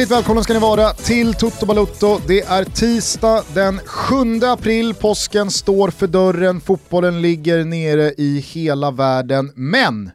Hjärtligt 0.00 0.16
välkomna 0.16 0.42
ska 0.42 0.52
ni 0.52 0.58
vara 0.58 0.90
till 0.90 1.34
Toto 1.34 1.66
Balutto. 1.66 2.18
Det 2.26 2.40
är 2.40 2.64
tisdag 2.64 3.44
den 3.54 3.78
7 3.78 4.14
april, 4.44 4.94
påsken 4.94 5.50
står 5.50 5.90
för 5.90 6.06
dörren, 6.06 6.60
fotbollen 6.60 7.22
ligger 7.22 7.64
nere 7.64 8.12
i 8.18 8.38
hela 8.38 8.90
världen, 8.90 9.52
men 9.54 10.10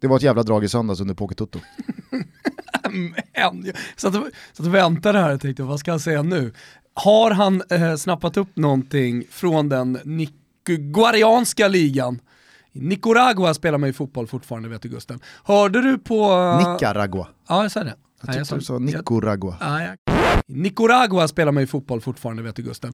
det 0.00 0.06
var 0.06 0.16
ett 0.16 0.22
jävla 0.22 0.42
drag 0.42 0.64
i 0.64 0.68
söndags 0.68 1.00
under 1.00 1.14
Poker-Toto. 1.14 1.58
men, 2.90 3.14
jag 3.32 3.76
satt 3.96 4.14
och, 4.14 4.26
satt 4.52 4.66
och 4.66 4.74
väntade 4.74 5.18
här 5.18 5.34
och 5.34 5.40
tänkte, 5.40 5.62
vad 5.62 5.80
ska 5.80 5.90
han 5.90 6.00
säga 6.00 6.22
nu? 6.22 6.52
Har 6.94 7.30
han 7.30 7.62
eh, 7.70 7.96
snappat 7.96 8.36
upp 8.36 8.56
någonting 8.56 9.24
från 9.30 9.68
den 9.68 9.98
nicaraguanska 10.04 11.68
ligan? 11.68 12.20
Nicaragua 12.72 13.54
spelar 13.54 13.78
man 13.78 13.88
ju 13.88 13.92
fotboll 13.92 14.26
fortfarande 14.26 14.68
vet 14.68 14.82
du 14.82 14.88
Gusten. 14.88 15.20
Hörde 15.44 15.82
du 15.82 15.98
på... 15.98 16.30
Nicaragua. 16.58 17.26
Ja, 17.48 17.62
jag 17.62 17.72
sa 17.72 17.84
det. 17.84 17.94
Jag 18.26 18.34
tyckte 18.34 18.54
du 18.54 18.60
sa 18.60 18.78
Nicaragua. 18.78 19.56
Ja, 19.60 19.82
ja. 19.82 20.12
Nicaragua 20.46 21.28
spelar 21.28 21.52
man 21.52 21.62
ju 21.62 21.66
fotboll 21.66 22.00
fortfarande 22.00 22.42
vet 22.42 22.56
du 22.56 22.62
Gusten. 22.62 22.92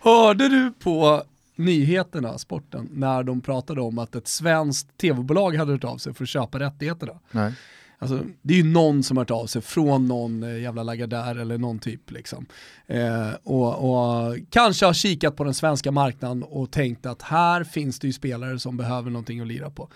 Hörde 0.00 0.48
du 0.48 0.72
på 0.78 1.22
nyheterna, 1.56 2.38
sporten, 2.38 2.88
när 2.92 3.22
de 3.22 3.40
pratade 3.40 3.80
om 3.80 3.98
att 3.98 4.14
ett 4.14 4.28
svenskt 4.28 4.98
tv-bolag 4.98 5.56
hade 5.56 5.72
hört 5.72 5.84
av 5.84 5.98
sig 5.98 6.14
för 6.14 6.24
att 6.24 6.28
köpa 6.28 6.58
rättigheterna? 6.58 7.12
Nej. 7.30 7.54
Alltså, 8.02 8.20
det 8.42 8.54
är 8.54 8.58
ju 8.58 8.64
någon 8.64 9.02
som 9.02 9.16
har 9.16 9.24
hört 9.24 9.30
av 9.30 9.46
sig 9.46 9.62
från 9.62 10.08
någon 10.08 10.42
eh, 10.42 10.60
jävla 10.60 10.82
Lagardère 10.82 11.40
eller 11.40 11.58
någon 11.58 11.78
typ. 11.78 12.10
Liksom. 12.10 12.46
Eh, 12.86 13.30
och, 13.42 13.90
och, 13.90 14.36
kanske 14.50 14.86
har 14.86 14.92
kikat 14.92 15.36
på 15.36 15.44
den 15.44 15.54
svenska 15.54 15.90
marknaden 15.90 16.42
och 16.42 16.70
tänkt 16.70 17.06
att 17.06 17.22
här 17.22 17.64
finns 17.64 17.98
det 17.98 18.06
ju 18.06 18.12
spelare 18.12 18.58
som 18.58 18.76
behöver 18.76 19.10
någonting 19.10 19.40
att 19.40 19.46
lira 19.46 19.70
på. 19.70 19.88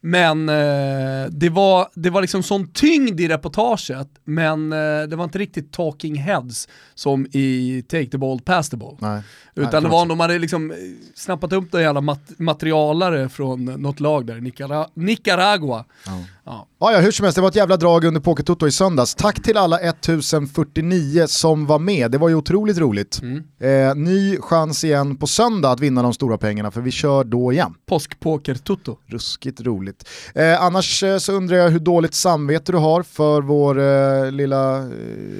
Men 0.00 0.48
eh, 0.48 1.30
det, 1.30 1.48
var, 1.48 1.88
det 1.94 2.10
var 2.10 2.20
liksom 2.20 2.42
sån 2.42 2.72
tyngd 2.72 3.20
i 3.20 3.28
reportaget, 3.28 4.08
men 4.24 4.72
eh, 4.72 5.02
det 5.08 5.16
var 5.16 5.24
inte 5.24 5.38
riktigt 5.38 5.72
talking 5.72 6.16
heads 6.16 6.68
som 6.94 7.26
i 7.32 7.82
Take 7.88 8.06
the 8.06 8.18
ball, 8.18 8.40
pass 8.40 8.70
the 8.70 8.76
ball. 8.76 8.96
Nej. 9.00 9.22
Utan 9.54 9.70
Nej, 9.72 9.82
det 9.82 9.88
var, 9.88 10.06
de 10.06 10.20
hade 10.20 10.38
liksom 10.38 10.74
snappat 11.14 11.52
upp 11.52 11.72
det 11.72 11.82
jävla 11.82 12.00
mat 12.00 12.20
materialare 12.38 13.28
från 13.28 13.64
något 13.64 14.00
lag 14.00 14.26
där, 14.26 14.40
Nicara 14.40 14.86
Nicaragua. 14.94 15.84
Ja. 16.48 16.66
Ja. 16.80 16.92
ja, 16.92 17.00
hur 17.00 17.10
som 17.10 17.24
helst, 17.24 17.36
det 17.36 17.42
var 17.42 17.48
ett 17.48 17.56
jävla 17.56 17.76
drag 17.76 18.04
under 18.04 18.20
Pokertoto 18.20 18.66
i 18.66 18.70
söndags. 18.70 19.14
Tack 19.14 19.42
till 19.42 19.56
alla 19.56 19.78
1049 19.78 21.26
som 21.26 21.66
var 21.66 21.78
med, 21.78 22.10
det 22.10 22.18
var 22.18 22.28
ju 22.28 22.34
otroligt 22.34 22.78
roligt. 22.78 23.20
Mm. 23.22 23.44
Eh, 23.60 23.94
ny 23.94 24.36
chans 24.40 24.84
igen 24.84 25.16
på 25.16 25.26
söndag 25.26 25.70
att 25.70 25.80
vinna 25.80 26.02
de 26.02 26.14
stora 26.14 26.38
pengarna, 26.38 26.70
för 26.70 26.80
vi 26.80 26.90
kör 26.90 27.24
då 27.24 27.52
igen. 27.52 27.74
Påskpoker-toto. 27.86 28.96
Ruskigt 29.06 29.60
roligt. 29.60 30.08
Eh, 30.34 30.62
annars 30.62 31.02
eh, 31.02 31.18
så 31.18 31.32
undrar 31.32 31.56
jag 31.56 31.70
hur 31.70 31.80
dåligt 31.80 32.14
samvete 32.14 32.72
du 32.72 32.78
har 32.78 33.02
för 33.02 33.42
vår 33.42 33.80
eh, 33.80 34.30
lilla 34.32 34.78
eh, 34.78 34.84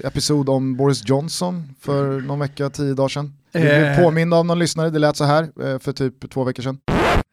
episod 0.05 0.48
om 0.48 0.77
Boris 0.77 1.09
Johnson 1.09 1.75
för 1.81 2.20
någon 2.20 2.39
vecka, 2.39 2.70
tio 2.70 2.95
dagar 2.95 3.09
sedan. 3.09 3.34
Blev 3.53 3.84
eh. 3.84 4.03
påminna 4.03 4.37
av 4.37 4.47
någon 4.47 4.59
lyssnare, 4.59 4.91
det 4.91 4.98
lät 4.98 5.17
så 5.17 5.25
här 5.25 5.78
för 5.78 5.93
typ 5.93 6.31
två 6.31 6.45
veckor 6.45 6.62
sedan. 6.62 6.78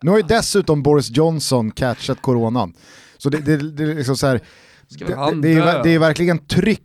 Nu 0.01 0.11
har 0.11 0.17
ju 0.17 0.23
dessutom 0.23 0.83
Boris 0.83 1.09
Johnson 1.09 1.71
catchat 1.71 2.21
coronan. 2.21 2.73
Så 3.17 3.29
det, 3.29 3.37
det, 3.37 3.71
det 3.71 3.83
är 3.83 3.95
liksom 3.95 4.17
så 4.17 4.27
här, 4.27 4.41
det, 4.89 5.05
det, 5.41 5.53
är, 5.53 5.83
det 5.83 5.89
är 5.89 5.99
verkligen 5.99 6.37
tryck 6.37 6.81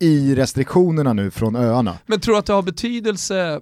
i 0.00 0.34
restriktionerna 0.34 1.12
nu 1.12 1.30
från 1.30 1.56
öarna. 1.56 1.98
Men 2.06 2.20
tror 2.20 2.34
du 2.34 2.38
att 2.38 2.46
det 2.46 2.52
har 2.52 2.62
betydelse 2.62 3.60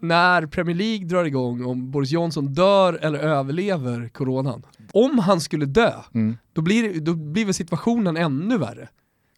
när 0.00 0.46
Premier 0.46 0.76
League 0.76 1.06
drar 1.06 1.24
igång 1.24 1.64
om 1.64 1.90
Boris 1.90 2.10
Johnson 2.10 2.54
dör 2.54 2.94
eller 2.94 3.18
överlever 3.18 4.08
coronan? 4.08 4.62
Om 4.92 5.18
han 5.18 5.40
skulle 5.40 5.66
dö, 5.66 5.92
mm. 6.14 6.36
då, 6.52 6.62
blir, 6.62 7.00
då 7.00 7.14
blir 7.14 7.44
väl 7.44 7.54
situationen 7.54 8.16
ännu 8.16 8.58
värre? 8.58 8.88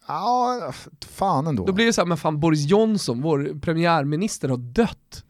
Ja, 0.08 0.72
fan 1.08 1.46
ändå. 1.46 1.66
Då 1.66 1.72
blir 1.72 1.86
det 1.86 1.92
så 1.92 2.00
här, 2.00 2.06
men 2.06 2.18
fan 2.18 2.40
Boris 2.40 2.66
Johnson, 2.66 3.22
vår 3.22 3.60
premiärminister, 3.60 4.48
har 4.48 4.56
dött. 4.56 5.24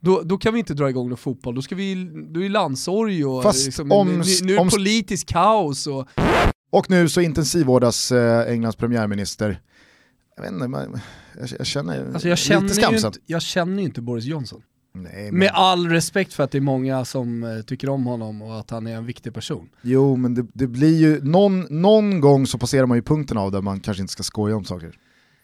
Då, 0.00 0.22
då 0.24 0.38
kan 0.38 0.52
vi 0.52 0.58
inte 0.58 0.74
dra 0.74 0.90
igång 0.90 1.08
någon 1.08 1.18
fotboll, 1.18 1.54
då, 1.54 1.62
ska 1.62 1.74
vi, 1.74 2.10
då 2.30 2.40
är 2.40 2.44
det 2.44 2.48
landsorg 2.48 3.24
och 3.24 3.42
Fast 3.42 3.64
liksom, 3.64 3.92
om, 3.92 4.08
nu, 4.08 4.14
nu 4.42 4.56
är 4.56 4.64
det 4.64 4.70
politisk 4.70 5.26
kaos. 5.26 5.86
Och... 5.86 6.08
och 6.70 6.90
nu 6.90 7.08
så 7.08 7.20
intensivvårdas 7.20 8.12
eh, 8.12 8.52
Englands 8.52 8.76
premiärminister. 8.76 9.60
Jag 10.36 10.42
vet 10.42 10.52
inte, 10.52 11.00
jag, 11.38 11.48
jag 11.58 11.66
känner 11.66 12.12
alltså 12.12 12.28
jag 12.28 12.38
känner 12.38 12.62
lite 12.62 12.74
skamset. 12.74 13.18
Jag 13.26 13.42
känner 13.42 13.78
ju 13.78 13.84
inte 13.84 14.02
Boris 14.02 14.24
Johnson. 14.24 14.62
Nej, 14.92 15.24
men... 15.24 15.38
Med 15.38 15.50
all 15.54 15.88
respekt 15.88 16.34
för 16.34 16.44
att 16.44 16.50
det 16.50 16.58
är 16.58 16.62
många 16.62 17.04
som 17.04 17.44
eh, 17.44 17.62
tycker 17.62 17.88
om 17.88 18.06
honom 18.06 18.42
och 18.42 18.60
att 18.60 18.70
han 18.70 18.86
är 18.86 18.96
en 18.96 19.06
viktig 19.06 19.34
person. 19.34 19.68
Jo, 19.82 20.16
men 20.16 20.34
det, 20.34 20.46
det 20.52 20.66
blir 20.66 20.98
ju, 20.98 21.24
någon, 21.24 21.60
någon 21.60 22.20
gång 22.20 22.46
så 22.46 22.58
passerar 22.58 22.86
man 22.86 22.98
ju 22.98 23.02
punkten 23.02 23.38
av 23.38 23.52
där 23.52 23.60
man 23.60 23.80
kanske 23.80 24.00
inte 24.00 24.12
ska 24.12 24.22
skoja 24.22 24.56
om 24.56 24.64
saker. 24.64 24.98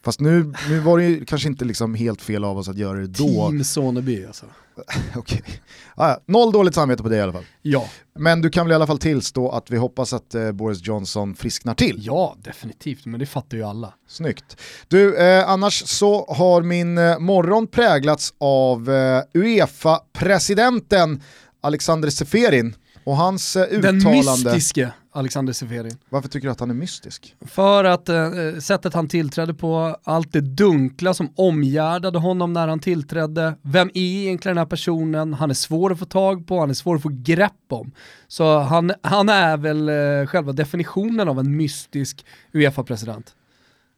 Fast 0.07 0.21
nu, 0.21 0.53
nu 0.69 0.79
var 0.79 0.99
det 0.99 1.05
ju 1.05 1.25
kanske 1.25 1.49
inte 1.49 1.65
liksom 1.65 1.95
helt 1.95 2.23
fel 2.23 2.45
av 2.45 2.59
oss 2.59 2.69
att 2.69 2.77
göra 2.77 2.99
det 2.99 3.07
då. 3.07 3.49
Team 3.49 3.65
Soneby 3.65 4.27
alltså. 4.27 4.47
Okej. 5.17 5.43
Okay. 5.45 5.57
Ah, 5.95 6.17
noll 6.27 6.53
dåligt 6.53 6.75
samvete 6.75 7.03
på 7.03 7.09
det 7.09 7.17
i 7.17 7.21
alla 7.21 7.33
fall. 7.33 7.45
Ja. 7.63 7.89
Men 8.19 8.43
du 8.43 8.51
kan 8.51 8.67
väl 8.67 8.73
i 8.73 8.75
alla 8.75 8.87
fall 8.87 8.99
tillstå 8.99 9.51
att 9.51 9.71
vi 9.71 9.77
hoppas 9.77 10.13
att 10.13 10.35
eh, 10.35 10.53
Boris 10.53 10.87
Johnson 10.87 11.35
frisknar 11.35 11.75
till? 11.75 11.99
Ja, 12.03 12.37
definitivt, 12.43 13.07
men 13.07 13.21
det 13.21 13.27
fattar 13.27 13.57
ju 13.57 13.63
alla. 13.63 13.95
Snyggt. 14.09 14.61
Du, 14.89 15.17
eh, 15.17 15.49
annars 15.49 15.87
så 15.87 16.27
har 16.29 16.63
min 16.63 16.99
eh, 16.99 17.19
morgon 17.19 17.67
präglats 17.67 18.35
av 18.39 18.91
eh, 18.91 19.23
Uefa-presidenten 19.35 21.23
Alexander 21.61 22.11
Seferin 22.11 22.75
och 23.05 23.17
hans 23.17 23.57
eh, 23.57 23.63
uttalande... 23.63 24.03
Den 24.03 24.55
mystiske 24.55 24.93
Alexander 25.17 25.53
Seferin. 25.53 25.99
Varför 26.09 26.29
tycker 26.29 26.49
du 26.49 26.53
att 26.53 26.61
han 26.61 26.71
är 26.71 26.75
mystisk? 26.75 27.37
För 27.41 27.85
att 27.85 28.09
eh, 28.09 28.31
sättet 28.61 28.95
han 28.95 29.09
tillträdde 29.09 29.55
på, 29.55 29.97
allt 30.05 30.33
det 30.33 30.41
dunkla 30.41 31.15
som 31.15 31.33
omgärdade 31.37 32.19
honom 32.19 32.53
när 32.53 32.69
han 32.69 32.81
tillträdde. 32.81 33.55
Vem 33.63 33.89
är 33.89 34.01
egentligen 34.01 34.57
den 34.57 34.61
här 34.61 34.67
personen? 34.67 35.35
Han 35.35 35.51
är 35.51 35.55
svår 35.55 35.93
att 35.93 35.99
få 35.99 36.05
tag 36.05 36.47
på, 36.47 36.61
han 36.61 36.71
är 36.71 36.75
svår 36.75 36.97
att 36.97 37.03
få 37.03 37.11
grepp 37.13 37.53
om. 37.71 37.93
Så 38.29 38.59
han, 38.59 38.93
han 39.03 39.29
är 39.29 39.57
väl 39.57 39.89
eh, 39.89 40.27
själva 40.27 40.53
definitionen 40.53 41.29
av 41.29 41.39
en 41.39 41.57
mystisk 41.57 42.27
Uefa-president. 42.53 43.36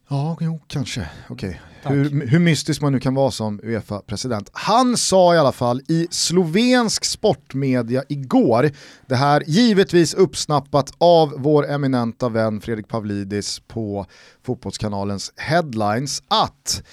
Ja, 0.09 0.37
jo, 0.41 0.59
kanske. 0.67 1.09
Okej. 1.29 1.49
Okay. 1.49 1.95
Hur, 1.95 2.27
hur 2.27 2.39
mystisk 2.39 2.81
man 2.81 2.91
nu 2.91 2.99
kan 2.99 3.15
vara 3.15 3.31
som 3.31 3.59
Uefa-president. 3.63 4.49
Han 4.53 4.97
sa 4.97 5.35
i 5.35 5.37
alla 5.37 5.51
fall 5.51 5.81
i 5.87 6.07
slovensk 6.11 7.05
sportmedia 7.05 8.03
igår, 8.09 8.71
det 9.07 9.15
här 9.15 9.43
givetvis 9.47 10.13
uppsnappat 10.13 10.91
av 10.97 11.33
vår 11.37 11.69
eminenta 11.69 12.29
vän 12.29 12.61
Fredrik 12.61 12.87
Pavlidis 12.87 13.59
på 13.67 14.05
Fotbollskanalens 14.45 15.33
headlines, 15.35 16.23
att 16.27 16.83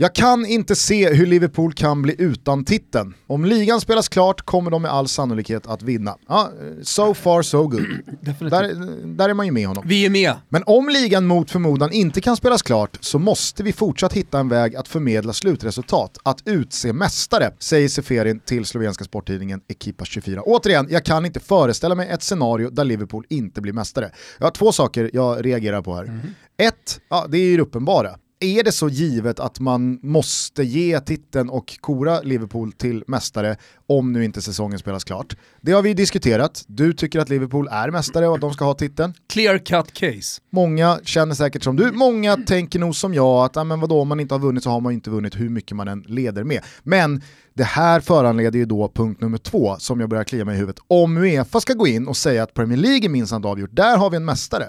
jag 0.00 0.14
kan 0.14 0.46
inte 0.46 0.76
se 0.76 1.14
hur 1.14 1.26
Liverpool 1.26 1.72
kan 1.72 2.02
bli 2.02 2.14
utan 2.18 2.64
titeln. 2.64 3.14
Om 3.26 3.44
ligan 3.44 3.80
spelas 3.80 4.08
klart 4.08 4.42
kommer 4.42 4.70
de 4.70 4.82
med 4.82 4.90
all 4.90 5.08
sannolikhet 5.08 5.66
att 5.66 5.82
vinna. 5.82 6.16
Ja, 6.28 6.50
so 6.82 7.14
far 7.14 7.42
so 7.42 7.66
good. 7.66 7.86
Där, 8.40 9.06
där 9.16 9.28
är 9.28 9.34
man 9.34 9.46
ju 9.46 9.52
med 9.52 9.66
honom. 9.66 9.84
Vi 9.86 10.06
är 10.06 10.10
med. 10.10 10.34
Men 10.48 10.62
om 10.66 10.88
ligan 10.88 11.26
mot 11.26 11.50
förmodan 11.50 11.92
inte 11.92 12.20
kan 12.20 12.36
spelas 12.36 12.62
klart 12.62 12.98
så 13.00 13.18
måste 13.18 13.62
vi 13.62 13.72
fortsatt 13.72 14.12
hitta 14.12 14.38
en 14.38 14.48
väg 14.48 14.76
att 14.76 14.88
förmedla 14.88 15.32
slutresultat, 15.32 16.18
att 16.22 16.42
utse 16.44 16.92
mästare, 16.92 17.52
säger 17.58 17.88
Seferin 17.88 18.40
till 18.40 18.64
slovenska 18.64 19.04
sporttidningen 19.04 19.60
Ekipa 19.68 20.04
24. 20.04 20.42
Återigen, 20.42 20.86
jag 20.90 21.04
kan 21.04 21.26
inte 21.26 21.40
föreställa 21.40 21.94
mig 21.94 22.08
ett 22.08 22.22
scenario 22.22 22.70
där 22.70 22.84
Liverpool 22.84 23.24
inte 23.28 23.60
blir 23.60 23.72
mästare. 23.72 24.10
Jag 24.38 24.46
har 24.46 24.50
två 24.50 24.72
saker 24.72 25.10
jag 25.12 25.46
reagerar 25.46 25.82
på 25.82 25.94
här. 25.94 26.04
Mm. 26.04 26.20
Ett, 26.56 27.00
ja, 27.08 27.26
det 27.28 27.38
är 27.38 27.50
ju 27.50 27.60
uppenbara 27.60 28.16
är 28.40 28.64
det 28.64 28.72
så 28.72 28.88
givet 28.88 29.40
att 29.40 29.60
man 29.60 29.98
måste 30.02 30.62
ge 30.62 31.00
titeln 31.00 31.50
och 31.50 31.78
kora 31.80 32.20
Liverpool 32.20 32.72
till 32.72 33.04
mästare 33.06 33.56
om 33.86 34.12
nu 34.12 34.24
inte 34.24 34.42
säsongen 34.42 34.78
spelas 34.78 35.04
klart? 35.04 35.36
Det 35.60 35.72
har 35.72 35.82
vi 35.82 35.94
diskuterat. 35.94 36.64
Du 36.66 36.92
tycker 36.92 37.20
att 37.20 37.28
Liverpool 37.28 37.68
är 37.70 37.90
mästare 37.90 38.28
och 38.28 38.34
att 38.34 38.40
de 38.40 38.52
ska 38.52 38.64
ha 38.64 38.74
titeln. 38.74 39.14
Clear 39.28 39.58
cut 39.58 39.92
case. 39.92 40.40
Många 40.50 40.98
känner 41.04 41.34
säkert 41.34 41.62
som 41.62 41.76
du, 41.76 41.92
många 41.92 42.36
tänker 42.36 42.78
nog 42.78 42.96
som 42.96 43.14
jag 43.14 43.44
att 43.44 43.56
ah, 43.56 43.64
men 43.64 43.80
vadå, 43.80 44.00
om 44.00 44.08
man 44.08 44.20
inte 44.20 44.34
har 44.34 44.40
vunnit 44.40 44.62
så 44.62 44.70
har 44.70 44.80
man 44.80 44.92
inte 44.92 45.10
vunnit 45.10 45.40
hur 45.40 45.48
mycket 45.48 45.76
man 45.76 45.88
än 45.88 46.00
leder 46.00 46.44
med. 46.44 46.62
Men 46.82 47.22
det 47.54 47.64
här 47.64 48.00
föranleder 48.00 48.58
ju 48.58 48.64
då 48.64 48.92
punkt 48.94 49.20
nummer 49.20 49.38
två 49.38 49.76
som 49.78 50.00
jag 50.00 50.08
börjar 50.08 50.24
klia 50.24 50.44
mig 50.44 50.54
i 50.54 50.58
huvudet. 50.58 50.82
Om 50.86 51.16
Uefa 51.16 51.60
ska 51.60 51.72
gå 51.72 51.86
in 51.86 52.08
och 52.08 52.16
säga 52.16 52.42
att 52.42 52.54
Premier 52.54 52.78
League 52.78 53.04
är 53.04 53.08
minsann 53.08 53.44
avgjort, 53.44 53.70
där 53.72 53.96
har 53.96 54.10
vi 54.10 54.16
en 54.16 54.24
mästare 54.24 54.66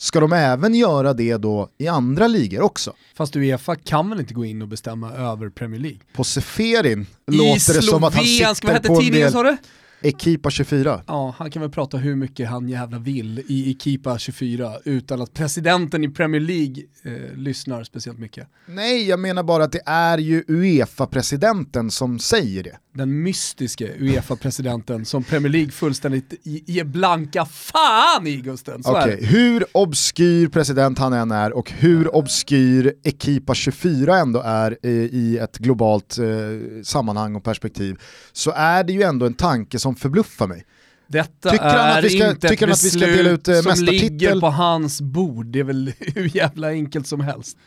Ska 0.00 0.20
de 0.20 0.32
även 0.32 0.74
göra 0.74 1.14
det 1.14 1.36
då 1.36 1.68
i 1.78 1.88
andra 1.88 2.26
ligor 2.26 2.60
också? 2.60 2.92
Fast 3.14 3.36
Uefa 3.36 3.76
kan 3.76 4.10
väl 4.10 4.20
inte 4.20 4.34
gå 4.34 4.44
in 4.44 4.62
och 4.62 4.68
bestämma 4.68 5.12
över 5.12 5.50
Premier 5.50 5.80
League? 5.80 5.98
På 6.12 6.24
Seferin 6.24 7.06
I 7.32 7.36
låter 7.36 7.74
det 7.74 7.82
som 7.82 8.04
att 8.04 8.14
han 8.14 8.24
sitter 8.24 8.88
på 8.88 9.00
en 9.00 9.12
del... 9.12 9.32
Sa 9.32 9.42
du? 9.42 9.56
Ekipa 10.02 10.50
24. 10.50 11.02
Ja, 11.06 11.34
han 11.38 11.50
kan 11.50 11.62
väl 11.62 11.70
prata 11.70 11.96
hur 11.96 12.16
mycket 12.16 12.48
han 12.48 12.68
jävla 12.68 12.98
vill 12.98 13.38
i 13.48 13.70
Ekipa 13.70 14.18
24 14.18 14.72
utan 14.84 15.22
att 15.22 15.34
presidenten 15.34 16.04
i 16.04 16.08
Premier 16.08 16.40
League 16.40 16.82
eh, 17.02 17.36
lyssnar 17.36 17.84
speciellt 17.84 18.18
mycket. 18.18 18.48
Nej, 18.66 19.08
jag 19.08 19.20
menar 19.20 19.42
bara 19.42 19.64
att 19.64 19.72
det 19.72 19.82
är 19.86 20.18
ju 20.18 20.44
Uefa-presidenten 20.48 21.90
som 21.90 22.18
säger 22.18 22.62
det. 22.62 22.78
Den 22.98 23.22
mystiske 23.22 23.92
Uefa-presidenten 23.98 25.04
som 25.04 25.24
Premier 25.24 25.52
League 25.52 25.70
fullständigt 25.70 26.34
ger 26.44 26.84
blanka 26.84 27.44
fan 27.44 28.26
i 28.26 28.36
Gusten. 28.36 28.80
okay. 28.80 29.24
Hur 29.24 29.64
obskyr 29.72 30.48
president 30.48 30.98
han 30.98 31.12
än 31.12 31.30
är 31.30 31.52
och 31.52 31.70
hur 31.70 32.14
obskyr 32.14 32.94
Ekipa 33.02 33.54
24 33.54 34.18
ändå 34.18 34.42
är 34.44 34.86
i, 34.86 35.38
ett 35.38 35.58
globalt 35.58 36.18
eh, 36.18 36.26
sammanhang 36.82 37.36
och 37.36 37.44
perspektiv 37.44 37.96
så 38.32 38.50
är 38.50 38.84
det 38.84 38.92
ju 38.92 39.02
ändå 39.02 39.26
en 39.26 39.34
tanke 39.34 39.78
som 39.78 39.96
förbluffar 39.96 40.46
mig. 40.46 40.64
Detta 41.06 41.50
tycker 41.50 41.64
är 41.64 42.02
vi 42.02 42.10
ska, 42.10 42.30
inte 42.30 42.48
ett 42.48 42.60
beslut 42.60 43.48
ut, 43.48 43.64
som 43.64 43.84
ligger 43.84 44.40
på 44.40 44.50
hans 44.50 45.00
bord, 45.00 45.46
det 45.46 45.60
är 45.60 45.64
väl 45.64 45.92
hur 45.98 46.36
jävla 46.36 46.68
enkelt 46.68 47.06
som 47.06 47.20
helst. 47.20 47.58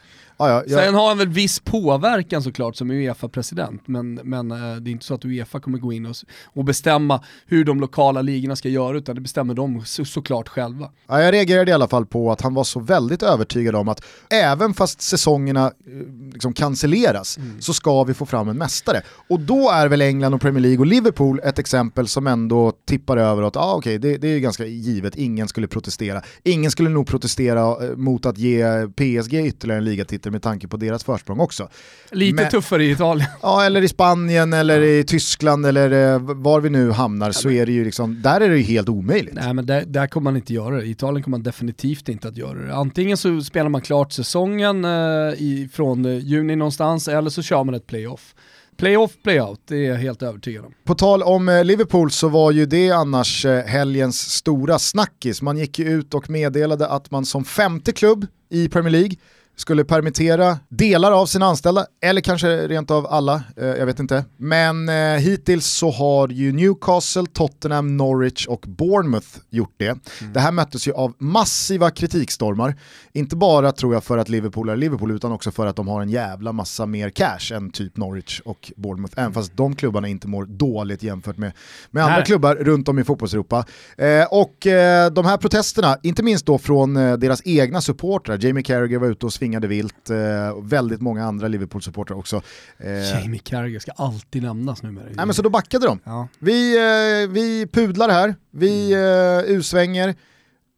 Ja, 0.47 0.63
ja. 0.67 0.77
Sen 0.77 0.93
har 0.93 1.07
han 1.07 1.17
väl 1.17 1.27
viss 1.27 1.59
påverkan 1.59 2.43
såklart 2.43 2.75
som 2.75 2.91
Uefa-president, 2.91 3.88
men, 3.88 4.13
men 4.13 4.51
äh, 4.51 4.57
det 4.57 4.89
är 4.89 4.91
inte 4.91 5.05
så 5.05 5.13
att 5.13 5.25
Uefa 5.25 5.59
kommer 5.59 5.77
gå 5.77 5.93
in 5.93 6.05
och, 6.05 6.15
och 6.45 6.65
bestämma 6.65 7.23
hur 7.45 7.65
de 7.65 7.79
lokala 7.79 8.21
ligorna 8.21 8.55
ska 8.55 8.69
göra, 8.69 8.97
utan 8.97 9.15
det 9.15 9.21
bestämmer 9.21 9.53
de 9.53 9.85
så, 9.85 10.05
såklart 10.05 10.49
själva. 10.49 10.89
Ja, 11.07 11.21
jag 11.21 11.33
reagerade 11.33 11.71
i 11.71 11.73
alla 11.73 11.88
fall 11.88 12.05
på 12.05 12.31
att 12.31 12.41
han 12.41 12.53
var 12.53 12.63
så 12.63 12.79
väldigt 12.79 13.23
övertygad 13.23 13.75
om 13.75 13.89
att 13.89 14.03
även 14.29 14.73
fast 14.73 15.01
säsongerna 15.01 15.65
eh, 15.65 16.31
liksom 16.33 16.53
cancelleras 16.53 17.37
mm. 17.37 17.61
så 17.61 17.73
ska 17.73 18.03
vi 18.03 18.13
få 18.13 18.25
fram 18.25 18.49
en 18.49 18.57
mästare. 18.57 19.01
Och 19.29 19.39
då 19.39 19.69
är 19.69 19.87
väl 19.87 20.01
England 20.01 20.33
och 20.33 20.41
Premier 20.41 20.61
League 20.61 20.79
och 20.79 20.85
Liverpool 20.85 21.39
ett 21.44 21.59
exempel 21.59 22.07
som 22.07 22.27
ändå 22.27 22.71
tippar 22.85 23.17
över 23.17 23.44
att 23.44 23.57
ah, 23.57 23.75
okay, 23.75 23.97
det, 23.97 24.17
det 24.17 24.27
är 24.27 24.39
ganska 24.39 24.65
givet, 24.65 25.15
ingen 25.15 25.47
skulle 25.47 25.67
protestera. 25.67 26.21
Ingen 26.44 26.71
skulle 26.71 26.89
nog 26.89 27.07
protestera 27.07 27.85
eh, 27.85 27.95
mot 27.95 28.25
att 28.25 28.37
ge 28.37 28.87
PSG 28.87 29.33
ytterligare 29.33 29.77
en 29.77 29.85
ligatitel 29.85 30.31
med 30.31 30.42
tanke 30.42 30.68
på 30.68 30.78
deras 30.78 31.04
försprång 31.04 31.39
också. 31.39 31.69
Lite 32.12 32.36
Men, 32.36 32.51
tuffare 32.51 32.83
i 32.83 32.92
Italien. 32.92 33.30
Ja, 33.42 33.66
eller 33.66 33.81
i 33.81 33.88
Spanien 33.88 34.54
eller 34.54 34.81
i 34.81 35.04
Tyskland 35.04 35.66
eller 35.66 36.13
eh, 36.13 36.19
var 36.19 36.62
vi 36.62 36.69
nu 36.69 36.92
hamnar 36.92 37.31
så 37.31 37.50
är 37.50 37.66
det 37.66 37.72
ju 37.72 37.86
liksom, 37.86 38.22
där 38.22 38.42
är 38.42 38.50
det 38.50 38.57
ju 38.57 38.63
helt 38.63 38.89
omöjligt. 38.89 39.33
Nej 39.33 39.54
men 39.54 39.66
där, 39.66 39.86
där 39.88 40.07
kommer 40.07 40.24
man 40.24 40.36
inte 40.36 40.54
göra 40.54 40.75
det, 40.75 40.83
i 40.83 40.92
Italien 40.92 41.24
kommer 41.24 41.38
man 41.38 41.44
definitivt 41.44 42.10
inte 42.10 42.28
att 42.28 42.38
göra 42.38 42.60
det. 42.60 42.75
Antingen 42.75 43.18
så 43.18 43.42
spelar 43.42 43.69
man 43.69 43.81
klart 43.81 44.12
säsongen 44.12 44.86
eh, 44.86 44.92
i, 45.38 45.69
från 45.74 46.06
eh, 46.06 46.18
juni 46.18 46.56
någonstans 46.56 47.07
eller 47.07 47.30
så 47.30 47.42
kör 47.42 47.63
man 47.63 47.75
ett 47.75 47.88
playoff. 47.88 48.36
Playoff, 48.78 49.12
playout, 49.24 49.60
det 49.68 49.75
är 49.75 49.89
jag 49.89 49.98
helt 49.98 50.24
övertygad 50.24 50.66
om. 50.66 50.74
På 50.83 50.95
tal 50.95 51.24
om 51.24 51.50
eh, 51.50 51.63
Liverpool 51.63 52.12
så 52.12 52.30
var 52.30 52.51
ju 52.51 52.66
det 52.66 52.92
annars 52.92 53.45
helgens 53.66 54.19
stora 54.19 54.80
snackis. 54.80 55.42
Man 55.42 55.57
gick 55.57 55.80
ju 55.80 55.89
ut 55.89 56.13
och 56.13 56.30
meddelade 56.30 56.88
att 56.88 57.12
man 57.12 57.25
som 57.25 57.45
femte 57.45 57.92
klubb 57.92 58.28
i 58.50 58.69
Premier 58.69 58.92
League 58.92 59.16
skulle 59.61 59.83
permittera 59.83 60.59
delar 60.69 61.11
av 61.11 61.25
sina 61.25 61.45
anställda, 61.45 61.85
eller 62.03 62.21
kanske 62.21 62.67
rent 62.67 62.91
av 62.91 63.07
alla, 63.07 63.43
eh, 63.57 63.65
jag 63.65 63.85
vet 63.85 63.99
inte. 63.99 64.25
Men 64.37 64.89
eh, 64.89 64.95
hittills 64.95 65.65
så 65.65 65.91
har 65.91 66.27
ju 66.27 66.51
Newcastle, 66.51 67.25
Tottenham, 67.33 67.97
Norwich 67.97 68.47
och 68.47 68.65
Bournemouth 68.67 69.27
gjort 69.49 69.73
det. 69.77 69.85
Mm. 69.85 70.33
Det 70.33 70.39
här 70.39 70.51
möttes 70.51 70.87
ju 70.87 70.93
av 70.93 71.13
massiva 71.17 71.89
kritikstormar, 71.89 72.75
inte 73.13 73.35
bara 73.35 73.71
tror 73.71 73.93
jag 73.93 74.03
för 74.03 74.17
att 74.17 74.29
Liverpool 74.29 74.69
är 74.69 74.75
Liverpool, 74.75 75.11
utan 75.11 75.31
också 75.31 75.51
för 75.51 75.67
att 75.67 75.75
de 75.75 75.87
har 75.87 76.01
en 76.01 76.09
jävla 76.09 76.51
massa 76.51 76.85
mer 76.85 77.09
cash 77.09 77.53
än 77.53 77.71
typ 77.71 77.97
Norwich 77.97 78.39
och 78.45 78.71
Bournemouth, 78.75 79.13
även 79.17 79.33
fast 79.33 79.57
de 79.57 79.75
klubbarna 79.75 80.07
inte 80.07 80.27
mår 80.27 80.45
dåligt 80.45 81.03
jämfört 81.03 81.37
med, 81.37 81.51
med 81.91 82.03
andra 82.03 82.21
klubbar 82.21 82.55
runt 82.55 82.87
om 82.87 82.99
i 82.99 83.03
fotbollseuropa. 83.03 83.65
Eh, 83.97 84.25
och 84.31 84.67
eh, 84.67 85.11
de 85.11 85.25
här 85.25 85.37
protesterna, 85.37 85.97
inte 86.03 86.23
minst 86.23 86.45
då 86.45 86.57
från 86.57 86.97
eh, 86.97 87.17
deras 87.17 87.41
egna 87.45 87.81
supportrar, 87.81 88.37
Jamie 88.41 88.63
Carragher 88.63 88.99
var 88.99 89.07
ute 89.07 89.25
och 89.25 89.33
svingade 89.33 89.50
svingade 89.51 89.68
vilt, 89.68 90.09
eh, 90.09 90.18
väldigt 90.63 91.01
många 91.01 91.25
andra 91.25 91.48
Liverpool-supportrar 91.48 92.18
också. 92.18 92.42
Eh, 92.77 93.21
Jamie 93.21 93.39
Carragher 93.39 93.80
ska 93.80 93.92
alltid 93.92 94.44
nämnas 94.44 94.83
numera. 94.83 95.06
Nej 95.06 95.25
men 95.25 95.33
så 95.33 95.42
då 95.42 95.50
backade 95.50 95.86
de. 95.86 96.00
Ja. 96.03 96.27
Vi, 96.39 96.77
eh, 96.77 97.30
vi 97.30 97.68
pudlar 97.71 98.09
här, 98.09 98.36
vi 98.51 98.94
mm. 98.94 99.57
usvänger, 99.57 100.15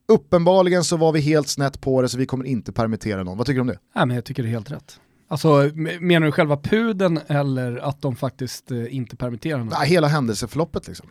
uppenbarligen 0.07 0.83
så 0.83 0.97
var 0.97 1.11
vi 1.11 1.21
helt 1.21 1.47
snett 1.47 1.81
på 1.81 2.01
det 2.01 2.09
så 2.09 2.17
vi 2.17 2.25
kommer 2.25 2.45
inte 2.45 2.71
permittera 2.71 3.23
någon. 3.23 3.37
Vad 3.37 3.47
tycker 3.47 3.55
du 3.55 3.61
om 3.61 3.67
det? 3.67 3.79
Nej 3.95 4.05
men 4.05 4.15
jag 4.15 4.25
tycker 4.25 4.43
det 4.43 4.49
är 4.49 4.51
helt 4.51 4.71
rätt. 4.71 4.99
Alltså 5.27 5.69
menar 5.99 6.25
du 6.25 6.31
själva 6.31 6.57
puden 6.57 7.19
eller 7.27 7.77
att 7.77 8.01
de 8.01 8.15
faktiskt 8.15 8.71
inte 8.71 9.15
permitterar 9.15 9.57
någon? 9.57 9.67
Nej, 9.67 9.89
hela 9.89 10.07
händelseförloppet 10.07 10.87
liksom. 10.87 11.07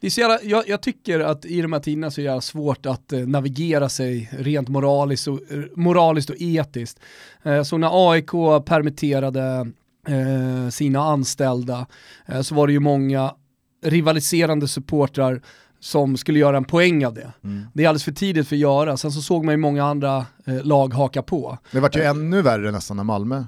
Det 0.00 0.06
är 0.06 0.10
så 0.10 0.20
jävla, 0.20 0.38
jag, 0.42 0.68
jag, 0.68 0.82
tycker 0.82 1.20
att 1.20 1.44
i 1.44 1.62
de 1.62 1.72
här 1.72 1.80
tiderna 1.80 2.10
så 2.10 2.20
är 2.20 2.34
det 2.34 2.40
svårt 2.40 2.86
att 2.86 3.12
eh, 3.12 3.18
navigera 3.18 3.88
sig 3.88 4.30
rent 4.32 4.68
moraliskt 4.68 5.28
och, 5.28 5.52
eh, 5.52 5.58
moraliskt 5.74 6.30
och 6.30 6.36
etiskt. 6.38 7.00
Eh, 7.42 7.62
så 7.62 7.78
när 7.78 8.10
AIK 8.10 8.30
permitterade 8.64 9.70
eh, 10.08 10.70
sina 10.70 11.00
anställda 11.00 11.86
eh, 12.26 12.40
så 12.40 12.54
var 12.54 12.66
det 12.66 12.72
ju 12.72 12.80
många 12.80 13.34
rivaliserande 13.82 14.68
supportrar 14.68 15.42
som 15.80 16.16
skulle 16.16 16.38
göra 16.38 16.56
en 16.56 16.64
poäng 16.64 17.06
av 17.06 17.14
det. 17.14 17.32
Mm. 17.44 17.66
Det 17.72 17.84
är 17.84 17.88
alldeles 17.88 18.04
för 18.04 18.12
tidigt 18.12 18.48
för 18.48 18.56
att 18.56 18.60
göra, 18.60 18.96
sen 18.96 19.12
så 19.12 19.22
såg 19.22 19.44
man 19.44 19.52
ju 19.52 19.58
många 19.58 19.84
andra 19.84 20.26
eh, 20.44 20.64
lag 20.64 20.94
haka 20.94 21.22
på. 21.22 21.58
Det 21.72 21.80
vart 21.80 21.96
ju 21.96 22.02
ännu 22.02 22.42
värre 22.42 22.70
nästan 22.70 22.96
när 22.96 23.04
Malmö 23.04 23.44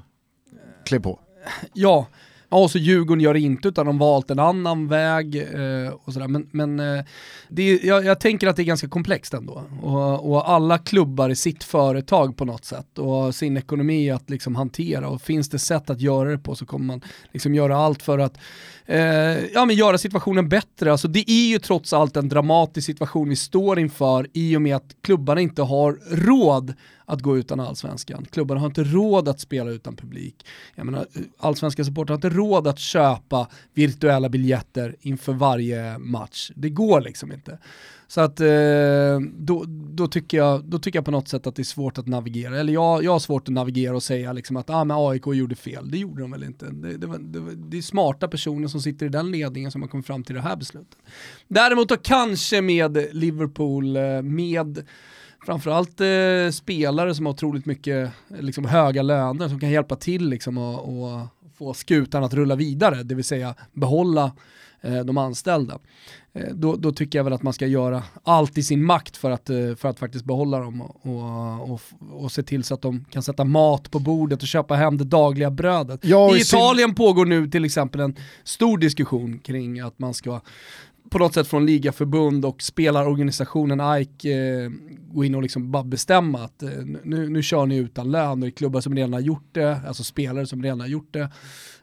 klev 0.84 1.00
på. 1.00 1.20
Ja, 1.72 2.06
Ja, 2.52 2.58
och 2.58 2.70
så 2.70 2.78
Djurgården 2.78 3.20
gör 3.20 3.34
det 3.34 3.40
inte 3.40 3.69
utan 3.69 3.87
de 3.87 3.99
valt 3.99 4.31
en 4.31 4.38
annan 4.38 4.88
väg 4.88 5.37
eh, 5.37 5.93
och 5.93 6.12
sådär. 6.12 6.28
Men, 6.28 6.49
men 6.50 6.81
eh, 6.81 7.04
det, 7.49 7.82
jag, 7.82 8.04
jag, 8.04 8.20
tänker 8.20 8.46
att 8.46 8.56
det 8.56 8.62
är 8.62 8.64
ganska 8.64 8.88
komplext 8.88 9.34
ändå. 9.34 9.62
Och, 9.82 10.32
och, 10.32 10.50
alla 10.50 10.78
klubbar 10.78 11.31
i 11.31 11.37
sitt 11.37 11.64
företag 11.64 12.37
på 12.37 12.44
något 12.44 12.64
sätt 12.64 12.99
och 12.99 13.34
sin 13.34 13.56
ekonomi 13.56 14.10
att 14.10 14.31
liksom 14.31 14.56
hantera. 14.56 15.08
Och 15.08 15.22
finns 15.22 15.49
det 15.49 15.58
sätt 15.58 15.90
att 15.90 16.00
göra 16.00 16.31
det 16.31 16.38
på 16.38 16.54
så 16.54 16.66
kommer 16.66 16.87
man 16.87 17.00
liksom 17.32 17.54
göra 17.54 17.76
allt 17.76 18.02
för 18.02 18.19
att 18.19 18.38
eh, 18.87 18.98
ja, 19.55 19.64
men 19.64 19.76
göra 19.76 19.98
situationen 19.98 20.48
bättre. 20.48 20.93
Alltså, 20.93 21.08
det 21.08 21.31
är 21.31 21.48
ju 21.48 21.58
trots 21.58 21.93
allt 21.93 22.16
en 22.16 22.28
dramatisk 22.28 22.87
situation 22.87 23.28
vi 23.28 23.37
står 23.37 23.78
inför 23.78 24.26
i 24.32 24.56
och 24.56 24.62
med 24.62 24.76
att 24.76 24.96
klubbarna 25.02 25.40
inte 25.40 25.62
har 25.62 25.98
råd 26.10 26.75
att 27.12 27.20
gå 27.20 27.38
utan 27.38 27.60
allsvenskan. 27.60 28.26
Klubbarna 28.31 28.60
har 28.60 28.66
inte 28.66 28.84
råd 28.84 29.28
att 29.28 29.40
spela 29.40 29.70
utan 29.70 29.96
publik. 29.96 30.46
Jag 30.75 30.87
menar, 30.87 31.06
eh, 31.14 31.22
allsvenska 31.38 31.84
supportrar 31.84 32.12
har 32.12 32.19
inte 32.19 32.38
råd 32.38 32.41
råd 32.42 32.66
att 32.66 32.78
köpa 32.78 33.48
virtuella 33.74 34.28
biljetter 34.28 34.96
inför 35.00 35.32
varje 35.32 35.98
match. 35.98 36.50
Det 36.55 36.70
går 36.70 37.00
liksom 37.00 37.32
inte. 37.32 37.58
Så 38.12 38.20
att 38.20 38.40
eh, 38.40 39.20
då, 39.38 39.64
då, 39.69 40.08
tycker 40.08 40.36
jag, 40.36 40.64
då 40.64 40.78
tycker 40.78 40.96
jag 40.96 41.05
på 41.05 41.10
något 41.10 41.28
sätt 41.28 41.46
att 41.46 41.56
det 41.56 41.62
är 41.62 41.64
svårt 41.64 41.98
att 41.98 42.06
navigera. 42.06 42.60
Eller 42.60 42.72
jag, 42.72 43.05
jag 43.05 43.12
har 43.12 43.19
svårt 43.19 43.48
att 43.48 43.55
navigera 43.55 43.94
och 43.94 44.02
säga 44.02 44.32
liksom 44.32 44.56
att 44.56 44.70
ah, 44.70 44.84
men 44.84 44.96
AIK 45.00 45.26
gjorde 45.26 45.55
fel. 45.55 45.90
Det 45.90 45.98
gjorde 45.98 46.22
de 46.22 46.31
väl 46.31 46.43
inte. 46.43 46.67
Det, 46.67 46.96
det, 46.96 47.06
var, 47.06 47.19
det, 47.19 47.40
det, 47.55 47.78
är 47.78 47.82
smarta 47.82 48.28
personer 48.28 48.69
som 48.69 48.81
sitter 48.81 49.06
i 49.06 49.08
den 49.08 49.31
ledningen 49.31 49.70
som 49.70 49.82
har 49.82 49.88
kommit 49.88 50.06
fram 50.06 50.24
till 50.24 50.34
det 50.34 50.40
här 50.40 50.56
beslutet. 50.56 50.98
Däremot 51.48 51.88
då 51.88 51.96
kanske 51.96 52.60
med 52.60 53.06
Liverpool, 53.12 53.96
eh, 53.96 54.22
med 54.22 54.84
framförallt 55.46 56.00
eh, 56.00 56.50
spelare 56.52 57.14
som 57.14 57.26
har 57.26 57.32
otroligt 57.32 57.67
mycket 57.67 58.10
liksom, 58.28 58.64
höga 58.64 59.02
löner 59.02 59.48
som 59.48 59.60
kan 59.60 59.70
hjälpa 59.70 59.96
till 59.96 60.28
liksom, 60.28 60.58
och, 60.58 61.05
och 61.05 61.20
få 61.62 61.74
skutan 61.74 62.24
att 62.24 62.34
rulla 62.34 62.56
vidare, 62.56 63.02
det 63.02 63.14
vill 63.14 63.24
säga 63.24 63.54
behålla 63.72 64.32
eh, 64.81 65.00
de 65.00 65.19
anställda. 65.19 65.78
Eh, 66.34 66.54
då, 66.54 66.76
då, 66.76 66.92
tycker 66.92 67.19
jag 67.19 67.24
väl 67.24 67.32
att 67.32 67.42
man 67.42 67.52
ska 67.52 67.66
göra 67.66 68.02
allt 68.24 68.58
i 68.58 68.62
sin 68.62 68.84
makt 68.84 69.16
för 69.16 69.31
att, 69.31 69.50
eh, 69.50 69.74
för 69.74 69.88
att 69.88 69.98
faktiskt 69.98 70.24
behålla 70.24 70.58
dem 70.58 70.82
och, 70.82 71.70
och, 71.70 71.81
och, 72.10 72.32
se 72.32 72.42
till 72.42 72.64
så 72.64 72.74
att 72.74 72.82
de 72.82 73.04
kan 73.10 73.22
sätta 73.22 73.44
mat 73.44 73.90
på 73.90 73.98
bordet 73.98 74.42
och 74.42 74.48
köpa 74.48 74.74
hem 74.74 74.98
det 74.98 75.04
dagliga 75.04 75.50
brödet. 75.50 76.00
Ja, 76.04 76.36
I 76.36 76.40
Italien 76.40 76.94
pågår 76.94 77.26
nu 77.26 77.48
till 77.48 77.64
exempel 77.64 78.00
en 78.00 78.16
stor 78.44 78.78
diskussion 78.78 79.38
kring 79.38 79.81
att 79.81 79.98
man 79.98 80.14
ska 80.14 80.40
på 81.12 81.19
något 81.19 81.34
sätt 81.34 81.48
från 81.48 81.66
ligaförbund 81.66 82.44
och 82.44 82.62
spelarorganisationen 82.62 83.81
AIK 83.81 84.24
eh, 84.24 84.70
gå 85.12 85.24
in 85.24 85.34
och 85.34 85.42
liksom 85.42 85.70
bara 85.70 85.84
bestämma 85.84 86.44
att 86.44 86.62
eh, 86.62 86.70
nu, 87.04 87.28
nu 87.28 87.42
kör 87.42 87.66
ni 87.66 87.76
utan 87.76 88.10
lön 88.10 88.31
och 88.31 88.38
det 88.38 88.46
är 88.46 88.50
klubbar 88.50 88.81
som 88.81 88.96
redan 88.96 89.12
har 89.12 89.20
gjort 89.20 89.48
det, 89.52 89.81
alltså 89.86 90.04
spelare 90.04 90.46
som 90.46 90.62
redan 90.62 90.81
har 90.81 90.86
gjort 90.86 91.12
det. 91.12 91.28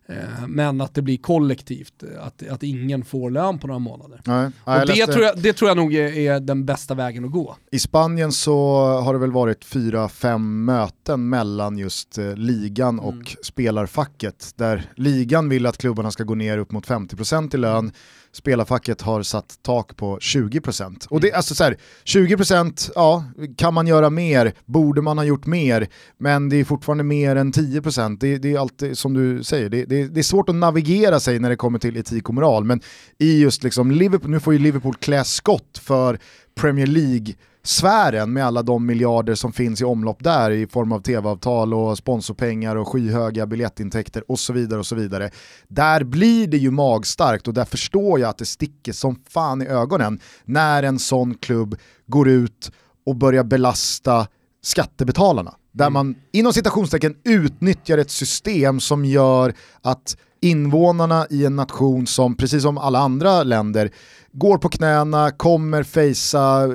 Eh, 0.10 0.48
men 0.48 0.82
att 0.82 0.94
det 0.94 1.02
blir 1.02 1.18
kollektivt, 1.18 2.04
att, 2.20 2.48
att 2.50 2.64
ingen 2.64 3.06
får 3.06 3.32
lön 3.32 3.60
på 3.60 3.68
några 3.68 3.80
månader. 3.80 4.22
Nej, 4.26 4.52
och 4.64 4.88
det, 4.88 5.06
tror 5.06 5.26
jag, 5.26 5.38
det 5.38 5.54
tror 5.54 5.70
jag 5.70 5.78
nog 5.78 5.94
är, 5.94 6.18
är, 6.18 6.40
den 6.40 6.66
bästa 6.66 6.96
vägen 6.96 7.26
att 7.26 7.32
gå. 7.32 7.56
I 7.72 7.80
Spanien 7.80 8.32
så 8.32 8.86
har 8.86 9.14
det 9.14 9.20
väl 9.20 9.32
varit 9.32 9.66
fyra, 9.66 10.10
fem 10.10 10.66
möten 10.66 11.30
mellan 11.30 11.78
just 11.78 12.18
eh, 12.18 12.36
ligan 12.36 13.00
och 13.00 13.14
mm. 13.14 13.26
spelarfacket, 13.44 14.54
där 14.56 14.92
ligan 14.96 15.50
vill 15.50 15.66
att 15.66 15.78
klubbarna 15.78 16.12
ska 16.12 16.24
gå 16.24 16.36
ner 16.36 16.58
upp 16.58 16.72
mot 16.72 16.88
50% 16.88 17.56
i 17.56 17.58
lön, 17.58 17.92
spelarfacket 18.32 19.02
har 19.02 19.24
satt 19.24 19.60
tak 19.62 19.96
på 19.96 20.18
20%. 20.18 21.08
Och 21.10 21.22
det, 21.22 21.28
mm. 21.28 21.38
alltså 21.38 21.56
så 21.56 21.64
här, 21.64 21.78
20%, 22.06 22.92
ja, 22.96 23.24
kan 23.58 23.74
man 23.74 23.88
göra 23.88 24.10
mer? 24.10 24.54
Borde 24.66 25.02
man 25.02 25.18
ha 25.18 25.26
gjort 25.26 25.46
mer? 25.46 25.88
Men 26.18 26.50
det 26.50 26.56
är 26.56 26.64
fortfarande 26.64 27.04
mer 27.04 27.36
än 27.36 27.54
10%. 27.54 28.18
Det, 28.20 28.38
det 28.38 28.54
är 28.54 28.60
alltid 28.60 28.98
som 28.98 29.14
du 29.14 29.44
säger, 29.44 29.70
det, 29.70 29.86
det, 29.86 30.08
det, 30.08 30.20
är 30.20 30.24
svårt 30.24 30.50
att 30.50 30.56
navigera 30.56 31.20
sig 31.20 31.40
när 31.40 31.50
det 31.50 31.56
kommer 31.56 31.80
till 31.80 31.98
etik 31.98 32.30
och 32.30 32.36
moral. 32.36 32.64
Men 32.64 32.82
i 33.18 33.40
just 33.42 33.64
liksom 33.64 33.92
Liverpool, 33.92 34.32
nu 34.32 34.40
får 34.40 34.54
ju 34.54 34.60
Liverpool 34.60 34.96
klä 34.96 35.24
skott 35.24 35.82
för 35.84 36.20
Premier 36.56 36.88
League 36.88 37.34
sfären 37.70 38.34
med 38.34 38.46
alla 38.46 38.64
de 38.64 38.86
miljarder 38.86 39.36
som 39.36 39.54
finns 39.54 39.82
i 39.82 39.84
omlopp 39.84 40.24
där 40.24 40.52
i 40.52 40.68
form 40.68 40.92
av 40.92 41.00
tv-avtal 41.00 41.74
och 41.74 41.98
sponsorpengar 41.98 42.76
och 42.76 42.88
skyhöga 42.88 43.46
biljettintäkter 43.48 44.32
och 44.32 44.40
så 44.40 44.54
vidare 44.54 44.80
och 44.80 44.86
så 44.86 44.96
vidare. 44.96 45.32
Där 45.68 46.04
blir 46.04 46.48
det 46.48 46.58
ju 46.58 46.72
magstarkt 46.72 47.48
och 47.48 47.54
där 47.54 47.66
förstår 47.66 48.20
jag 48.20 48.30
att 48.30 48.38
det 48.38 48.46
sticker 48.46 48.94
som 48.94 49.16
fan 49.30 49.62
i 49.62 49.66
ögonen 49.66 50.20
när 50.46 50.84
en 50.84 51.00
sån 51.00 51.36
klubb 51.36 51.76
går 52.08 52.30
ut 52.30 52.72
och 53.06 53.16
börjar 53.16 53.44
belasta 53.44 54.28
skattebetalarna. 54.62 55.56
Där 55.72 55.88
mm. 55.88 55.94
man 55.94 56.16
inom 56.32 56.54
citationstecken 56.54 57.16
utnyttjar 57.24 57.98
ett 57.98 58.12
system 58.12 58.80
som 58.80 59.06
gör 59.06 59.54
att 59.82 60.18
invånarna 60.42 61.28
i 61.30 61.46
en 61.46 61.56
nation 61.56 62.08
som, 62.08 62.36
precis 62.36 62.62
som 62.62 62.78
alla 62.78 63.00
andra 63.00 63.44
länder, 63.44 63.92
går 64.32 64.58
på 64.58 64.70
knäna, 64.70 65.32
kommer 65.32 65.84
fejsa 65.84 66.68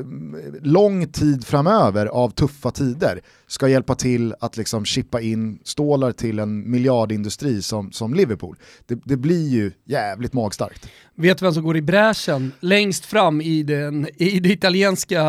lång 0.63 1.07
tid 1.07 1.47
framöver 1.47 2.07
av 2.07 2.31
tuffa 2.31 2.71
tider, 2.71 3.21
ska 3.47 3.69
hjälpa 3.69 3.95
till 3.95 4.35
att 4.41 4.57
liksom 4.57 4.85
chippa 4.85 5.21
in 5.21 5.59
stålar 5.65 6.13
till 6.13 6.39
en 6.39 6.71
miljardindustri 6.71 7.63
som, 7.63 7.93
som 7.93 8.15
Liverpool. 8.15 8.57
Det, 8.87 9.01
det 9.05 9.17
blir 9.17 9.49
ju 9.49 9.73
jävligt 9.85 10.33
magstarkt. 10.33 10.89
Vet 11.15 11.39
du 11.39 11.45
vem 11.45 11.55
som 11.55 11.65
går 11.65 11.77
i 11.77 11.83
bräschen 11.83 12.53
längst 12.61 13.05
fram 13.05 13.41
i 13.41 13.63
den, 13.63 14.09
i 14.17 14.41
det 14.41 14.49
italienska, 14.49 15.23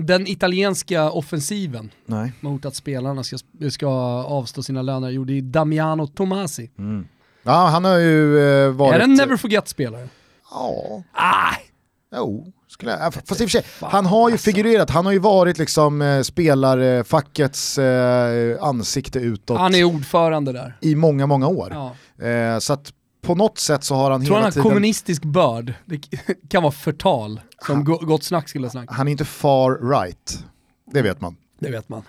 den 0.00 0.26
italienska 0.26 1.10
offensiven? 1.10 1.90
Nej. 2.06 2.32
Mot 2.40 2.64
att 2.64 2.74
spelarna 2.74 3.22
ska, 3.24 3.36
ska 3.70 3.88
avstå 4.24 4.62
sina 4.62 4.82
löner. 4.82 5.10
Jo, 5.10 5.24
det 5.24 5.38
är 5.38 5.42
Damiano 5.42 6.06
Tomasi. 6.06 6.70
Mm. 6.78 7.06
Ja, 7.42 7.66
han 7.66 7.84
har 7.84 7.98
ju 7.98 8.38
eh, 8.38 8.70
varit... 8.70 8.94
Är 8.94 8.98
det 8.98 9.04
en 9.04 9.14
never 9.14 9.36
forget-spelare? 9.36 10.08
Ja. 10.50 11.02
Ah. 11.12 11.54
Jo, 12.16 12.52
skulle 12.68 12.90
jag, 12.90 13.14
fast 13.14 13.30
i 13.30 13.32
och 13.32 13.36
för 13.36 13.48
sig, 13.48 13.64
han 13.80 14.06
har 14.06 14.28
ju 14.28 14.32
alltså. 14.32 14.44
figurerat, 14.44 14.90
han 14.90 15.06
har 15.06 15.12
ju 15.12 15.18
varit 15.18 15.58
liksom 15.58 16.02
eh, 16.02 16.22
spelarfackets 16.22 17.78
eh, 17.78 18.62
ansikte 18.62 19.18
utåt. 19.18 19.58
Han 19.58 19.74
är 19.74 19.84
ordförande 19.84 20.52
där. 20.52 20.76
I 20.80 20.94
många, 20.94 21.26
många 21.26 21.46
år. 21.48 21.72
Ja. 22.18 22.26
Eh, 22.26 22.58
så 22.58 22.72
att 22.72 22.92
på 23.22 23.34
något 23.34 23.58
sätt 23.58 23.84
så 23.84 23.94
har 23.94 24.10
han 24.10 24.20
Tror 24.24 24.34
hela 24.34 24.42
han 24.42 24.52
tiden... 24.52 24.62
kommunistisk 24.62 25.24
börd? 25.24 25.74
Det 25.84 25.98
kan 26.48 26.62
vara 26.62 26.72
förtal, 26.72 27.40
som 27.66 27.76
han, 27.76 27.84
gott 27.84 28.24
snack 28.24 28.48
skulle 28.48 28.70
snacka. 28.70 28.94
Han 28.94 29.08
är 29.08 29.12
inte 29.12 29.24
far 29.24 29.90
right, 29.90 30.44
det 30.92 31.02
vet 31.02 31.20
man. 31.20 31.36
Det 31.58 31.70
vet 31.70 31.88
man. 31.88 32.02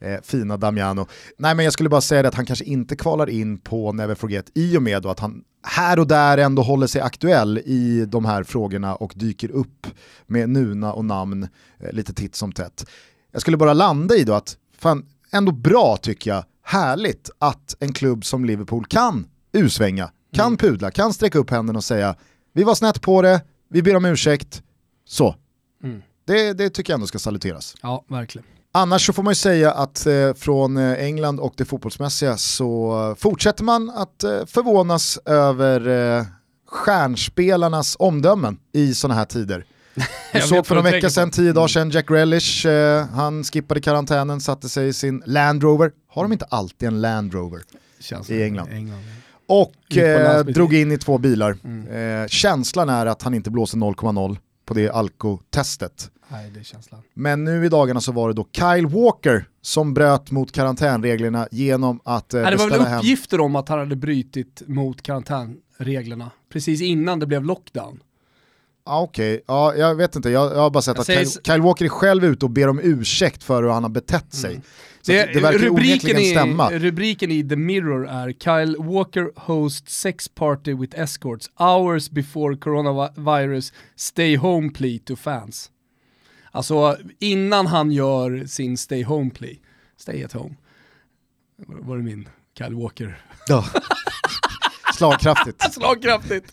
Eh, 0.00 0.20
fina 0.22 0.56
Damiano. 0.56 1.06
Nej 1.38 1.54
men 1.54 1.64
jag 1.64 1.72
skulle 1.72 1.88
bara 1.88 2.00
säga 2.00 2.28
att 2.28 2.34
han 2.34 2.46
kanske 2.46 2.64
inte 2.64 2.96
kvalar 2.96 3.30
in 3.30 3.58
på 3.58 3.92
Never 3.92 4.14
Forget 4.14 4.50
i 4.54 4.76
och 4.76 4.82
med 4.82 5.06
att 5.06 5.20
han 5.20 5.42
här 5.62 5.98
och 5.98 6.06
där 6.06 6.38
ändå 6.38 6.62
håller 6.62 6.86
sig 6.86 7.00
aktuell 7.00 7.58
i 7.58 8.04
de 8.08 8.24
här 8.24 8.42
frågorna 8.42 8.94
och 8.94 9.12
dyker 9.16 9.50
upp 9.50 9.86
med 10.26 10.48
nuna 10.48 10.92
och 10.92 11.04
namn 11.04 11.48
eh, 11.80 11.92
lite 11.92 12.14
titt 12.14 12.34
som 12.34 12.52
tätt. 12.52 12.86
Jag 13.32 13.40
skulle 13.40 13.56
bara 13.56 13.72
landa 13.72 14.14
i 14.14 14.24
då 14.24 14.34
att, 14.34 14.56
fan, 14.78 15.06
ändå 15.30 15.52
bra 15.52 15.96
tycker 15.96 16.30
jag, 16.30 16.44
härligt 16.62 17.30
att 17.38 17.76
en 17.80 17.92
klubb 17.92 18.24
som 18.24 18.44
Liverpool 18.44 18.86
kan 18.86 19.26
usvänga, 19.52 20.10
kan 20.32 20.46
mm. 20.46 20.56
pudla, 20.56 20.90
kan 20.90 21.12
sträcka 21.12 21.38
upp 21.38 21.50
händerna 21.50 21.76
och 21.76 21.84
säga 21.84 22.16
vi 22.52 22.62
var 22.62 22.74
snett 22.74 23.00
på 23.00 23.22
det, 23.22 23.40
vi 23.68 23.82
ber 23.82 23.96
om 23.96 24.04
ursäkt, 24.04 24.62
så. 25.04 25.34
Mm. 25.82 26.02
Det, 26.24 26.52
det 26.52 26.70
tycker 26.70 26.92
jag 26.92 26.96
ändå 26.96 27.06
ska 27.06 27.18
saluteras. 27.18 27.74
Ja, 27.82 28.04
verkligen. 28.08 28.46
Annars 28.78 29.06
så 29.06 29.12
får 29.12 29.22
man 29.22 29.30
ju 29.30 29.34
säga 29.34 29.70
att 29.72 30.06
eh, 30.06 30.34
från 30.34 30.76
eh, 30.76 31.04
England 31.04 31.40
och 31.40 31.54
det 31.56 31.64
fotbollsmässiga 31.64 32.36
så 32.36 33.14
fortsätter 33.18 33.64
man 33.64 33.90
att 33.90 34.24
eh, 34.24 34.44
förvånas 34.46 35.18
över 35.24 35.88
eh, 36.18 36.24
stjärnspelarnas 36.66 37.96
omdömen 37.98 38.58
i 38.72 38.94
sådana 38.94 39.18
här 39.18 39.24
tider. 39.24 39.64
Jag 40.32 40.44
såg 40.48 40.66
för 40.66 40.74
några 40.74 40.90
veckor 40.90 41.08
sedan, 41.08 41.30
tio 41.30 41.52
dagar 41.52 41.68
sedan, 41.68 41.90
Jack 41.90 42.10
Relish, 42.10 42.66
eh, 42.66 43.06
han 43.06 43.44
skippade 43.44 43.80
karantänen, 43.80 44.40
satte 44.40 44.68
sig 44.68 44.88
i 44.88 44.92
sin 44.92 45.22
Land 45.26 45.62
Rover. 45.62 45.90
Har 46.08 46.22
de 46.22 46.32
inte 46.32 46.44
alltid 46.44 46.88
en 46.88 47.00
Land 47.00 47.34
Rover 47.34 47.60
i 48.28 48.42
England? 48.42 48.68
England 48.72 49.02
Och 49.48 49.96
eh, 49.96 50.44
drog 50.44 50.74
in 50.74 50.92
i 50.92 50.98
två 50.98 51.18
bilar. 51.18 51.56
Mm. 51.64 52.22
Eh, 52.22 52.28
känslan 52.28 52.88
är 52.88 53.06
att 53.06 53.22
han 53.22 53.34
inte 53.34 53.50
blåser 53.50 53.78
0,0 53.78 54.36
på 54.66 54.74
det 54.74 54.90
alkotestet. 54.90 56.10
Nej, 56.28 56.50
det 56.54 56.60
är 56.60 56.64
känslan. 56.64 57.02
Men 57.14 57.44
nu 57.44 57.66
i 57.66 57.68
dagarna 57.68 58.00
så 58.00 58.12
var 58.12 58.28
det 58.28 58.34
då 58.34 58.48
Kyle 58.52 58.86
Walker 58.86 59.48
som 59.62 59.94
bröt 59.94 60.30
mot 60.30 60.52
karantänreglerna 60.52 61.48
genom 61.50 62.00
att 62.04 62.34
eh, 62.34 62.42
Nej, 62.42 62.50
Det 62.50 62.56
var 62.56 62.70
väl 62.70 62.96
uppgifter 62.98 63.36
hem. 63.36 63.46
om 63.46 63.56
att 63.56 63.68
han 63.68 63.78
hade 63.78 63.96
brutit 63.96 64.62
mot 64.66 65.02
karantänreglerna 65.02 66.30
precis 66.52 66.82
innan 66.82 67.18
det 67.18 67.26
blev 67.26 67.44
lockdown. 67.44 68.02
Ah, 68.84 69.02
Okej, 69.02 69.34
okay. 69.34 69.44
ja, 69.46 69.74
jag 69.74 69.94
vet 69.94 70.16
inte, 70.16 70.30
jag, 70.30 70.52
jag 70.52 70.60
har 70.60 70.70
bara 70.70 70.82
sett 70.82 70.96
jag 70.96 71.00
att 71.00 71.06
säger... 71.06 71.24
Kyle, 71.24 71.40
Kyle, 71.44 71.62
Walker 71.62 71.84
är 71.84 71.88
själv 71.88 72.24
ute 72.24 72.44
och 72.44 72.50
ber 72.50 72.68
om 72.68 72.80
ursäkt 72.82 73.44
för 73.44 73.62
hur 73.62 73.70
han 73.70 73.82
har 73.82 73.90
betett 73.90 74.34
sig. 74.34 74.50
Mm. 74.50 74.62
Det, 75.04 75.32
det, 75.32 75.40
verkar 75.40 75.58
rubriken 75.58 76.18
i, 76.18 76.24
stämma. 76.24 76.70
Rubriken 76.70 77.30
i 77.30 77.48
The 77.48 77.56
Mirror 77.56 78.08
är 78.08 78.32
Kyle 78.32 78.76
Walker 78.78 79.30
host 79.36 79.90
sex 79.90 80.28
party 80.28 80.74
with 80.74 81.00
escorts 81.00 81.50
hours 81.56 82.10
before 82.10 82.56
coronavirus 82.56 83.72
stay 83.96 84.36
home 84.36 84.70
plea 84.70 84.98
to 85.04 85.16
fans. 85.16 85.70
Alltså 86.58 86.96
innan 87.18 87.66
han 87.66 87.90
gör 87.92 88.46
sin 88.46 88.78
stay 88.78 89.04
home 89.04 89.30
plea, 89.30 89.56
stay 89.96 90.24
at 90.24 90.32
home, 90.32 90.54
var 91.56 91.96
det 91.96 92.02
min 92.02 92.28
Kyle 92.58 92.74
Walker. 92.74 93.22
Ja. 93.48 93.64
Slagkraftigt. 94.94 95.62
Slagkraftigt. 95.72 96.52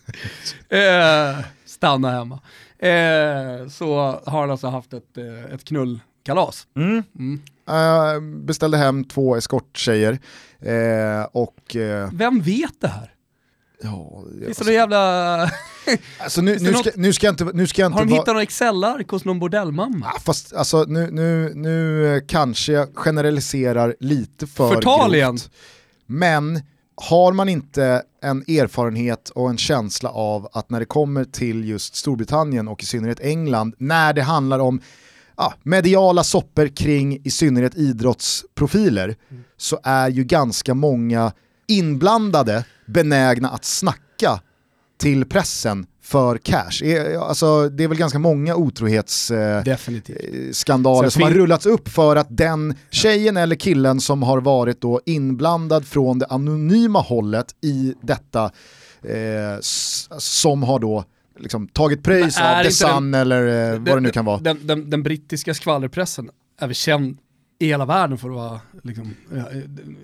Eh, 0.70 1.46
stanna 1.66 2.12
hemma. 2.12 2.40
Eh, 2.80 3.68
så 3.70 4.22
har 4.26 4.42
han 4.42 4.52
alltså 4.52 4.68
haft 4.68 4.94
ett, 4.94 5.18
eh, 5.18 5.54
ett 5.54 5.64
knullkalas. 5.64 6.68
Mm. 6.76 7.04
Mm. 7.20 7.42
Uh, 7.70 8.22
beställde 8.46 8.78
hem 8.78 9.04
två 9.04 9.36
eskorttjejer. 9.36 10.20
Uh, 10.66 11.26
och, 11.32 11.76
uh, 11.76 12.10
Vem 12.14 12.42
vet 12.42 12.82
det 12.82 12.88
här? 12.88 13.15
Ja, 13.82 14.24
Finns 14.32 14.48
alltså, 14.48 14.64
det 14.64 14.74
jävla... 14.74 15.42
alltså 16.20 16.42
nu, 16.42 16.58
nu, 16.60 16.74
ska, 16.74 16.90
nu, 16.96 17.14
ska 17.14 17.28
jag 17.28 17.34
inte, 17.34 17.44
nu 17.54 17.68
ska 17.68 17.82
jag 17.82 17.90
inte 17.90 18.00
Har 18.00 18.06
de 18.06 18.12
hittat 18.12 18.28
någon 18.28 18.42
Excel-ark 18.42 19.10
hos 19.10 19.26
någon 19.26 19.40
bordellmamma? 19.40 20.12
Ja, 20.14 20.20
fast 20.20 20.54
alltså, 20.54 20.84
nu, 20.88 21.12
nu, 21.12 21.52
nu 21.56 22.22
kanske 22.28 22.72
jag 22.72 22.96
generaliserar 22.96 23.96
lite 24.00 24.48
för 24.48 24.74
Förtal 24.74 25.16
igen. 25.16 25.38
Men 26.06 26.62
har 26.96 27.34
man 27.34 27.50
inte 27.50 28.04
en 28.22 28.42
erfarenhet 28.42 29.30
och 29.30 29.50
en 29.50 29.58
känsla 29.58 30.10
av 30.10 30.48
att 30.54 30.70
när 30.70 30.80
det 30.80 30.86
kommer 30.86 31.24
till 31.24 31.70
just 31.70 31.96
Storbritannien 31.96 32.68
och 32.68 32.84
i 32.84 32.86
synnerhet 32.86 33.20
England, 33.20 33.76
när 33.78 34.14
det 34.14 34.22
handlar 34.22 34.60
om 34.60 34.82
ja, 35.38 35.54
mediala 35.64 36.24
sopper 36.24 36.68
kring 36.68 37.20
i 37.24 37.32
synnerhet 37.32 37.76
idrottsprofiler, 37.76 39.16
mm. 39.30 39.44
så 39.58 39.80
är 39.84 40.10
ju 40.10 40.24
ganska 40.24 40.74
många 40.74 41.32
inblandade 41.68 42.64
benägna 42.86 43.50
att 43.50 43.66
snacka 43.66 44.40
till 44.98 45.26
pressen 45.26 45.86
för 46.02 46.38
cash. 46.38 46.82
Alltså, 47.20 47.70
det 47.70 47.84
är 47.84 47.88
väl 47.88 47.98
ganska 47.98 48.20
många 48.20 48.56
otrohetsskandaler 48.56 51.08
eh, 51.08 51.10
som 51.10 51.22
har 51.22 51.32
rullats 51.32 51.66
upp 51.66 51.90
för 51.90 52.16
att 52.16 52.28
den 52.30 52.76
tjejen 52.92 53.38
eller 53.38 53.56
killen 53.56 54.00
som 54.00 54.24
har 54.24 54.42
varit 54.42 54.82
då 54.82 55.02
inblandad 55.06 55.86
från 55.86 56.20
det 56.20 56.26
anonyma 56.26 57.00
hållet 57.00 57.56
i 57.62 57.94
detta 58.02 58.52
eh, 59.04 59.60
som 60.18 60.64
har 60.64 60.80
då 60.80 61.04
liksom 61.40 61.68
tagit 61.68 62.04
pröjs 62.04 62.42
av 62.42 62.64
The 62.64 62.72
Sun 62.72 63.12
den, 63.12 63.22
eller 63.22 63.74
eh, 63.74 63.80
vad 63.80 63.98
det 63.98 64.02
nu 64.02 64.10
kan 64.10 64.26
vara. 64.26 64.38
Den, 64.38 64.68
den, 64.68 64.90
den 64.90 65.04
brittiska 65.04 65.54
skvallerpressen 65.54 66.30
är 66.60 66.68
väl 66.68 66.76
känd 66.76 67.18
i 67.60 67.68
hela 67.68 67.86
världen 67.86 68.18
för 68.18 68.30
att 68.30 68.36
vara 68.36 68.60
liksom, 68.84 69.16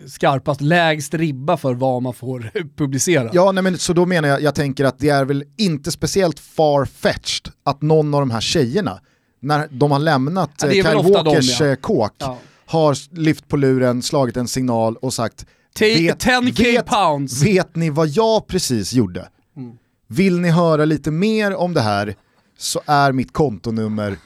skarpast, 0.08 0.62
lägst 0.62 1.14
ribba 1.14 1.58
för 1.58 1.74
vad 1.74 2.02
man 2.02 2.14
får 2.14 2.52
publicera. 2.76 3.30
Ja, 3.34 3.52
nej, 3.52 3.64
men, 3.64 3.78
så 3.78 3.94
då 3.94 4.06
menar 4.06 4.30
jag, 4.30 4.42
jag 4.42 4.56
tänker 4.56 4.86
att 4.86 5.00
det 5.00 5.10
är 5.10 5.26
väl 5.26 5.44
inte 5.58 5.92
speciellt 5.92 6.40
far-fetched 6.40 7.52
att 7.64 7.82
någon 7.82 8.14
av 8.14 8.20
de 8.20 8.32
här 8.32 8.42
tjejerna, 8.42 9.00
när 9.40 9.68
de 9.72 9.92
har 9.92 10.00
lämnat 10.00 10.52
ja, 10.62 10.70
Kyle 10.70 10.84
Walkers 10.84 11.58
de, 11.58 11.66
ja. 11.66 11.72
Eh, 11.72 11.76
kåk, 11.76 12.14
ja. 12.18 12.38
har 12.66 13.16
lyft 13.20 13.48
på 13.48 13.58
luren, 13.58 14.02
slagit 14.02 14.38
en 14.38 14.48
signal 14.48 14.96
och 14.96 15.14
sagt 15.14 15.46
vet, 15.80 16.26
10k 16.26 16.64
vet, 16.64 16.86
pounds. 16.86 17.44
Vet 17.44 17.76
ni 17.76 17.90
vad 17.90 18.08
jag 18.08 18.48
precis 18.48 18.94
gjorde? 18.94 19.30
Mm. 19.58 19.78
Vill 20.08 20.40
ni 20.40 20.50
höra 20.50 20.86
lite 20.86 21.12
mer 21.12 21.56
om 21.56 21.74
det 21.74 21.82
här 21.82 22.16
så 22.58 22.82
är 22.86 23.12
mitt 23.12 23.34
kontonummer 23.34 24.18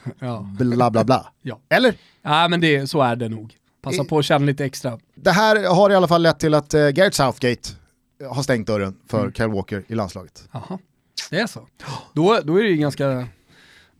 bla 0.58 0.90
bla 0.90 1.04
bla. 1.04 1.32
Ja. 1.42 1.60
Eller? 1.68 1.94
Ja 2.26 2.48
men 2.48 2.60
det, 2.60 2.86
så 2.86 3.02
är 3.02 3.16
det 3.16 3.28
nog. 3.28 3.54
Passa 3.82 4.04
på 4.04 4.18
att 4.18 4.24
känna 4.24 4.46
lite 4.46 4.64
extra. 4.64 4.98
Det 5.14 5.30
här 5.30 5.74
har 5.74 5.90
i 5.90 5.94
alla 5.94 6.08
fall 6.08 6.22
lett 6.22 6.38
till 6.38 6.54
att 6.54 6.74
uh, 6.74 6.88
Garrett 6.88 7.14
Southgate 7.14 7.70
har 8.24 8.42
stängt 8.42 8.66
dörren 8.66 8.96
för 9.06 9.20
mm. 9.20 9.32
Kyle 9.32 9.48
Walker 9.48 9.84
i 9.86 9.94
landslaget. 9.94 10.48
Aha. 10.52 10.78
det 11.30 11.38
är 11.38 11.46
så. 11.46 11.66
Då, 12.12 12.40
då 12.44 12.56
är 12.56 12.62
det 12.62 12.68
ju 12.68 12.76
ganska 12.76 13.28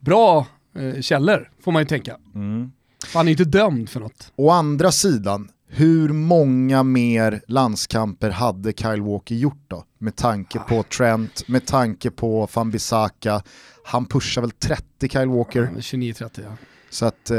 bra 0.01 0.47
eh, 0.79 1.01
källor, 1.01 1.51
får 1.61 1.73
man 1.73 1.83
ju 1.83 1.87
tänka. 1.87 2.17
Mm. 2.35 2.73
Han 3.15 3.27
är 3.27 3.31
ju 3.31 3.33
inte 3.33 3.59
dömd 3.59 3.89
för 3.89 4.01
något. 4.01 4.33
Å 4.37 4.51
andra 4.51 4.93
sidan, 4.93 5.49
hur 5.69 6.09
många 6.09 6.83
mer 6.83 7.41
landskamper 7.47 8.31
hade 8.31 8.73
Kyle 8.73 9.03
Walker 9.03 9.35
gjort 9.35 9.65
då? 9.69 9.85
Med 9.99 10.17
tanke 10.17 10.59
på 10.59 10.83
Trent, 10.83 11.49
med 11.49 11.67
tanke 11.67 12.11
på 12.11 12.49
van 12.55 12.71
Bissaka. 12.71 13.43
Han 13.85 14.07
pushar 14.07 14.43
väl 14.43 14.51
30 14.51 15.09
Kyle 15.09 15.29
Walker. 15.29 15.63
Ja, 15.75 15.81
29-30 15.81 16.31
ja. 16.45 16.57
Så 16.97 17.07
att, 17.07 17.31
eh, 17.31 17.37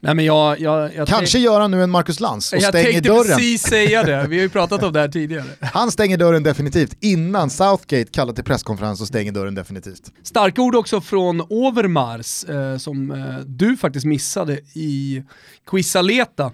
Nej, 0.00 0.14
men 0.14 0.24
jag, 0.24 0.60
jag, 0.60 0.94
jag 0.94 1.08
kanske 1.08 1.38
gör 1.38 1.60
han 1.60 1.70
nu 1.70 1.82
en 1.82 1.90
Marcus 1.90 2.20
Lantz 2.20 2.52
och 2.52 2.58
jag 2.58 2.68
stänger 2.68 2.92
tänkte 2.92 3.08
dörren. 3.08 3.24
precis 3.24 3.62
säga 3.62 4.02
det, 4.02 4.26
vi 4.28 4.36
har 4.36 4.42
ju 4.42 4.48
pratat 4.48 4.82
om 4.82 4.92
det 4.92 5.00
här 5.00 5.08
tidigare. 5.08 5.44
Han 5.60 5.90
stänger 5.90 6.16
dörren 6.16 6.42
definitivt 6.42 6.96
innan 7.00 7.50
Southgate 7.50 8.10
kallar 8.10 8.32
till 8.32 8.44
presskonferens 8.44 9.00
och 9.00 9.06
stänger 9.06 9.32
dörren 9.32 9.54
definitivt. 9.54 10.12
Starka 10.22 10.62
ord 10.62 10.74
också 10.74 11.00
från 11.00 11.40
Overmars 11.40 12.44
eh, 12.44 12.76
som 12.76 13.10
eh, 13.10 13.38
du 13.46 13.76
faktiskt 13.76 14.06
missade 14.06 14.58
i 14.74 15.22
Quisaleta. 15.66 16.52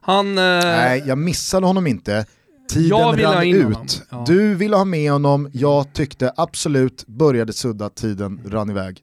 Han... 0.00 0.38
Eh, 0.38 0.44
Nej, 0.64 1.02
jag 1.06 1.18
missade 1.18 1.66
honom 1.66 1.86
inte. 1.86 2.26
Tiden 2.68 2.88
Jag 2.88 3.24
rann 3.24 3.46
ut. 3.46 4.02
ja. 4.10 4.24
Du 4.26 4.54
ville 4.54 4.76
ha 4.76 4.84
med 4.84 5.12
honom, 5.12 5.50
jag 5.52 5.92
tyckte 5.92 6.32
absolut 6.36 7.06
började 7.06 7.52
sudda, 7.52 7.88
tiden 7.88 8.40
rann 8.46 8.70
iväg. 8.70 9.02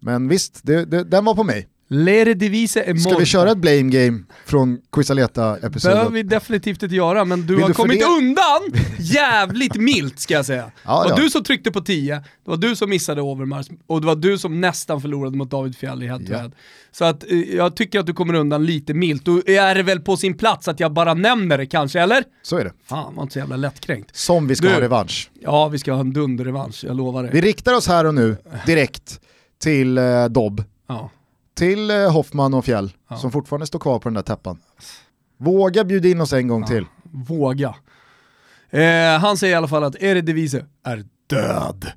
Men 0.00 0.28
visst, 0.28 0.60
det, 0.62 0.84
det, 0.84 1.04
den 1.04 1.24
var 1.24 1.34
på 1.34 1.44
mig. 1.44 1.68
L'Eredivisie 1.90 2.82
är 2.90 2.94
Ska 2.94 3.18
vi 3.18 3.24
köra 3.26 3.50
ett 3.50 3.58
blame 3.58 3.82
game 3.82 4.22
från 4.46 4.78
Quisaleta-episoden? 4.92 5.94
behöver 5.96 6.10
vi 6.14 6.22
definitivt 6.22 6.82
inte 6.82 6.94
göra, 6.94 7.24
men 7.24 7.46
du 7.46 7.54
Vill 7.54 7.62
har 7.62 7.68
du 7.68 7.74
kommit 7.74 8.02
fördela- 8.02 8.18
undan 8.18 8.82
jävligt 8.98 9.74
milt 9.74 10.20
ska 10.20 10.34
jag 10.34 10.46
säga. 10.46 10.70
Ja, 10.84 11.02
det 11.02 11.10
var 11.10 11.18
ja. 11.18 11.24
du 11.24 11.30
som 11.30 11.42
tryckte 11.44 11.70
på 11.70 11.80
10, 11.80 12.14
det 12.14 12.22
var 12.50 12.56
du 12.56 12.76
som 12.76 12.90
missade 12.90 13.22
Overmars 13.22 13.66
och 13.86 14.00
det 14.00 14.06
var 14.06 14.16
du 14.16 14.38
som 14.38 14.60
nästan 14.60 15.00
förlorade 15.00 15.36
mot 15.36 15.50
David 15.50 15.76
Fjäll 15.76 16.02
i 16.02 16.06
head 16.06 16.20
Ja. 16.28 16.50
Så 16.92 17.04
att 17.04 17.30
eh, 17.30 17.38
jag 17.38 17.76
tycker 17.76 18.00
att 18.00 18.06
du 18.06 18.12
kommer 18.14 18.34
undan 18.34 18.66
lite 18.66 18.94
milt. 18.94 19.24
Då 19.24 19.42
är 19.46 19.74
det 19.74 19.82
väl 19.82 20.00
på 20.00 20.16
sin 20.16 20.38
plats 20.38 20.68
att 20.68 20.80
jag 20.80 20.92
bara 20.92 21.14
nämner 21.14 21.58
det 21.58 21.66
kanske, 21.66 22.00
eller? 22.00 22.24
Så 22.42 22.56
är 22.56 22.64
det. 22.64 22.72
Fan, 22.88 23.14
var 23.14 23.22
inte 23.22 23.32
så 23.32 23.38
jävla 23.38 23.56
lättkränkt. 23.56 24.16
Som 24.16 24.46
vi 24.46 24.56
ska 24.56 24.66
Du. 24.66 24.72
ha 24.74 24.80
revansch. 24.80 25.30
Ja, 25.40 25.68
vi 25.68 25.78
ska 25.78 25.92
ha 25.92 26.00
en 26.00 26.12
dunderrevansch, 26.12 26.84
jag 26.84 26.96
lovar 26.96 27.22
det. 27.22 27.30
Vi 27.32 27.40
riktar 27.40 27.74
oss 27.74 27.88
här 27.88 28.04
och 28.06 28.14
nu 28.14 28.36
direkt 28.66 29.20
till 29.62 29.98
eh, 29.98 30.24
Dobb, 30.24 30.64
Ja. 30.88 31.10
Till 31.60 31.90
eh, 31.90 32.12
Hoffman 32.12 32.54
och 32.54 32.64
Fjäll, 32.64 32.92
Ja. 33.08 33.16
som 33.16 33.32
fortfarande 33.32 33.66
står 33.66 33.78
kvar 33.78 33.98
på 33.98 34.08
den 34.08 34.14
där 34.14 34.22
täppan. 34.22 34.58
Våga 35.36 35.84
bjuda 35.84 36.08
in 36.08 36.20
oss 36.20 36.32
en 36.32 36.48
gång 36.48 36.66
till. 36.66 36.86
Våga. 37.02 37.74
Eh, 38.70 39.18
han 39.20 39.36
säger 39.36 39.52
i 39.54 39.56
alla 39.56 39.68
fall 39.68 39.84
att 39.84 39.96
Eredivisie 40.02 40.66
är 40.84 41.04
död. 41.26 41.92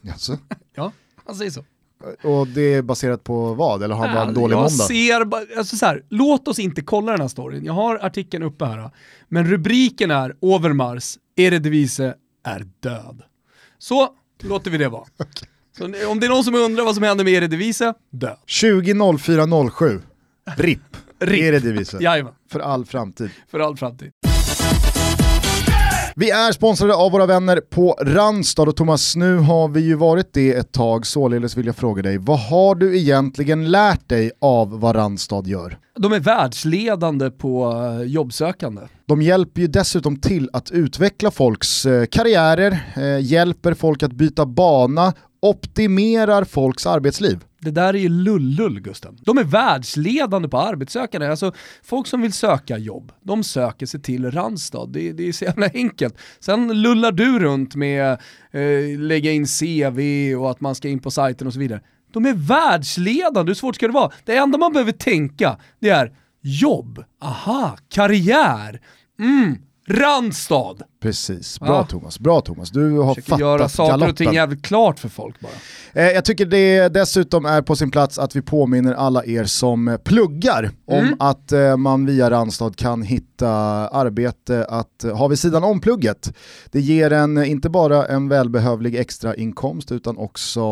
Jaså? 0.00 0.38
Ja, 0.74 0.92
han 1.26 1.34
säger 1.34 1.50
så. 1.50 1.64
Och 2.22 2.46
det 2.48 2.74
är 2.74 2.82
baserat 2.82 3.24
på 3.24 3.54
vad? 3.54 3.82
Eller 3.82 3.94
har 3.94 4.06
han 4.06 4.14
bara 4.14 4.28
en 4.28 4.34
dålig 4.34 4.54
jag 4.54 4.58
måndag? 4.58 4.70
ser 4.84 5.20
alltså 5.58 5.76
så 5.76 5.86
här, 5.86 6.04
låt 6.08 6.48
oss 6.48 6.58
inte 6.58 6.82
kolla 6.82 7.12
den 7.12 7.20
här 7.20 7.28
storyn. 7.28 7.64
Jag 7.64 7.72
har 7.72 7.96
artikeln 8.04 8.42
uppe 8.44 8.64
här. 8.64 8.90
Men 9.28 9.46
rubriken 9.46 10.10
är 10.10 10.36
Overmars, 10.40 11.18
Eredivisie 11.36 12.14
är 12.44 12.66
död. 12.80 13.22
Så 13.78 14.08
låter 14.42 14.70
vi 14.70 14.78
det 14.78 14.88
vara. 14.88 15.04
Så 15.78 15.84
om 15.84 16.20
det 16.20 16.26
är 16.26 16.28
någon 16.28 16.44
som 16.44 16.54
undrar 16.54 16.84
vad 16.84 16.94
som 16.94 17.04
händer 17.04 17.24
med 17.24 17.32
Eredivisie, 17.32 17.94
död. 18.10 18.36
20.04.07. 18.46 20.00
RIP. 20.56 20.80
RIP. 21.20 21.42
Eredivisie. 21.42 22.00
Jajamän, 22.02 22.32
För 22.50 22.60
all 22.60 22.84
framtid. 22.84 23.30
för 23.50 23.60
all 23.60 23.76
framtid. 23.76 24.10
Vi 26.16 26.30
är 26.30 26.52
sponsrade 26.52 26.94
av 26.94 27.12
våra 27.12 27.26
vänner 27.26 27.60
på 27.70 27.92
Randstad 28.02 28.62
och 28.62 28.76
Thomas, 28.76 29.16
nu 29.16 29.36
har 29.36 29.68
vi 29.68 29.80
ju 29.80 29.94
varit 29.94 30.32
det 30.32 30.52
ett 30.54 30.72
tag, 30.72 31.06
således 31.06 31.56
vill 31.56 31.66
jag 31.66 31.76
fråga 31.76 32.02
dig, 32.02 32.18
vad 32.18 32.38
har 32.40 32.74
du 32.74 32.98
egentligen 32.98 33.70
lärt 33.70 34.08
dig 34.08 34.30
av 34.40 34.80
vad 34.80 34.96
Randstad 34.96 35.42
gör? 35.46 35.78
De 35.98 36.12
är 36.12 36.20
världsledande 36.20 37.30
på 37.30 37.72
eh, 38.00 38.02
jobbsökande. 38.06 38.82
De 39.06 39.22
hjälper 39.22 39.60
ju 39.60 39.66
dessutom 39.66 40.16
till 40.20 40.50
att 40.52 40.70
utveckla 40.70 41.30
folks 41.30 41.86
eh, 41.86 42.06
karriärer, 42.06 42.92
eh, 42.96 43.18
hjälper 43.24 43.74
folk 43.74 44.02
att 44.02 44.12
byta 44.12 44.46
bana, 44.46 45.12
optimerar 45.42 46.44
folks 46.44 46.86
arbetsliv. 46.86 47.44
Det 47.60 47.70
där 47.70 47.94
är 47.94 47.98
ju 47.98 48.08
lullull 48.08 48.80
Gusten. 48.80 49.18
De 49.20 49.38
är 49.38 49.44
världsledande 49.44 50.48
på 50.48 50.58
arbetssökande. 50.58 51.26
Alltså 51.26 51.52
folk 51.82 52.06
som 52.06 52.22
vill 52.22 52.32
söka 52.32 52.78
jobb, 52.78 53.12
de 53.22 53.44
söker 53.44 53.86
sig 53.86 54.02
till 54.02 54.30
Randstad. 54.30 54.86
Det, 54.86 55.12
det 55.12 55.28
är 55.28 55.32
så 55.32 55.44
jävla 55.44 55.68
enkelt. 55.74 56.18
Sen 56.40 56.82
lullar 56.82 57.12
du 57.12 57.38
runt 57.38 57.74
med 57.74 58.12
eh, 58.50 58.98
lägga 58.98 59.32
in 59.32 59.46
CV 59.46 60.00
och 60.34 60.50
att 60.50 60.60
man 60.60 60.74
ska 60.74 60.88
in 60.88 61.00
på 61.00 61.10
sajten 61.10 61.46
och 61.46 61.52
så 61.52 61.58
vidare. 61.58 61.80
De 62.12 62.26
är 62.26 62.34
världsledande, 62.34 63.50
hur 63.50 63.54
svårt 63.54 63.74
ska 63.74 63.86
det 63.86 63.92
vara? 63.92 64.12
Det 64.24 64.36
enda 64.36 64.58
man 64.58 64.72
behöver 64.72 64.92
tänka, 64.92 65.58
det 65.80 65.88
är 65.88 66.12
jobb, 66.40 67.04
aha, 67.22 67.76
karriär, 67.88 68.80
mm, 69.20 69.58
Randstad. 69.88 70.76
Precis, 71.02 71.60
bra 71.60 71.68
Ja. 71.68 71.86
Thomas, 71.86 72.18
bra 72.18 72.40
Thomas. 72.40 72.70
Du 72.70 72.90
har 72.98 73.14
Försöker 73.14 73.38
göra 73.40 73.58
fattat 73.58 73.72
saker 73.72 74.08
och 74.08 74.16
ting 74.16 74.32
jävligt 74.32 74.62
klart 74.64 74.98
för 74.98 75.08
folk 75.08 75.40
bara. 75.40 75.52
Eh, 76.02 76.10
jag 76.10 76.24
tycker 76.24 76.46
det 76.46 76.88
dessutom 76.88 77.44
är 77.46 77.62
på 77.62 77.76
sin 77.76 77.90
plats 77.90 78.18
att 78.18 78.36
vi 78.36 78.42
påminner 78.42 78.94
alla 78.94 79.24
er 79.24 79.44
som 79.44 79.88
eh, 79.88 79.96
pluggar 79.96 80.70
om 80.86 80.98
Mm. 81.02 81.16
att 81.18 81.52
eh, 81.52 81.76
man 81.76 82.06
via 82.06 82.30
Randstad 82.30 82.72
kan 82.76 83.02
hitta 83.02 83.48
arbete 83.88 84.66
att 84.68 85.04
eh, 85.04 85.16
ha 85.16 85.28
vid 85.28 85.38
sidan 85.38 85.64
om 85.64 85.80
plugget. 85.80 86.32
Det 86.70 86.80
ger 86.80 87.12
en 87.12 87.36
eh, 87.38 87.50
inte 87.50 87.70
bara 87.70 88.06
en 88.06 88.28
välbehövlig 88.28 88.96
extra 88.96 89.34
inkomst 89.34 89.92
utan 89.92 90.16
också 90.16 90.62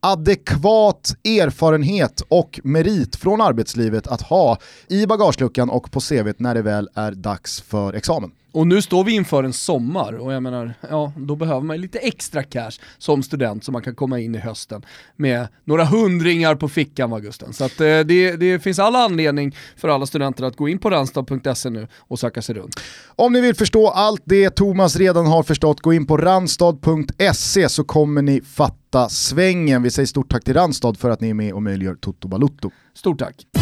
adekvat 0.00 1.14
erfarenhet 1.24 2.22
och 2.28 2.60
merit 2.64 3.16
från 3.16 3.40
arbetslivet 3.40 4.06
att 4.06 4.22
ha 4.22 4.58
i 4.88 5.06
bagageluckan 5.06 5.70
och 5.70 5.90
på 5.90 6.00
CVt 6.00 6.40
när 6.40 6.54
det 6.54 6.62
väl 6.62 6.88
är 6.94 7.12
dags 7.12 7.60
för 7.60 7.92
examen. 7.94 8.30
Och 8.52 8.66
nu 8.66 8.82
står 8.82 9.04
vi 9.04 9.12
inför 9.12 9.44
en 9.44 9.52
sommar 9.72 10.12
och 10.12 10.32
jag 10.32 10.42
menar, 10.42 10.74
ja, 10.90 11.12
då 11.16 11.36
behöver 11.36 11.60
man 11.60 11.80
lite 11.80 11.98
extra 11.98 12.42
cash 12.42 12.72
som 12.98 13.22
student 13.22 13.64
så 13.64 13.72
man 13.72 13.82
kan 13.82 13.94
komma 13.94 14.20
in 14.20 14.34
i 14.34 14.38
hösten 14.38 14.82
med 15.16 15.48
några 15.64 15.84
hundringar 15.84 16.54
på 16.54 16.68
fickan 16.68 17.10
va 17.10 17.18
Gusten. 17.18 17.52
Så 17.52 17.64
att, 17.64 17.80
eh, 17.80 18.00
det, 18.00 18.36
det 18.36 18.60
finns 18.62 18.78
alla 18.78 18.98
anledning 18.98 19.56
för 19.76 19.88
alla 19.88 20.06
studenter 20.06 20.44
att 20.44 20.56
gå 20.56 20.68
in 20.68 20.78
på 20.78 20.90
randstad.se 20.90 21.70
nu 21.70 21.88
och 21.98 22.18
söka 22.18 22.42
sig 22.42 22.54
runt. 22.54 22.80
Om 23.06 23.32
ni 23.32 23.40
vill 23.40 23.54
förstå 23.54 23.88
allt 23.88 24.22
det 24.24 24.50
Thomas 24.50 24.96
redan 24.96 25.26
har 25.26 25.42
förstått, 25.42 25.80
gå 25.80 25.92
in 25.92 26.06
på 26.06 26.16
randstad.se 26.16 27.68
så 27.68 27.84
kommer 27.84 28.22
ni 28.22 28.40
fatta 28.40 29.08
svängen. 29.08 29.82
Vi 29.82 29.90
säger 29.90 30.06
stort 30.06 30.30
tack 30.30 30.44
till 30.44 30.54
Randstad 30.54 30.94
för 30.94 31.10
att 31.10 31.20
ni 31.20 31.30
är 31.30 31.34
med 31.34 31.52
och 31.52 31.62
möjliggör 31.62 31.94
Toto 31.94 32.28
Balutto. 32.28 32.70
Stort 32.94 33.18
tack. 33.18 33.61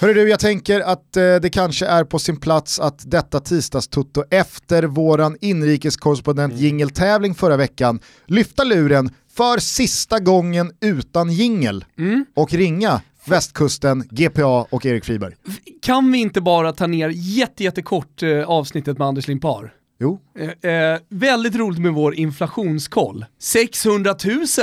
Hörru 0.00 0.14
du, 0.14 0.28
jag 0.28 0.40
tänker 0.40 0.80
att 0.80 1.16
eh, 1.16 1.22
det 1.42 1.50
kanske 1.52 1.86
är 1.86 2.04
på 2.04 2.18
sin 2.18 2.36
plats 2.36 2.80
att 2.80 3.10
detta 3.10 3.40
tisdagstutto 3.40 4.24
efter 4.30 4.82
våran 4.82 5.36
inrikeskorrespondent 5.40 6.54
jingeltävling 6.54 7.34
förra 7.34 7.56
veckan 7.56 8.00
lyfta 8.26 8.64
luren 8.64 9.10
för 9.32 9.58
sista 9.58 10.18
gången 10.18 10.72
utan 10.80 11.32
jingel 11.32 11.84
och 12.36 12.52
ringa 12.52 13.00
västkusten, 13.24 14.04
GPA 14.10 14.66
och 14.70 14.86
Erik 14.86 15.04
Friberg. 15.04 15.34
Kan 15.82 16.12
vi 16.12 16.18
inte 16.18 16.40
bara 16.40 16.72
ta 16.72 16.86
ner 16.86 17.08
jätte, 17.14 17.64
jättekort 17.64 18.22
eh, 18.22 18.44
avsnittet 18.44 18.98
med 18.98 19.06
Anders 19.06 19.28
Limpar? 19.28 19.72
Jo, 20.00 20.20
Eh, 20.38 20.70
eh, 20.72 20.98
väldigt 21.08 21.56
roligt 21.56 21.80
med 21.80 21.92
vår 21.92 22.14
inflationskoll. 22.14 23.24
600 23.40 24.14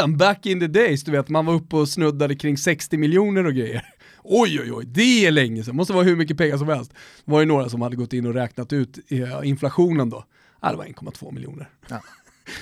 000 0.06 0.17
back 0.17 0.45
in 0.45 0.60
the 0.60 0.67
days, 0.67 1.04
du 1.04 1.12
vet 1.12 1.30
man 1.30 1.45
var 1.45 1.54
uppe 1.54 1.76
och 1.76 1.89
snuddade 1.89 2.36
kring 2.36 2.58
60 2.58 2.98
miljoner 2.98 3.45
och 3.45 3.54
grejer. 3.54 3.84
Oj 4.28 4.60
oj 4.62 4.72
oj, 4.72 4.86
det 4.86 5.26
är 5.26 5.32
länge 5.32 5.64
sedan, 5.64 5.76
måste 5.76 5.94
vara 5.94 6.04
hur 6.04 6.16
mycket 6.16 6.38
pengar 6.38 6.58
som 6.58 6.68
helst. 6.68 6.92
Det 7.26 7.32
var 7.32 7.40
ju 7.40 7.46
några 7.46 7.70
som 7.70 7.82
hade 7.82 7.96
gått 7.96 8.14
in 8.14 8.26
och 8.26 8.34
räknat 8.34 8.74
ut 8.74 9.00
eh, 9.08 9.40
inflationen 9.44 10.10
då. 10.10 10.26
Ja, 10.62 10.72
det 10.72 10.78
var 10.78 10.86
1,2 10.86 11.34
miljoner. 11.34 11.70
Ja. 11.90 12.02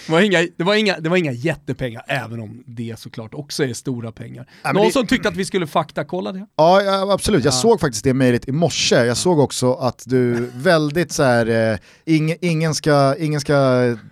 Det, 0.06 0.12
var 0.12 0.22
inga, 0.22 0.48
det, 0.58 0.63
var 0.63 0.76
inga, 0.76 1.00
det 1.00 1.10
var 1.10 1.17
inga 1.17 1.32
jättepengar, 1.32 2.04
även 2.08 2.39
om 2.39 2.63
det 2.67 3.00
såklart 3.00 3.34
också 3.34 3.63
är 3.63 3.74
stora 3.74 4.12
pengar. 4.12 4.50
men 4.63 4.76
Någon 4.76 4.86
det- 4.86 4.91
som 4.91 5.08
tyckte 5.08 5.30
att 5.30 5.36
vi 5.36 5.46
skulle 5.46 5.67
faktakolla 5.67 6.32
det? 6.32 6.46
Ja, 6.56 6.82
ja 6.82 7.13
absolut. 7.13 7.46
Jag 7.46 7.54
såg 7.54 7.80
faktiskt 7.80 8.04
det 8.04 8.13
mejlet 8.13 8.48
i 8.48 8.52
morse. 8.52 8.96
Jag 9.06 9.17
såg 9.17 9.39
också 9.39 9.74
att 9.74 10.04
du 10.06 10.50
väldigt 10.56 11.12
så 11.12 11.24
här, 11.24 11.72
eh, 11.72 11.78
ing, 12.06 12.36
ingen, 12.41 12.76
ska, 12.76 13.15
ingen 13.19 13.41
ska 13.41 13.54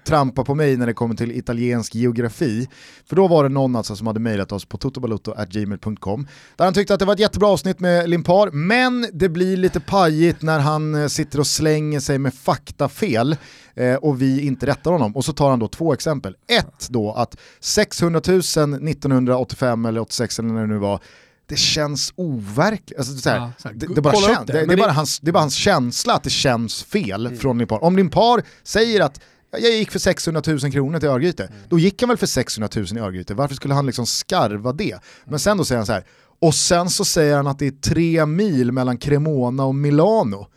trampa 0.03 0.43
på 0.43 0.55
mig 0.55 0.77
när 0.77 0.85
det 0.87 0.93
kommer 0.93 1.15
till 1.15 1.31
italiensk 1.31 1.95
geografi. 1.95 2.67
För 3.09 3.15
då 3.15 3.27
var 3.27 3.43
det 3.43 3.49
någon 3.49 3.75
alltså 3.75 3.95
som 3.95 4.07
hade 4.07 4.19
mejlat 4.19 4.51
oss 4.51 4.65
på 4.65 4.77
totobalutto.gmail.com 4.77 6.27
där 6.55 6.65
han 6.65 6.73
tyckte 6.73 6.93
att 6.93 6.99
det 6.99 7.05
var 7.05 7.13
ett 7.13 7.19
jättebra 7.19 7.47
avsnitt 7.49 7.79
med 7.79 8.09
Limpar, 8.09 8.51
men 8.51 9.07
det 9.13 9.29
blir 9.29 9.57
lite 9.57 9.79
pajigt 9.79 10.41
när 10.41 10.59
han 10.59 10.95
eh, 10.95 11.07
sitter 11.07 11.39
och 11.39 11.47
slänger 11.47 11.99
sig 11.99 12.17
med 12.19 12.33
faktafel 12.33 13.35
eh, 13.81 13.95
och 13.95 14.21
vi 14.21 14.41
inte 14.41 14.65
rättar 14.65 14.91
honom. 14.91 15.15
Och 15.15 15.25
så 15.25 15.33
tar 15.33 15.49
han 15.49 15.59
då 15.59 15.67
två 15.67 15.93
exempel. 15.93 16.35
Ett 16.47 16.87
då 16.89 17.11
att 17.13 17.37
600 17.59 18.21
000 18.27 18.39
1985 18.39 19.85
eller 19.85 20.01
86 20.01 20.39
eller 20.39 20.49
när 20.49 20.61
det 20.61 20.67
nu 20.67 20.77
var, 20.77 20.99
det 21.45 21.57
känns 21.57 22.13
overkligt. 22.15 22.99
Alltså, 22.99 23.29
Ja, 23.63 23.69
det, 23.73 23.87
det, 23.95 24.01
bara 24.01 24.13
kolla 24.13 24.27
upp 24.27 24.35
kän, 24.35 24.45
det, 24.45 24.53
det, 24.53 24.59
det, 24.59 24.65
men 24.67 24.77
är 24.79 24.81
bara 24.83 24.91
hans, 24.91 25.19
det 25.19 25.29
är 25.29 25.33
bara 25.33 25.39
hans 25.39 25.55
känsla 25.55 26.13
att 26.13 26.23
det 26.23 26.29
känns 26.29 26.83
fel 26.83 27.35
från 27.37 27.57
Limpar. 27.57 27.83
Om 27.83 27.95
Limpar 27.97 28.43
säger 28.63 29.01
att 29.01 29.21
"Ja, 29.51 29.57
jag 29.59 29.71
gick 29.73 29.91
för 29.91 29.99
600 29.99 30.41
000 30.47 30.59
kronor 30.71 30.99
till 30.99 31.09
Örgryte, 31.09 31.49
då 31.69 31.79
gick 31.79 32.01
han 32.01 32.09
väl 32.09 32.17
för 32.17 32.27
600 32.27 32.69
000 32.75 32.85
i 32.97 32.99
Örgryte, 32.99 33.33
varför 33.33 33.55
skulle 33.55 33.73
han 33.73 33.85
liksom 33.85 34.05
skarva 34.05 34.73
det? 34.73 34.99
Men 35.25 35.39
sen 35.39 35.57
då 35.57 35.65
säger 35.65 35.77
han 35.77 35.85
så 35.85 35.93
här, 35.93 36.05
och 36.39 36.55
sen 36.55 36.89
så 36.89 37.05
säger 37.05 37.35
han 37.35 37.47
att 37.47 37.59
det 37.59 37.67
är 37.67 37.71
tre 37.71 38.25
mil 38.25 38.71
mellan 38.71 38.97
Cremona 38.97 39.63
och 39.65 39.75
Milano. 39.75 40.47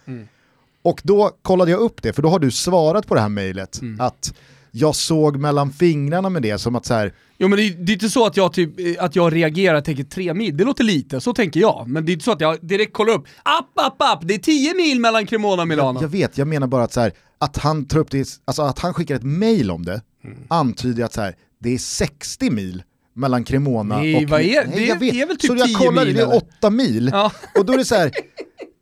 Och 0.84 1.00
då 1.04 1.30
kollade 1.42 1.70
jag 1.70 1.80
upp 1.80 2.02
det, 2.02 2.12
för 2.12 2.22
då 2.22 2.28
har 2.28 2.38
du 2.38 2.50
svarat 2.50 3.06
på 3.06 3.14
det 3.14 3.20
här 3.20 3.28
mejlet 3.28 3.80
att 3.98 4.34
jag 4.70 4.94
såg 4.94 5.36
mellan 5.36 5.72
fingrarna 5.72 6.28
med 6.30 6.42
det 6.42 6.58
som 6.58 6.76
att 6.76 6.86
så 6.86 6.94
här, 6.94 7.14
Jo 7.38 7.48
men 7.48 7.58
det, 7.58 7.68
det 7.70 7.92
är 7.92 7.94
inte 7.94 8.08
så 8.08 8.26
att 8.26 8.36
jag, 8.36 8.52
typ, 8.52 8.70
att 8.98 9.16
jag 9.16 9.34
reagerar 9.34 9.74
och 9.78 9.84
tänker 9.84 10.04
tre 10.04 10.34
mil, 10.34 10.56
det 10.56 10.64
låter 10.64 10.84
lite, 10.84 11.20
så 11.20 11.32
tänker 11.34 11.60
jag. 11.60 11.84
Men 11.88 12.06
det 12.06 12.12
är 12.12 12.14
inte 12.14 12.24
så 12.24 12.32
att 12.32 12.40
jag 12.40 12.58
direkt 12.66 12.92
kollar 12.92 13.12
upp, 13.14 13.24
app, 13.42 13.70
app, 13.86 13.96
app, 14.02 14.18
det 14.22 14.34
är 14.34 14.38
10 14.38 14.74
mil 14.74 15.00
mellan 15.00 15.26
Cremona 15.26 15.62
och 15.62 15.68
Milano. 15.68 15.94
jag, 15.98 16.02
jag 16.02 16.08
vet, 16.08 16.38
jag 16.38 16.48
menar 16.48 16.66
bara 16.66 16.84
att 16.84 16.92
så 16.92 17.00
här, 17.00 17.12
att 17.38 17.56
han 17.56 17.84
tar 17.84 17.98
upp 17.98 18.10
det, 18.10 18.28
alltså 18.44 18.62
att 18.62 18.78
han 18.78 18.94
skickar 18.94 19.14
ett 19.16 19.22
mail 19.24 19.70
om 19.70 19.84
det, 19.84 20.02
Mm. 20.24 20.38
antyder 20.48 21.04
att 21.04 21.12
så 21.12 21.20
här, 21.20 21.34
det 21.58 21.74
är 21.74 21.78
60 21.78 22.50
mil 22.50 22.82
mellan 23.14 23.44
Cremona 23.44 23.96
Nej, 23.98 24.16
och... 24.24 24.30
vad 24.30 24.40
är- 24.40 24.64
Nej, 24.66 24.74
det 24.76 24.84
jag 24.86 24.98
vet. 24.98 25.14
är 25.14 25.26
väl 25.26 25.36
typ 25.36 25.50
Så 25.50 25.56
jag 25.56 25.66
10 25.68 25.74
kollade, 25.76 26.06
mil, 26.06 26.16
det 26.16 26.22
är? 26.22 26.36
8 26.36 26.70
mil, 26.70 27.10
Ja. 27.12 27.32
och 27.58 27.64
då 27.66 27.72
är 27.72 27.78
det 27.78 27.84
så 27.84 27.94
här. 27.94 28.10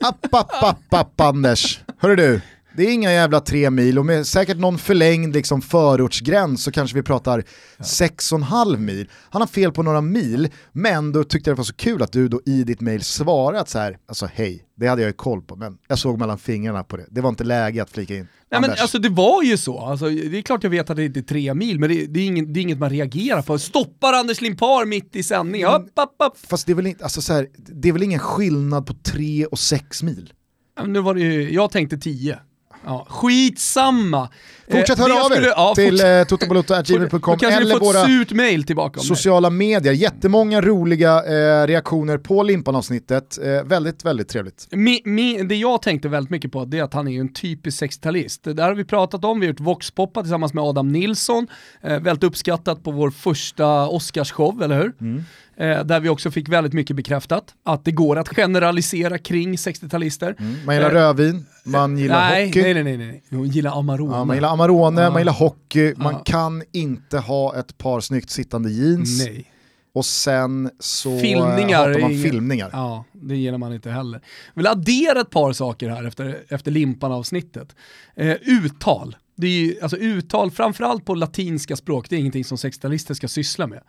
App, 0.00 0.34
app, 0.34 0.52
app, 0.62 0.94
app 0.94 1.20
Anders. 1.20 1.80
Hörru 1.98 2.16
du, 2.16 2.42
det 2.76 2.82
är 2.82 2.92
inga 2.92 3.12
jävla 3.12 3.40
tre 3.40 3.70
mil 3.70 3.98
och 3.98 4.06
med 4.06 4.26
säkert 4.26 4.56
någon 4.58 4.78
förlängd 4.78 5.34
liksom 5.34 5.62
förortsgräns 5.62 6.62
så 6.62 6.72
kanske 6.72 6.96
vi 6.96 7.02
pratar 7.02 7.44
sex 7.84 8.32
och 8.32 8.38
en 8.38 8.42
halv 8.42 8.80
mil. 8.80 9.08
Han 9.30 9.42
har 9.42 9.46
fel 9.46 9.72
på 9.72 9.82
några 9.82 10.00
mil, 10.00 10.48
men 10.72 11.12
då 11.12 11.24
tyckte 11.24 11.50
jag 11.50 11.56
det 11.56 11.58
var 11.58 11.64
så 11.64 11.74
kul 11.74 12.02
att 12.02 12.12
du 12.12 12.28
då 12.28 12.40
i 12.46 12.64
ditt 12.64 12.80
mail 12.80 13.02
svarat 13.02 13.68
så 13.68 13.78
här, 13.78 13.96
alltså 14.08 14.28
hej, 14.34 14.64
det 14.76 14.86
hade 14.86 15.02
jag 15.02 15.08
ju 15.08 15.12
koll 15.12 15.42
på, 15.42 15.56
men 15.56 15.78
jag 15.88 15.98
såg 15.98 16.18
mellan 16.18 16.38
fingrarna 16.38 16.84
på 16.84 16.96
det. 16.96 17.06
Det 17.10 17.20
var 17.20 17.28
inte 17.28 17.44
läge 17.44 17.82
att 17.82 17.90
flika 17.90 18.14
in. 18.16 18.28
Nej 18.50 18.60
men 18.60 18.64
Anders. 18.70 18.80
alltså 18.80 18.98
det 18.98 19.08
var 19.08 19.42
ju 19.42 19.56
så, 19.56 19.78
alltså, 19.78 20.08
det 20.08 20.38
är 20.38 20.42
klart 20.42 20.62
jag 20.62 20.70
vet 20.70 20.90
att 20.90 20.96
det 20.96 21.04
inte 21.04 21.20
är 21.20 21.22
tre 21.22 21.54
mil, 21.54 21.78
men 21.80 21.88
det, 21.88 22.06
det, 22.06 22.20
är, 22.20 22.26
inget, 22.26 22.54
det 22.54 22.60
är 22.60 22.62
inget 22.62 22.78
man 22.78 22.90
reagerar 22.90 23.42
på. 23.42 23.58
Stoppar 23.58 24.12
Anders 24.12 24.40
Limpar 24.40 24.84
mitt 24.84 25.16
i 25.16 25.22
sändning, 25.22 25.62
Mm. 25.62 25.74
upp, 25.82 25.86
upp, 25.88 26.26
upp. 26.26 26.38
Fast 26.48 26.66
det 26.66 26.72
är, 26.72 26.74
väl 26.74 26.86
inte, 26.86 27.04
alltså 27.04 27.22
så 27.22 27.32
här, 27.32 27.48
det 27.56 27.88
är 27.88 27.92
väl 27.92 28.02
ingen 28.02 28.18
skillnad 28.18 28.86
på 28.86 28.94
tre 28.94 29.46
och 29.46 29.58
sex 29.58 30.02
mil? 30.02 30.32
Ja, 30.76 30.82
men 30.82 30.92
Nu 30.92 31.00
var 31.00 31.14
det 31.14 31.20
ju, 31.20 31.52
jag 31.52 31.70
tänkte 31.70 31.98
tio. 31.98 32.38
Ja, 32.84 33.06
skitsamma. 33.08 34.28
Fortsätt 34.70 34.98
Eh, 34.98 35.04
höra 35.04 35.24
av 35.24 35.32
er 35.32 35.34
skulle- 35.34 35.48
ja, 35.48 35.74
till 35.74 36.00
eh, 36.00 36.24
totobalotto.gmail.com 36.24 37.38
eller 37.42 37.78
våra 37.78 38.98
sociala 39.02 39.50
medier. 39.50 39.92
Jättemånga 39.92 40.60
roliga 40.60 41.24
eh, 41.24 41.66
reaktioner 41.66 42.18
på 42.18 42.42
Limpan-avsnittet. 42.42 43.38
Eh, 43.42 43.62
väldigt, 43.64 44.04
väldigt 44.04 44.28
trevligt. 44.28 44.68
Mi, 44.70 45.00
mi, 45.04 45.42
det 45.42 45.54
jag 45.56 45.82
tänkte 45.82 46.08
väldigt 46.08 46.30
mycket 46.30 46.52
på 46.52 46.64
det 46.64 46.78
är 46.78 46.82
att 46.82 46.94
han 46.94 47.08
är 47.08 47.20
en 47.20 47.32
typisk 47.32 47.82
60-talist. 47.82 48.40
Det 48.44 48.52
där 48.52 48.64
har 48.64 48.74
vi 48.74 48.84
pratat 48.84 49.24
om, 49.24 49.40
vi 49.40 49.46
har 49.46 49.52
gjort 49.52 49.60
Voxpoppa 49.60 50.20
tillsammans 50.22 50.54
med 50.54 50.64
Adam 50.64 50.88
Nilsson, 50.92 51.46
eh, 51.82 51.98
väldigt 52.00 52.24
uppskattat 52.24 52.84
på 52.84 52.90
vår 52.90 53.10
första 53.10 53.88
Oscarsshow, 53.88 54.62
eller 54.62 54.76
hur? 54.76 54.92
Mm. 55.00 55.24
Eh, 55.56 55.84
där 55.84 56.00
vi 56.00 56.08
också 56.08 56.30
fick 56.30 56.48
väldigt 56.48 56.72
mycket 56.72 56.96
bekräftat, 56.96 57.44
att 57.64 57.84
det 57.84 57.90
går 57.92 58.16
att 58.18 58.28
generalisera 58.28 59.18
kring 59.18 59.56
60-talister. 59.56 60.34
Man 60.66 60.74
gillar 60.74 60.90
Eh, 60.90 60.94
rödvin, 60.94 61.46
man 61.64 61.98
gillar 61.98 62.30
nej, 62.30 62.46
hockey, 62.46 62.62
nej, 62.62 62.74
nej, 62.74 62.84
nej, 62.84 62.96
nej, 63.06 63.22
hon 63.30 63.48
gillar 63.48 63.78
Amarone. 63.78 64.16
Ja, 64.16 64.24
man 64.24 64.36
gillar 64.36 64.48
Amarone, 64.52 65.02
Ja. 65.02 65.10
man 65.10 65.20
gillar 65.20 65.32
hockey, 65.32 65.94
man 65.96 66.14
kan 66.24 66.62
inte 66.72 67.18
ha 67.18 67.56
ett 67.56 67.78
par 67.78 68.00
snyggt 68.00 68.30
sittande 68.30 68.70
jeans 68.70 69.26
Nej. 69.26 69.52
och 69.94 70.04
sen 70.04 70.70
så 70.80 71.18
Filmningar 71.20 71.88
hatar 71.88 72.00
man 72.00 72.22
filmningar. 72.22 72.70
Ja, 72.72 73.04
det 73.12 73.36
gillar 73.36 73.58
man 73.58 73.74
inte 73.74 73.90
heller. 73.90 74.20
Jag 74.54 74.60
vill 74.60 74.66
addera 74.66 75.20
ett 75.20 75.30
par 75.30 75.52
saker 75.52 75.88
här 75.88 76.04
efter, 76.04 76.38
efter 76.48 76.70
Limpan-avsnittet. 76.70 77.76
Eh, 78.16 78.36
uttal. 78.42 79.16
Det 79.36 79.46
är 79.46 79.50
ju, 79.50 79.80
alltså 79.82 79.96
uttal, 79.96 80.50
framförallt 80.50 81.04
på 81.04 81.14
latinska 81.14 81.76
språk, 81.76 82.06
det 82.10 82.16
är 82.16 82.20
ingenting 82.20 82.44
som 82.44 82.56
60-talister 82.56 83.14
ska 83.14 83.28
syssla 83.28 83.66
med. 83.66 83.80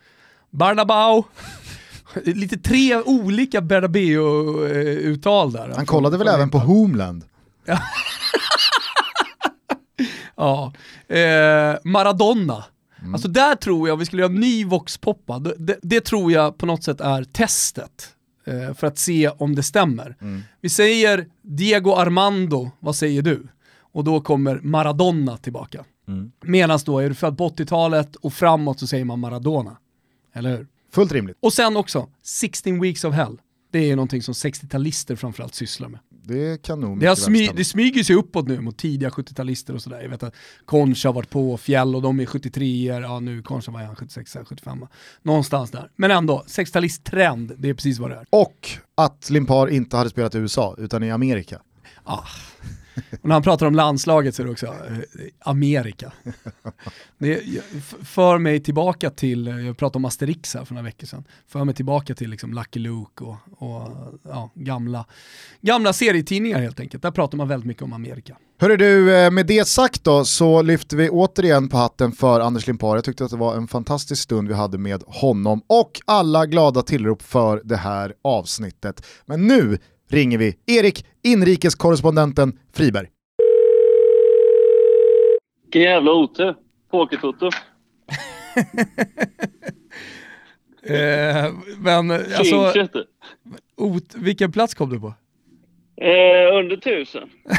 Barnabao, 0.51 1.23
lite 2.25 2.57
tre 2.57 3.01
olika 3.05 3.61
Bernabeu-uttal 3.61 5.51
där. 5.51 5.73
Han 5.75 5.85
kollade 5.85 6.17
väl 6.17 6.27
även 6.27 6.49
på 6.49 6.59
Homeland? 6.59 7.23
Ja. 10.35 10.73
Eh, 11.07 11.75
Maradona. 11.83 12.63
Alltså 13.13 13.27
där 13.27 13.55
tror 13.55 13.87
jag, 13.87 13.97
vi 13.97 14.05
skulle 14.05 14.21
göra 14.21 14.31
en 14.31 14.39
ny 14.39 14.65
Voxpoppa, 14.65 15.39
det, 15.39 15.55
det, 15.57 15.79
det 15.81 16.01
tror 16.01 16.31
jag 16.31 16.57
på 16.57 16.65
något 16.65 16.83
sätt 16.83 17.01
är 17.01 17.23
testet. 17.23 18.09
Eh, 18.45 18.73
för 18.73 18.87
att 18.87 18.97
se 18.97 19.29
om 19.29 19.55
det 19.55 19.63
stämmer. 19.63 20.15
Vi 20.61 20.69
säger 20.69 21.27
Diego 21.41 21.93
Armando, 21.95 22.71
vad 22.79 22.95
säger 22.95 23.21
du? 23.21 23.47
Och 23.79 24.03
då 24.03 24.21
kommer 24.21 24.59
Maradona 24.63 25.37
tillbaka. 25.37 25.85
Medan 26.41 26.79
då 26.85 26.99
är 26.99 27.09
du 27.09 27.15
född 27.15 27.37
på 27.37 27.49
80-talet 27.49 28.15
och 28.15 28.33
framåt 28.33 28.79
så 28.79 28.87
säger 28.87 29.05
man 29.05 29.19
Maradona. 29.19 29.77
Eller 30.33 30.57
hur? 30.57 30.67
Fullt 30.91 31.11
rimligt. 31.11 31.37
Och 31.39 31.53
sen 31.53 31.77
också, 31.77 32.09
16 32.23 32.81
weeks 32.81 33.03
of 33.03 33.15
hell. 33.15 33.37
Det 33.73 33.79
är 33.79 33.85
ju 33.85 33.95
någonting 33.95 34.21
som 34.21 34.33
60-talister 34.33 35.15
framförallt 35.15 35.55
sysslar 35.55 35.89
med. 35.89 35.99
Det 36.09 36.61
kan 36.61 36.79
nog 36.79 36.99
Det, 36.99 37.15
smy, 37.15 37.47
det 37.47 37.65
smyger 37.65 38.03
sig 38.03 38.15
uppåt 38.15 38.47
nu 38.47 38.61
mot 38.61 38.77
tidiga 38.77 39.09
70-talister 39.09 39.73
och 39.73 39.81
sådär. 39.81 40.01
Jag 40.01 40.09
vet 40.09 40.23
att 40.23 40.35
Concha 40.65 41.07
har 41.09 41.13
varit 41.13 41.29
på, 41.29 41.57
Fjäll 41.57 41.95
och 41.95 42.01
de 42.01 42.19
är 42.19 42.25
73 42.25 42.87
er 42.87 43.01
ja 43.01 43.19
nu 43.19 43.41
Concha 43.41 43.71
var 43.71 43.79
han 43.79 43.95
76 43.95 44.37
75 44.45 44.85
Någonstans 45.21 45.71
där. 45.71 45.89
Men 45.95 46.11
ändå, 46.11 46.43
60-talist-trend, 46.47 47.55
det 47.57 47.69
är 47.69 47.73
precis 47.73 47.99
vad 47.99 48.09
det 48.09 48.15
är. 48.15 48.25
Och 48.29 48.69
att 48.95 49.29
Limpar 49.29 49.67
inte 49.67 49.97
hade 49.97 50.09
spelat 50.09 50.35
i 50.35 50.37
USA, 50.37 50.75
utan 50.77 51.03
i 51.03 51.11
Amerika. 51.11 51.61
Ah. 52.03 52.23
Och 53.21 53.27
när 53.27 53.33
han 53.35 53.43
pratar 53.43 53.65
om 53.65 53.75
landslaget 53.75 54.35
så 54.35 54.41
är 54.41 54.45
det 54.45 54.51
också 54.51 54.65
eh, 54.65 54.73
Amerika. 55.39 56.11
Det 57.17 57.41
för 58.03 58.37
mig 58.37 58.59
tillbaka 58.59 59.09
till, 59.09 59.47
jag 59.47 59.77
pratade 59.77 59.97
om 59.97 60.05
Asterix 60.05 60.53
här 60.53 60.65
för 60.65 60.73
några 60.73 60.85
veckor 60.85 61.07
sedan, 61.07 61.23
för 61.47 61.65
mig 61.65 61.75
tillbaka 61.75 62.15
till 62.15 62.29
liksom 62.29 62.53
Lucky 62.53 62.79
Luke 62.79 63.23
och, 63.23 63.35
och 63.57 63.89
ja, 64.23 64.51
gamla, 64.55 65.05
gamla 65.61 65.93
serietidningar 65.93 66.59
helt 66.59 66.79
enkelt. 66.79 67.03
Där 67.03 67.11
pratar 67.11 67.37
man 67.37 67.47
väldigt 67.47 67.67
mycket 67.67 67.83
om 67.83 67.93
Amerika. 67.93 68.37
Hörru 68.59 68.77
du, 68.77 69.15
eh, 69.15 69.31
med 69.31 69.45
det 69.45 69.67
sagt 69.67 70.03
då 70.03 70.25
så 70.25 70.61
lyfter 70.61 70.97
vi 70.97 71.09
återigen 71.09 71.69
på 71.69 71.77
hatten 71.77 72.11
för 72.11 72.39
Anders 72.39 72.67
Limpar. 72.67 72.95
Jag 72.95 73.03
tyckte 73.03 73.25
att 73.25 73.31
det 73.31 73.37
var 73.37 73.55
en 73.55 73.67
fantastisk 73.67 74.23
stund 74.23 74.47
vi 74.47 74.53
hade 74.53 74.77
med 74.77 75.03
honom 75.07 75.61
och 75.67 76.01
alla 76.05 76.45
glada 76.45 76.81
tillrop 76.81 77.21
för 77.21 77.61
det 77.63 77.77
här 77.77 78.13
avsnittet. 78.21 79.05
Men 79.25 79.47
nu 79.47 79.77
ringer 80.09 80.37
vi 80.37 80.57
Erik, 80.65 81.05
inrikeskorrespondenten 81.23 82.59
Friberg. 82.73 83.07
Vilken 85.63 85.81
jävla 85.81 86.11
otur. 86.11 86.55
Pokertoto. 86.91 87.49
Eh, 90.85 91.51
men 91.77 92.11
alltså, 92.11 92.73
ot, 93.77 94.15
vilken 94.15 94.51
plats 94.51 94.73
kom 94.73 94.89
du 94.89 94.99
på? 94.99 95.07
Eh, 96.01 96.57
under 96.59 96.77
tusen. 96.77 97.29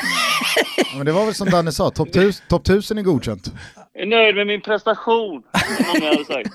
Ja, 0.77 0.97
men 0.97 1.07
det 1.07 1.13
var 1.13 1.25
väl 1.25 1.35
som 1.35 1.51
Danne 1.51 1.73
sa, 1.73 1.91
topp 1.91 2.09
1000 2.09 2.47
top 2.49 2.63
1000 2.69 2.99
är 2.99 3.03
godkänt. 3.03 3.53
Jag 3.93 4.03
är 4.03 4.07
nöjd 4.07 4.35
med 4.35 4.47
min 4.47 4.61
prestation. 4.61 5.43
Som 5.77 5.87
många 5.87 6.13
hade 6.13 6.25
sagt. 6.25 6.51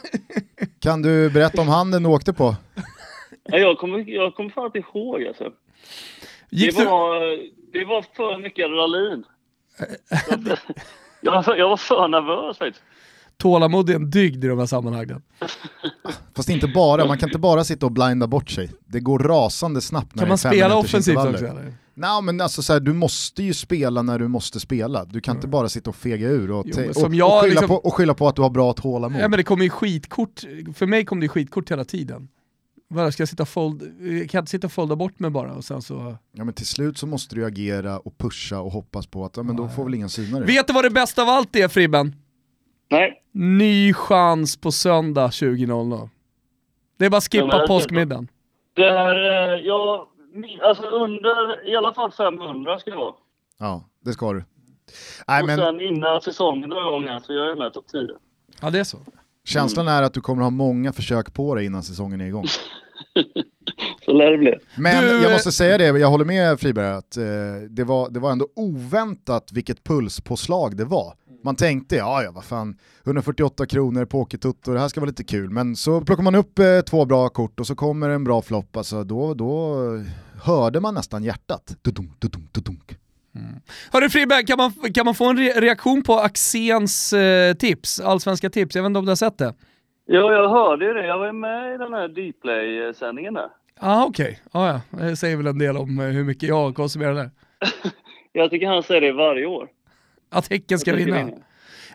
Kan 0.80 1.02
du 1.02 1.30
berätta 1.30 1.62
om 1.62 1.68
handen 1.68 2.04
du 2.04 2.10
åkte 2.10 2.34
på? 2.34 2.56
Ja, 3.44 3.58
Jag 3.58 3.78
kommer, 3.78 4.10
jag 4.10 4.36
kommer 4.36 4.50
fan 4.50 4.66
inte 4.66 4.80
ihåg 4.80 5.24
alltså. 5.24 5.52
Gick 6.50 6.76
det, 6.78 6.84
du, 6.84 6.90
var, 6.90 7.20
det 7.74 7.86
var 7.86 8.02
för 8.16 8.42
mycket 8.42 8.66
adrenalin. 8.66 9.24
Jag, 11.22 11.32
var- 11.44 11.56
jag 11.56 11.70
var 11.70 11.78
för 11.78 12.08
nervös 12.08 12.58
faktiskt. 12.58 12.84
tålamod 13.38 13.90
är 13.90 13.96
en 13.96 14.10
dygd 14.10 14.44
i 14.44 14.48
de 14.48 14.60
här 14.60 14.66
sammanhangen. 14.66 15.22
Fast 16.36 16.50
inte 16.50 16.68
bara, 16.68 17.06
man 17.06 17.18
kan 17.18 17.30
inte 17.30 17.40
bara 17.40 17.64
sitta 17.64 17.86
och 17.86 17.92
blinda 17.92 18.28
bort 18.28 18.50
sig. 18.50 18.70
Det 18.86 19.00
går 19.00 19.20
rasande 19.20 19.82
snabbt 19.82 20.16
när 20.16 20.20
Kan 20.22 20.28
det 20.28 20.28
är 20.28 20.30
man 20.30 20.38
spela 20.38 20.78
offensivt 20.78 21.18
också 21.18 21.46
eller? 21.46 21.74
Nej 21.94 22.22
men 22.22 22.42
alltså 22.42 22.62
så 22.62 22.74
här, 22.74 22.80
du 22.80 22.94
måste 22.94 23.44
ju 23.44 23.54
spela 23.54 24.02
när 24.02 24.20
du 24.20 24.28
måste 24.28 24.60
spela. 24.60 25.06
Du 25.06 25.22
kan 25.22 25.36
inte 25.36 25.48
bara 25.48 25.70
sitta 25.70 25.90
och 25.90 25.96
fega 25.96 26.28
ur 26.28 26.52
och, 26.52 26.66
Jo, 26.68 26.92
och, 27.06 27.16
jag 27.16 27.36
och, 27.38 27.42
skylla 27.42 27.50
liksom- 27.62 27.68
på, 27.68 27.76
och 27.76 27.94
skylla 27.94 28.14
på 28.14 28.28
att 28.28 28.36
du 28.36 28.42
har 28.42 28.50
bra 28.50 28.74
tålamod. 28.74 29.22
Ja 29.22 29.28
men 29.28 29.38
det 29.38 29.44
kommer 29.44 29.64
ju 29.64 29.70
skitkort, 29.70 30.44
för 30.76 30.86
mig 30.86 31.06
kom 31.06 31.20
det 31.20 31.28
skitkort 31.28 31.72
hela 31.72 31.86
tiden. 31.86 32.28
Vad 32.92 33.14
ska 33.14 33.22
jag 33.22 33.30
sitta 33.30 33.44
och 33.44 33.50
fold, 33.50 33.82
jag 34.02 34.30
kan 34.30 34.40
inte 34.40 34.52
sitta 34.52 34.68
och 34.68 34.74
folda 34.74 34.96
bort 34.96 35.20
mig 35.20 35.30
bara 35.32 35.54
och 35.54 35.64
sen 35.64 35.82
så... 35.82 36.16
Ja 36.32 36.44
men 36.44 36.54
till 36.54 36.66
slut 36.68 36.98
så 36.98 37.08
måste 37.08 37.36
du 37.36 37.46
agera 37.46 38.00
och 38.00 38.18
pusha 38.18 38.60
och 38.60 38.72
hoppas 38.72 39.08
på 39.08 39.26
att 39.26 39.38
ja, 39.38 39.44
men 39.44 39.56
då 39.56 39.68
får 39.68 39.84
väl 39.84 39.94
ingen 39.94 40.10
syna 40.10 40.40
det. 40.40 40.46
Vet 40.46 40.68
du 40.68 40.74
vad 40.74 40.84
det 40.86 40.90
bästa 40.90 41.22
av 41.22 41.30
allt 41.30 41.56
är 41.56 41.68
Fribben? 41.68 42.16
Nej, 42.92 43.24
Ny 43.32 43.94
chans 43.94 44.58
på 44.58 44.72
söndag 44.72 45.28
20.00. 45.28 46.10
Det 46.98 47.06
är 47.06 47.10
bara 47.10 47.18
att 47.18 47.34
Ja, 47.34 47.42
skippa 47.44 47.68
påskmiddagen. 47.68 48.28
det 48.76 48.92
här, 48.92 49.16
eh, 49.68 50.06
min- 50.34 50.62
alltså 50.62 50.84
under 50.84 51.70
i 51.72 51.76
alla 51.76 51.94
fall 51.94 52.12
500 52.12 52.80
ska 52.80 52.92
det 52.92 52.98
vara. 52.98 53.14
Ja, 53.60 53.84
det 54.06 54.14
ska 54.14 54.34
du. 54.34 54.44
Nej 55.28 55.42
och 55.42 55.48
men 55.48 55.58
sen 55.60 55.82
innan 55.82 56.22
säsongen 56.22 56.70
drar 56.70 56.88
igång 56.88 57.08
här 57.08 57.20
så 57.20 57.34
jag 57.34 57.52
är 57.52 57.56
med 57.56 57.74
topp 57.74 57.86
10. 57.92 58.08
Ja 58.62 58.70
det 58.70 58.80
är 58.80 58.84
så. 58.84 58.98
Känslan 59.50 59.88
är 59.88 60.02
att 60.04 60.14
du 60.14 60.22
kommer 60.22 60.44
ha 60.44 60.50
många 60.50 60.94
försök 60.94 61.34
på 61.34 61.56
dig 61.56 61.66
innan 61.66 61.84
säsongen 61.84 62.22
är 62.22 62.26
igång. 62.26 62.46
Så 64.06 64.14
lär 64.14 64.32
det 64.32 64.38
bli. 64.38 64.54
Men 64.78 65.04
Du, 65.04 65.10
jag 65.24 65.32
måste 65.32 65.52
säga 65.52 65.78
det, 65.78 65.84
jag 65.86 66.10
håller 66.10 66.26
med 66.26 66.60
Friberg 66.60 66.88
att 66.88 67.18
eh, 67.18 67.24
det, 67.70 67.84
var, 67.84 68.10
det 68.10 68.20
var 68.20 68.32
ändå 68.32 68.48
oväntat 68.56 69.52
vilket 69.52 69.84
pulspåslag 69.84 70.78
det 70.78 70.86
var. 70.86 71.14
Man 71.44 71.56
tänkte, 71.56 71.96
ja 71.96 72.24
ja 72.24 72.32
vad 72.32 72.44
fan, 72.44 72.78
148 73.06 73.66
kronor 73.66 74.06
pokertutto, 74.06 74.74
det 74.74 74.80
här 74.80 74.88
ska 74.88 75.00
vara 75.02 75.08
lite 75.10 75.24
kul. 75.24 75.50
Men 75.50 75.76
så 75.76 76.02
plockar 76.02 76.24
man 76.24 76.36
upp 76.36 76.60
eh, 76.60 76.80
två 76.82 77.06
bra 77.06 77.30
kort 77.30 77.60
och 77.60 77.68
så 77.68 77.76
kommer 77.76 78.10
en 78.10 78.24
bra 78.24 78.42
flopp, 78.42 78.78
alltså 78.78 79.04
då, 79.04 79.34
då 79.34 79.76
hörde 80.42 80.80
man 80.80 80.94
nästan 80.94 81.24
hjärtat. 81.24 81.76
Dudum, 81.82 82.12
dudum, 82.20 82.48
dudunk. 82.52 82.98
Mm. 83.36 83.62
Hörru 83.92 84.10
Fribbe, 84.10 84.44
kan 84.44 84.58
man, 84.58 84.72
kan 84.94 85.06
man 85.06 85.16
få 85.16 85.30
en 85.30 85.38
re 85.38 85.50
reaktion 85.50 86.04
på 86.04 86.14
Axéns 86.14 87.14
eh, 87.14 87.54
tips, 87.54 88.00
allsvenska 88.00 88.50
tips? 88.50 88.76
Jag 88.76 88.84
vet 88.84 88.88
inte 88.90 89.00
om 89.00 89.06
du 89.06 89.12
har 89.12 89.16
sett 89.16 89.38
det? 89.38 89.54
Ja, 90.06 90.34
jag 90.34 90.50
hörde 90.50 90.86
ju 90.86 90.94
det. 90.94 91.06
Jag 91.06 91.18
var 91.20 91.32
med 91.32 91.76
i 91.76 91.78
den 91.78 91.94
här 91.94 92.08
Dplay-sändningen 92.08 93.34
där. 93.34 93.50
Ah, 93.80 94.06
okej. 94.06 94.40
Okay. 94.46 94.62
Ah, 94.62 94.82
ja, 94.92 94.98
det 94.98 95.16
säger 95.16 95.38
väl 95.38 95.48
en 95.48 95.60
del 95.60 95.78
om 95.78 96.00
eh, 96.00 96.06
hur 96.06 96.24
mycket 96.24 96.50
jag 96.50 96.76
konsumerar 96.76 97.14
där. 97.14 97.32
jag 98.34 98.50
tycker 98.50 98.68
han 98.68 98.84
säger 98.84 99.02
det 99.02 99.12
varje 99.12 99.46
år. 99.46 99.68
Att 100.32 100.50
Häcken 100.50 100.80
ska 100.80 100.96
vinna? 100.96 101.18
vinna. 101.18 101.38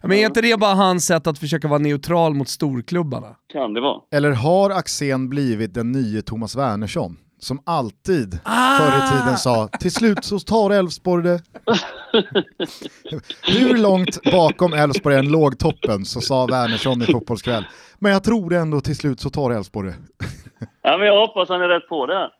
Men 0.02 0.12
är 0.12 0.26
inte 0.26 0.40
det 0.40 0.60
bara 0.60 0.74
hans 0.74 1.06
sätt 1.06 1.26
att 1.26 1.38
försöka 1.38 1.68
vara 1.68 1.78
neutral 1.78 2.34
mot 2.34 2.48
storklubbarna? 2.48 3.36
Kan 3.52 3.74
det 3.74 3.80
vara. 3.80 4.00
Eller 4.12 4.30
har 4.30 4.70
Axén 4.70 5.28
blivit 5.28 5.74
den 5.74 5.92
nye 5.92 6.22
Thomas 6.22 6.56
Wernersson? 6.56 7.16
Som 7.44 7.62
alltid 7.66 8.38
ah! 8.44 8.78
förr 8.78 8.98
i 8.98 9.18
tiden 9.18 9.38
sa, 9.38 9.68
till 9.68 9.92
slut 9.92 10.24
så 10.24 10.38
tar 10.38 10.70
Elfsborg 10.70 11.24
det. 11.24 11.42
Hur 13.42 13.78
långt 13.78 14.22
bakom 14.32 14.72
Elfsborg 14.72 15.16
än 15.16 15.28
låg 15.28 15.58
toppen 15.58 16.04
så 16.04 16.20
sa 16.20 16.46
Wernersson 16.46 17.02
i 17.02 17.06
Fotbollskväll. 17.06 17.64
Men 17.98 18.12
jag 18.12 18.24
tror 18.24 18.54
ändå 18.54 18.80
till 18.80 18.96
slut 18.96 19.20
så 19.20 19.30
tar 19.30 19.50
Elfsborg 19.50 19.88
det. 19.88 20.26
ja, 20.82 20.98
men 20.98 21.06
jag 21.06 21.26
hoppas 21.26 21.48
han 21.48 21.60
är 21.60 21.68
rätt 21.68 21.88
på 21.88 22.06
det. 22.06 22.30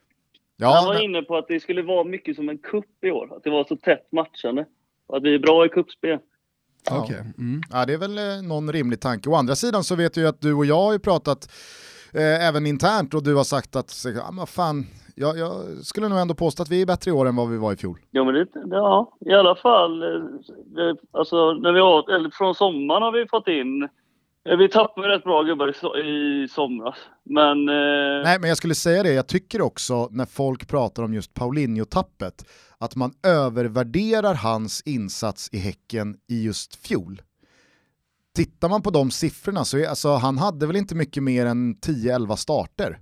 Ja, 0.56 0.74
han 0.74 0.86
var 0.86 1.04
inne 1.04 1.22
på 1.22 1.36
att 1.36 1.48
det 1.48 1.60
skulle 1.60 1.82
vara 1.82 2.04
mycket 2.04 2.36
som 2.36 2.48
en 2.48 2.58
kupp 2.58 3.04
i 3.04 3.10
år. 3.10 3.36
Att 3.36 3.44
det 3.44 3.50
var 3.50 3.64
så 3.64 3.76
tätt 3.76 4.12
matchande. 4.12 4.66
Och 5.06 5.16
att 5.16 5.22
vi 5.22 5.34
är 5.34 5.38
bra 5.38 5.66
i 5.66 5.68
kuppspel. 5.68 6.18
Ja. 6.90 7.02
Okay. 7.02 7.20
Mm. 7.38 7.62
ja, 7.70 7.86
det 7.86 7.92
är 7.92 7.98
väl 7.98 8.18
eh, 8.18 8.42
någon 8.42 8.72
rimlig 8.72 9.00
tanke. 9.00 9.28
Å 9.28 9.34
andra 9.34 9.54
sidan 9.54 9.84
så 9.84 9.94
vet 9.94 10.16
jag 10.16 10.22
ju 10.24 10.28
att 10.28 10.40
du 10.40 10.54
och 10.54 10.66
jag 10.66 10.80
har 10.80 10.92
ju 10.92 10.98
pratat 10.98 11.48
eh, 12.14 12.48
även 12.48 12.66
internt 12.66 13.14
och 13.14 13.22
du 13.22 13.34
har 13.34 13.44
sagt 13.44 13.76
att 13.76 14.04
ja, 14.16 14.30
men 14.32 14.46
fan, 14.46 14.86
jag, 15.14 15.38
jag, 15.38 15.52
skulle 15.82 16.08
nog 16.08 16.18
ändå 16.18 16.34
påstå 16.34 16.62
att 16.62 16.68
vi 16.68 16.82
är 16.82 16.86
bättre 16.86 17.10
i 17.10 17.12
år 17.12 17.28
än 17.28 17.36
vad 17.36 17.50
vi 17.50 17.56
var 17.56 17.72
i 17.72 17.76
fjol. 17.76 17.98
Ja, 18.10 18.24
men 18.24 18.34
det, 18.34 18.46
ja 18.70 19.16
i 19.26 19.32
alla 19.32 19.54
fall. 19.54 20.02
Eh, 20.02 20.94
alltså, 21.12 21.52
när 21.52 21.72
vi 21.72 21.80
har, 21.80 22.14
eller 22.14 22.30
från 22.30 22.54
sommaren 22.54 23.02
har 23.02 23.12
vi 23.12 23.28
fått 23.28 23.48
in 23.48 23.82
eh, 24.48 24.56
vi 24.56 24.68
tappade 24.68 25.08
rätt 25.08 25.24
bra 25.24 25.42
gubbar 25.42 25.98
i, 25.98 26.48
somras. 26.48 26.96
Men, 27.22 27.68
eh... 27.68 28.24
Nej, 28.24 28.38
men 28.40 28.48
jag 28.48 28.56
skulle 28.56 28.74
säga 28.74 29.02
det, 29.02 29.12
jag 29.12 29.26
tycker 29.26 29.62
också 29.62 30.08
när 30.10 30.26
folk 30.26 30.68
pratar 30.68 31.02
om 31.02 31.14
just 31.14 31.34
Paulinho-tappet, 31.34 32.44
att 32.78 32.96
man 32.96 33.12
övervärderar 33.26 34.34
hans 34.34 34.82
insats 34.86 35.48
i 35.52 35.58
Häcken 35.58 36.16
i 36.28 36.44
just 36.44 36.86
fjol. 36.86 37.22
Tittar 38.36 38.68
man 38.68 38.82
på 38.82 38.90
de 38.90 39.10
siffrorna 39.10 39.64
så 39.64 39.78
är, 39.78 39.88
alltså, 39.88 40.14
han 40.14 40.38
hade 40.38 40.66
väl 40.66 40.76
inte 40.76 40.94
mycket 40.94 41.22
mer 41.22 41.46
än 41.46 41.74
10-11 41.76 42.36
starter. 42.36 43.00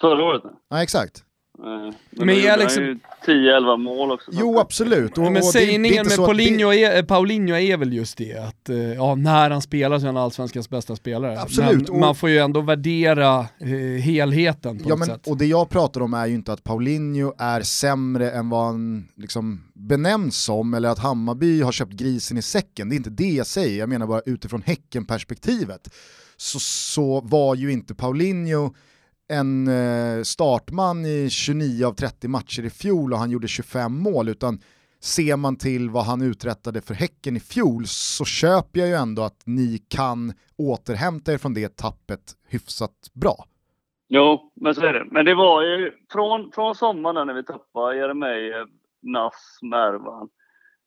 Förra 0.00 0.24
året? 0.24 0.42
Nej, 0.70 0.82
exakt. 0.82 1.24
Men, 1.58 1.94
men 2.10 2.28
är 2.28 2.56
liksom... 2.56 3.00
10-11 3.26 3.76
mål 3.76 4.12
också. 4.12 4.30
Jo 4.34 4.58
absolut. 4.58 5.18
Och, 5.18 5.32
men 5.32 5.42
sägningen 5.42 6.06
med 6.06 6.16
Paulinho, 6.16 6.70
det... 6.70 6.84
är, 6.84 7.02
Paulinho 7.02 7.56
är 7.56 7.76
väl 7.76 7.92
just 7.92 8.18
det, 8.18 8.36
att 8.36 8.68
eh, 8.68 8.76
ja, 8.76 9.14
när 9.14 9.50
han 9.50 9.62
spelar 9.62 9.98
så 9.98 10.04
är 10.04 10.06
han 10.06 10.16
allsvenskans 10.16 10.70
bästa 10.70 10.96
spelare. 10.96 11.40
Absolut. 11.40 11.90
Men 11.90 12.00
man 12.00 12.14
får 12.14 12.28
ju 12.28 12.38
ändå 12.38 12.60
värdera 12.60 13.38
eh, 13.38 14.02
helheten 14.02 14.78
på 14.78 14.90
ja, 14.90 14.96
men, 14.96 15.08
sätt. 15.08 15.26
Och 15.26 15.36
det 15.36 15.46
jag 15.46 15.68
pratar 15.68 16.00
om 16.00 16.14
är 16.14 16.26
ju 16.26 16.34
inte 16.34 16.52
att 16.52 16.64
Paulinho 16.64 17.34
är 17.38 17.60
sämre 17.60 18.30
än 18.30 18.48
vad 18.48 18.64
han 18.64 19.08
liksom 19.16 19.64
benämns 19.74 20.44
som, 20.44 20.74
eller 20.74 20.88
att 20.88 20.98
Hammarby 20.98 21.62
har 21.62 21.72
köpt 21.72 21.92
grisen 21.92 22.38
i 22.38 22.42
säcken. 22.42 22.88
Det 22.88 22.94
är 22.94 22.96
inte 22.96 23.10
det 23.10 23.30
jag 23.30 23.46
säger, 23.46 23.78
jag 23.78 23.88
menar 23.88 24.06
bara 24.06 24.22
utifrån 24.26 24.62
Häcken-perspektivet. 24.66 25.88
Så, 26.36 26.60
så 26.60 27.20
var 27.20 27.54
ju 27.54 27.72
inte 27.72 27.94
Paulinho 27.94 28.74
en 29.28 29.68
eh, 29.68 30.22
startman 30.22 31.06
i 31.06 31.30
29 31.30 31.86
av 31.86 31.92
30 31.92 32.28
matcher 32.28 32.62
i 32.62 32.70
fjol 32.70 33.12
och 33.12 33.18
han 33.18 33.30
gjorde 33.30 33.48
25 33.48 34.02
mål, 34.02 34.28
utan 34.28 34.58
ser 35.00 35.36
man 35.36 35.56
till 35.56 35.90
vad 35.90 36.04
han 36.04 36.22
uträttade 36.22 36.80
för 36.80 36.94
Häcken 36.94 37.36
i 37.36 37.40
fjol 37.40 37.86
så 37.86 38.24
köper 38.24 38.80
jag 38.80 38.88
ju 38.88 38.94
ändå 38.94 39.22
att 39.22 39.42
ni 39.44 39.78
kan 39.88 40.32
återhämta 40.58 41.32
er 41.32 41.38
från 41.38 41.54
det 41.54 41.76
tappet 41.76 42.20
hyfsat 42.48 43.10
bra. 43.12 43.36
Jo, 44.08 44.52
men 44.54 44.74
så 44.74 44.80
är 44.80 44.92
det. 44.92 45.04
Men 45.10 45.24
det 45.24 45.34
var 45.34 45.62
ju 45.62 45.92
från, 46.12 46.52
från 46.52 46.74
sommaren 46.74 47.26
när 47.26 47.34
vi 47.34 47.44
tappade 47.44 47.96
Jeremejeff, 47.96 48.68
Nass, 49.02 49.58
Mervan, 49.62 50.28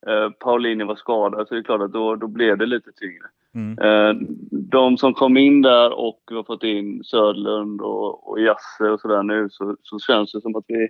eh, 0.06 0.30
Paulinho 0.30 0.86
var 0.86 0.96
skadad, 0.96 1.48
så 1.48 1.54
det 1.54 1.60
är 1.60 1.64
klart 1.64 1.82
att 1.82 1.92
då, 1.92 2.16
då 2.16 2.26
blev 2.26 2.58
det 2.58 2.66
lite 2.66 2.92
tyngre. 2.92 3.26
Mm. 3.54 3.78
Eh, 3.78 4.26
de 4.50 4.98
som 4.98 5.14
kom 5.14 5.36
in 5.36 5.62
där 5.62 5.98
och 5.98 6.22
vi 6.30 6.36
har 6.36 6.44
fått 6.44 6.62
in 6.62 7.04
Söderlund 7.04 7.80
och, 7.80 8.30
och 8.30 8.40
Jasse 8.40 8.90
och 8.90 9.00
sådär 9.00 9.22
nu 9.22 9.48
så, 9.50 9.76
så 9.82 9.98
känns 9.98 10.32
det 10.32 10.40
som 10.40 10.56
att 10.56 10.64
vi, 10.68 10.88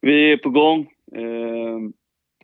vi 0.00 0.32
är 0.32 0.36
på 0.36 0.50
gång. 0.50 0.80
Eh, 1.14 1.78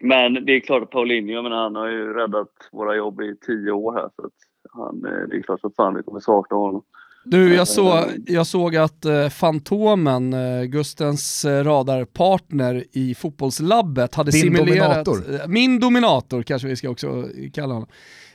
men 0.01 0.35
det 0.47 0.53
är 0.53 0.61
klart 0.61 0.83
att 0.83 0.90
Paulinho, 0.90 1.43
men 1.43 1.53
han 1.53 1.77
har 1.77 1.88
ju 1.88 2.12
räddat 2.12 2.53
våra 2.73 2.97
jobb 2.97 3.21
i 3.21 3.37
tio 3.47 3.73
år 3.73 3.93
här 3.93 4.11
så 4.17 4.27
att 4.27 4.33
han, 4.73 5.05
eh, 5.05 5.29
det 5.29 5.37
är 5.37 5.43
klart 5.43 5.61
som 5.61 5.73
fan 5.77 5.95
vi 5.95 6.03
kommer 6.03 6.21
sakna 6.21 6.57
honom. 6.57 6.83
Du, 7.25 7.55
jag, 7.55 7.69
så, 7.69 8.05
jag 8.27 8.47
såg 8.47 8.77
att 8.77 9.05
eh, 9.05 9.29
Fantomen, 9.29 10.33
eh, 10.33 10.63
Gustens 10.63 11.45
eh, 11.45 11.65
radarpartner 11.65 12.85
i 12.93 13.15
fotbollslabbet, 13.15 14.15
hade 14.15 14.31
Din 14.31 14.41
simulerat... 14.41 15.05
Dominator. 15.05 15.49
Min 15.49 15.81
dominator 15.81 16.43
kanske 16.43 16.69
vi 16.69 16.77
ska 16.77 16.89
också 16.89 17.29
kalla 17.53 17.75
honom. 17.75 17.89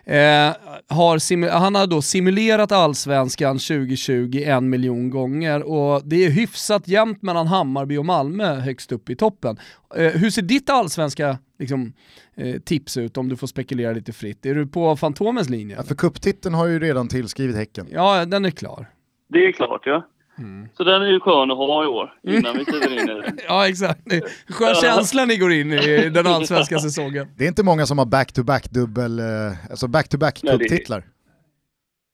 Eh, 0.10 0.56
har 0.88 1.50
han 1.60 1.76
har 1.76 1.88
då 1.88 2.02
simulerat 2.02 2.72
allsvenskan 2.72 3.60
2020 3.60 4.44
en 4.46 4.70
miljon 4.70 5.10
gånger 5.10 5.64
och 5.64 6.02
det 6.06 6.26
är 6.26 6.30
hyfsat 6.30 6.88
jämnt 6.88 7.22
mellan 7.22 7.48
Hammarby 7.48 7.98
och 7.98 8.06
Malmö 8.06 8.56
högst 8.56 8.92
upp 8.92 9.10
i 9.10 9.16
toppen. 9.16 9.58
Eh, 9.96 10.12
hur 10.12 10.30
ser 10.30 10.42
ditt 10.42 10.70
allsvenska 10.70 11.38
liksom, 11.60 11.94
eh, 12.36 12.60
tips 12.62 12.98
ut 12.98 13.18
om 13.18 13.30
du 13.30 13.36
får 13.36 13.48
spekulera 13.48 13.92
lite 13.94 14.14
fritt? 14.14 14.46
Är 14.46 14.56
du 14.56 14.68
på 14.68 14.96
Fantomens 14.96 15.50
linje? 15.50 15.76
Ja, 15.76 15.84
för 15.84 15.96
kupptiteln 15.96 16.56
har 16.56 16.68
ju 16.68 16.80
redan 16.80 17.08
tillskrivit 17.08 17.56
Häcken. 17.56 17.88
Ja, 17.92 18.26
den 18.26 18.46
är 18.46 18.52
klar. 18.52 18.86
Det 19.30 19.46
är 19.46 19.52
klart 19.52 19.82
ja. 19.86 20.06
Mm. 20.38 20.68
Så 20.74 20.84
den 20.84 21.02
är 21.02 21.08
ju 21.08 21.20
skön 21.20 21.52
att 21.52 21.58
ha 21.58 21.84
i 21.84 21.88
år, 21.88 22.14
innan 22.24 22.58
vi 22.58 22.66
kliver 22.66 22.94
in 22.94 23.10
i 23.10 23.14
det. 23.22 23.34
ja 23.48 23.68
exakt, 23.68 24.02
skön 24.50 24.76
känsla 24.76 25.26
ni 25.26 25.38
går 25.38 25.52
in 25.52 25.72
i 25.72 26.10
den 26.10 26.28
allsvenska 26.36 26.80
säsongen. 26.80 27.28
Det 27.38 27.44
är 27.44 27.48
inte 27.48 27.64
många 27.64 27.86
som 27.86 27.98
har 27.98 28.06
back-to-back 28.06 28.70
dubbel, 28.70 29.20
eh, 29.20 29.26
alltså 29.70 29.88
back-to-back 29.88 30.42
cuptitlar. 30.42 31.04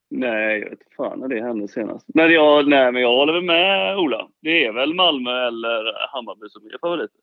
Nej, 0.10 0.60
jag 0.60 0.69
vet 0.69 0.79
fan 0.97 1.19
när 1.19 1.27
det 1.27 1.41
hände 1.41 1.67
senast. 1.67 2.05
Men 2.13 2.31
jag, 2.31 2.67
nej, 2.67 2.91
men 2.91 3.01
jag 3.01 3.10
håller 3.10 3.34
väl 3.34 3.43
med 3.43 3.97
Ola. 3.97 4.27
Det 4.41 4.65
är 4.65 4.73
väl 4.73 4.93
Malmö 4.93 5.47
eller 5.47 6.08
Hammarby 6.13 6.49
som 6.49 6.65
är 6.65 6.77
favoriter. 6.81 7.19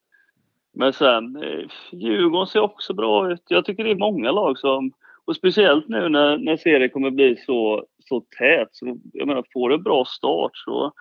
Men 0.74 0.92
sen, 0.92 1.36
eh, 1.36 1.68
Djurgården 1.92 2.46
ser 2.46 2.60
också 2.60 2.94
bra 2.94 3.32
ut. 3.32 3.42
Jag 3.48 3.64
tycker 3.64 3.84
det 3.84 3.90
är 3.90 3.94
många 3.94 4.32
lag 4.32 4.58
som, 4.58 4.92
och 5.24 5.36
speciellt 5.36 5.88
nu 5.88 6.08
när, 6.08 6.38
när 6.38 6.56
serien 6.56 6.90
kommer 6.90 7.10
bli 7.10 7.36
så 7.36 7.86
så 8.08 8.20
tät. 8.38 8.68
Så 8.72 8.98
jag 9.12 9.28
menar, 9.28 9.44
får 9.52 9.68
du 9.68 9.74
en 9.74 9.82
bra 9.82 10.04
start 10.04 10.50
så 10.54 10.92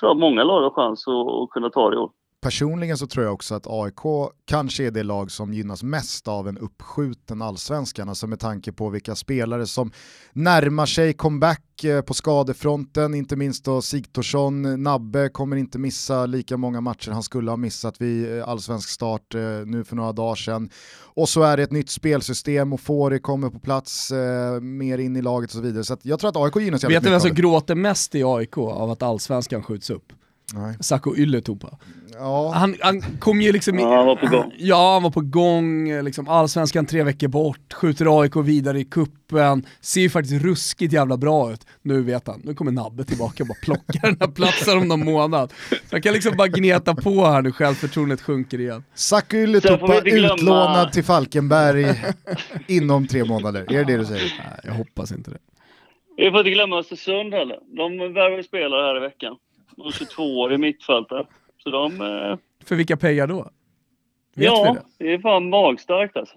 tror 0.00 0.10
jag 0.10 0.16
många 0.16 0.44
lag 0.44 0.62
har 0.62 0.70
chans 0.70 1.08
att, 1.08 1.42
att 1.42 1.50
kunna 1.50 1.70
ta 1.70 1.90
det 1.90 1.96
i 1.96 1.98
år. 1.98 2.10
Personligen 2.42 2.98
så 2.98 3.06
tror 3.06 3.24
jag 3.24 3.34
också 3.34 3.54
att 3.54 3.66
AIK 3.66 4.30
kanske 4.44 4.86
är 4.86 4.90
det 4.90 5.02
lag 5.02 5.30
som 5.30 5.54
gynnas 5.54 5.82
mest 5.82 6.28
av 6.28 6.48
en 6.48 6.58
uppskjuten 6.58 7.42
allsvenskan, 7.42 8.08
alltså 8.08 8.26
med 8.26 8.40
tanke 8.40 8.72
på 8.72 8.88
vilka 8.88 9.14
spelare 9.14 9.66
som 9.66 9.92
närmar 10.32 10.86
sig 10.86 11.12
comeback 11.12 11.84
eh, 11.84 12.02
på 12.02 12.14
skadefronten, 12.14 13.14
inte 13.14 13.36
minst 13.36 13.64
då 13.64 13.82
Sigthorsson, 13.82 14.82
Nabbe 14.82 15.28
kommer 15.28 15.56
inte 15.56 15.78
missa 15.78 16.26
lika 16.26 16.56
många 16.56 16.80
matcher 16.80 17.10
han 17.10 17.22
skulle 17.22 17.50
ha 17.50 17.56
missat 17.56 18.00
vid 18.00 18.38
eh, 18.38 18.48
allsvensk 18.48 18.88
start 18.88 19.34
eh, 19.34 19.40
nu 19.66 19.84
för 19.84 19.96
några 19.96 20.12
dagar 20.12 20.34
sedan. 20.34 20.70
Och 21.14 21.28
så 21.28 21.42
är 21.42 21.56
det 21.56 21.62
ett 21.62 21.72
nytt 21.72 21.90
spelsystem 21.90 22.72
och 22.72 22.80
Fori 22.80 23.18
kommer 23.18 23.50
på 23.50 23.58
plats 23.58 24.12
mer 24.60 24.98
in 24.98 25.16
i 25.16 25.22
laget 25.22 25.50
och 25.50 25.54
så 25.54 25.60
vidare. 25.60 25.84
Så 25.84 25.96
jag 26.02 26.20
tror 26.20 26.28
att 26.28 26.36
AIK 26.36 26.56
gynnas 26.56 26.82
jävligt 26.82 26.96
Vet 26.96 27.04
du 27.04 27.10
vem 27.10 27.20
som 27.20 27.34
gråter 27.34 27.74
mest 27.74 28.14
i 28.14 28.24
AIK 28.24 28.58
av 28.58 28.90
att 28.90 29.02
allsvenskan 29.02 29.62
skjuts 29.62 29.90
upp? 29.90 30.12
Nej. 30.54 30.76
Sacco 30.80 31.16
Ylätupa. 31.16 31.78
Ja. 32.12 32.52
Han, 32.54 32.76
han 32.80 33.02
kom 33.18 33.40
ju 33.40 33.52
liksom... 33.52 33.78
Ja, 33.78 33.96
han 33.96 34.06
var 34.06 34.16
på 34.16 34.26
gång. 34.26 34.52
Ja, 34.58 34.92
han 34.92 35.02
var 35.02 35.10
på 35.10 35.20
gång, 35.20 36.02
liksom 36.02 36.28
allsvenskan 36.28 36.86
tre 36.86 37.02
veckor 37.02 37.28
bort, 37.28 37.72
skjuter 37.72 38.20
AIK 38.20 38.36
vidare 38.36 38.80
i 38.80 38.84
kuppen 38.84 39.66
ser 39.80 40.00
ju 40.00 40.10
faktiskt 40.10 40.44
ruskigt 40.44 40.92
jävla 40.92 41.16
bra 41.16 41.52
ut. 41.52 41.66
Nu 41.82 42.02
vet 42.02 42.26
han, 42.26 42.40
nu 42.44 42.54
kommer 42.54 42.72
Nabbe 42.72 43.04
tillbaka 43.04 43.42
och 43.42 43.46
bara 43.46 43.58
plockar 43.62 44.00
den 44.00 44.16
här 44.20 44.28
platsen 44.28 44.78
om 44.78 44.88
någon 44.88 45.04
månad. 45.04 45.52
Så 45.70 45.76
han 45.90 46.02
kan 46.02 46.12
liksom 46.12 46.36
bara 46.36 46.48
gneta 46.48 46.94
på 46.94 47.24
här 47.24 47.42
nu, 47.42 47.52
självförtroendet 47.52 48.20
sjunker 48.20 48.60
igen. 48.60 48.84
Sacco 48.94 49.36
Ylätupa 49.36 50.00
utlånad 50.00 50.92
till 50.92 51.04
Falkenberg 51.04 52.00
inom 52.66 53.06
tre 53.06 53.24
månader, 53.24 53.60
är 53.60 53.84
det 53.84 53.84
det 53.84 53.96
du 53.96 54.04
säger? 54.04 54.32
Nej, 54.38 54.60
jag 54.64 54.72
hoppas 54.72 55.12
inte 55.12 55.30
det. 55.30 55.38
Vi 56.16 56.30
får 56.30 56.38
inte 56.38 56.50
glömma 56.50 56.78
Östersund 56.78 57.34
heller. 57.34 57.58
De 57.76 57.98
värvar 57.98 58.42
spelare 58.42 58.82
här 58.82 58.96
i 58.96 59.00
veckan. 59.00 59.36
De 59.76 59.92
22 59.92 60.22
år 60.22 60.52
i 60.52 60.58
mittfältet. 60.58 61.26
Så 61.62 61.70
de... 61.70 62.00
Eh... 62.00 62.38
För 62.64 62.76
vilka 62.76 62.96
pengar 62.96 63.26
då? 63.26 63.50
Vet 64.34 64.44
ja, 64.44 64.76
det? 64.98 65.04
det 65.04 65.12
är 65.12 65.18
fan 65.18 65.50
magstarkt 65.50 66.16
alltså. 66.16 66.36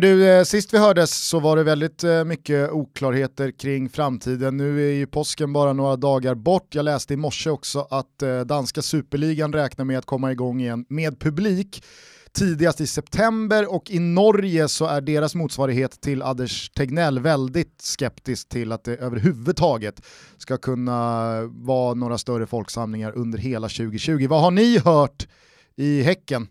Du, 0.00 0.30
eh, 0.30 0.44
sist 0.44 0.74
vi 0.74 0.78
hördes 0.78 1.28
så 1.28 1.40
var 1.40 1.56
det 1.56 1.62
väldigt 1.62 2.04
eh, 2.04 2.24
mycket 2.24 2.70
oklarheter 2.70 3.50
kring 3.50 3.88
framtiden. 3.88 4.56
Nu 4.56 4.88
är 4.88 4.92
ju 4.92 5.06
påsken 5.06 5.52
bara 5.52 5.72
några 5.72 5.96
dagar 5.96 6.34
bort. 6.34 6.74
Jag 6.74 6.84
läste 6.84 7.14
i 7.14 7.16
morse 7.16 7.50
också 7.50 7.86
att 7.90 8.22
eh, 8.22 8.40
danska 8.40 8.82
superligan 8.82 9.52
räknar 9.52 9.84
med 9.84 9.98
att 9.98 10.06
komma 10.06 10.32
igång 10.32 10.60
igen 10.60 10.84
med 10.88 11.20
publik 11.20 11.84
tidigast 12.32 12.80
i 12.80 12.86
september 12.86 13.74
och 13.74 13.90
i 13.90 13.98
Norge 13.98 14.68
så 14.68 14.86
är 14.86 15.00
deras 15.00 15.34
motsvarighet 15.34 16.00
till 16.00 16.22
Anders 16.22 16.70
Tegnell 16.70 17.18
väldigt 17.18 17.80
skeptisk 17.80 18.48
till 18.48 18.72
att 18.72 18.84
det 18.84 18.96
överhuvudtaget 18.96 20.06
ska 20.36 20.56
kunna 20.56 21.42
vara 21.46 21.94
några 21.94 22.18
större 22.18 22.46
folksamlingar 22.46 23.12
under 23.16 23.38
hela 23.38 23.68
2020. 23.68 24.26
Vad 24.28 24.40
har 24.40 24.50
ni 24.50 24.78
hört 24.78 25.28
i 25.76 26.02
Häcken 26.02 26.46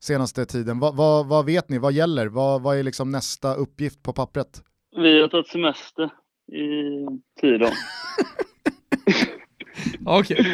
senaste 0.00 0.46
tiden? 0.46 0.80
Vad, 0.80 0.96
vad, 0.96 1.26
vad 1.26 1.46
vet 1.46 1.68
ni? 1.68 1.78
Vad 1.78 1.92
gäller? 1.92 2.26
Vad, 2.26 2.62
vad 2.62 2.78
är 2.78 2.82
liksom 2.82 3.10
nästa 3.10 3.54
uppgift 3.54 4.02
på 4.02 4.12
pappret? 4.12 4.62
Vi 4.96 5.20
har 5.20 5.28
tagit 5.28 5.48
semester 5.48 6.04
i 6.52 7.06
tio 7.40 7.58
dagar. 7.58 7.74
Okej. 10.06 10.46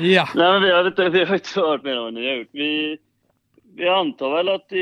Ja. 0.00 0.28
Nej, 0.34 0.52
men 0.52 0.62
vi 0.62 0.70
har 0.70 0.86
inte, 0.86 1.08
vi 1.08 1.24
har 1.24 1.34
inte 1.34 1.60
hört 1.60 1.82
mer 1.82 1.96
än 1.96 2.02
vad 2.02 2.14
ni 2.14 2.26
har 2.26 2.36
gjort. 2.36 2.48
Vi, 2.52 2.98
vi 3.76 3.88
antar 3.88 4.36
väl 4.36 4.48
att 4.48 4.72
i 4.72 4.76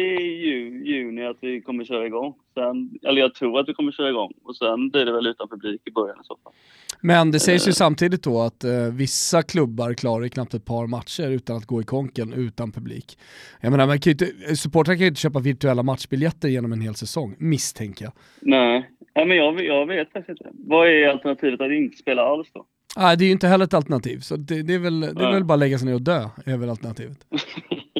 ju, 0.47 0.85
juni 0.85 1.27
att 1.27 1.37
vi 1.41 1.61
kommer 1.61 1.85
köra 1.85 2.07
igång. 2.07 2.35
Sen, 2.55 2.91
eller 3.09 3.21
jag 3.21 3.35
tror 3.35 3.61
att 3.61 3.69
vi 3.69 3.75
kommer 3.75 3.93
köra 3.93 4.09
igång 4.09 4.33
och 4.45 4.57
sen 4.57 4.89
blir 4.89 5.05
det 5.05 5.13
väl 5.13 5.27
utan 5.27 5.49
publik 5.49 5.81
i 5.85 5.91
början 5.91 6.17
i 6.21 6.25
så 6.25 6.39
fall. 6.43 6.53
Men 7.01 7.31
det 7.31 7.41
sägs 7.41 7.69
ju 7.69 7.73
samtidigt 7.73 8.23
då 8.23 8.41
att 8.41 8.65
eh, 8.65 8.71
vissa 8.93 9.43
klubbar 9.43 9.95
klarar 9.95 10.29
knappt 10.29 10.55
ett 10.55 10.65
par 10.65 10.87
matcher 10.87 11.31
utan 11.31 11.57
att 11.57 11.67
gå 11.67 11.81
i 11.81 11.85
konken 11.85 12.33
utan 12.33 12.73
publik. 12.73 13.19
Jag 13.61 13.71
menar, 13.71 13.87
man 13.87 14.01
kan 14.01 14.11
ju 14.11 14.13
inte, 14.13 14.57
supportrar 14.57 14.95
kan 14.95 15.01
ju 15.01 15.09
inte 15.09 15.21
köpa 15.21 15.39
virtuella 15.39 15.83
matchbiljetter 15.83 16.49
genom 16.49 16.73
en 16.73 16.81
hel 16.81 16.95
säsong, 16.95 17.37
misstänker 17.39 18.05
jag. 18.05 18.13
Nej, 18.41 18.91
Nej 19.15 19.27
men 19.27 19.37
jag, 19.37 19.65
jag 19.65 19.87
vet 19.87 20.13
faktiskt 20.13 20.41
inte. 20.41 20.51
Vad 20.53 20.89
är 20.89 21.09
alternativet 21.09 21.61
att 21.61 21.73
inte 21.73 21.97
spela 21.97 22.23
alls 22.23 22.49
då? 22.53 22.67
Nej, 22.97 23.17
det 23.17 23.25
är 23.25 23.27
ju 23.27 23.33
inte 23.33 23.49
heller 23.49 23.65
ett 23.65 23.75
alternativ, 23.75 24.19
så 24.19 24.37
det, 24.37 24.63
det 24.63 24.75
är, 24.75 24.79
väl, 24.79 25.01
det 25.01 25.25
är 25.25 25.33
väl 25.33 25.45
bara 25.45 25.55
att 25.55 25.61
lägga 25.61 25.79
sig 25.79 25.87
ner 25.87 25.95
och 25.95 26.03
dö, 26.03 26.29
är 26.47 26.57
väl 26.57 26.71
alternativet. 26.71 27.19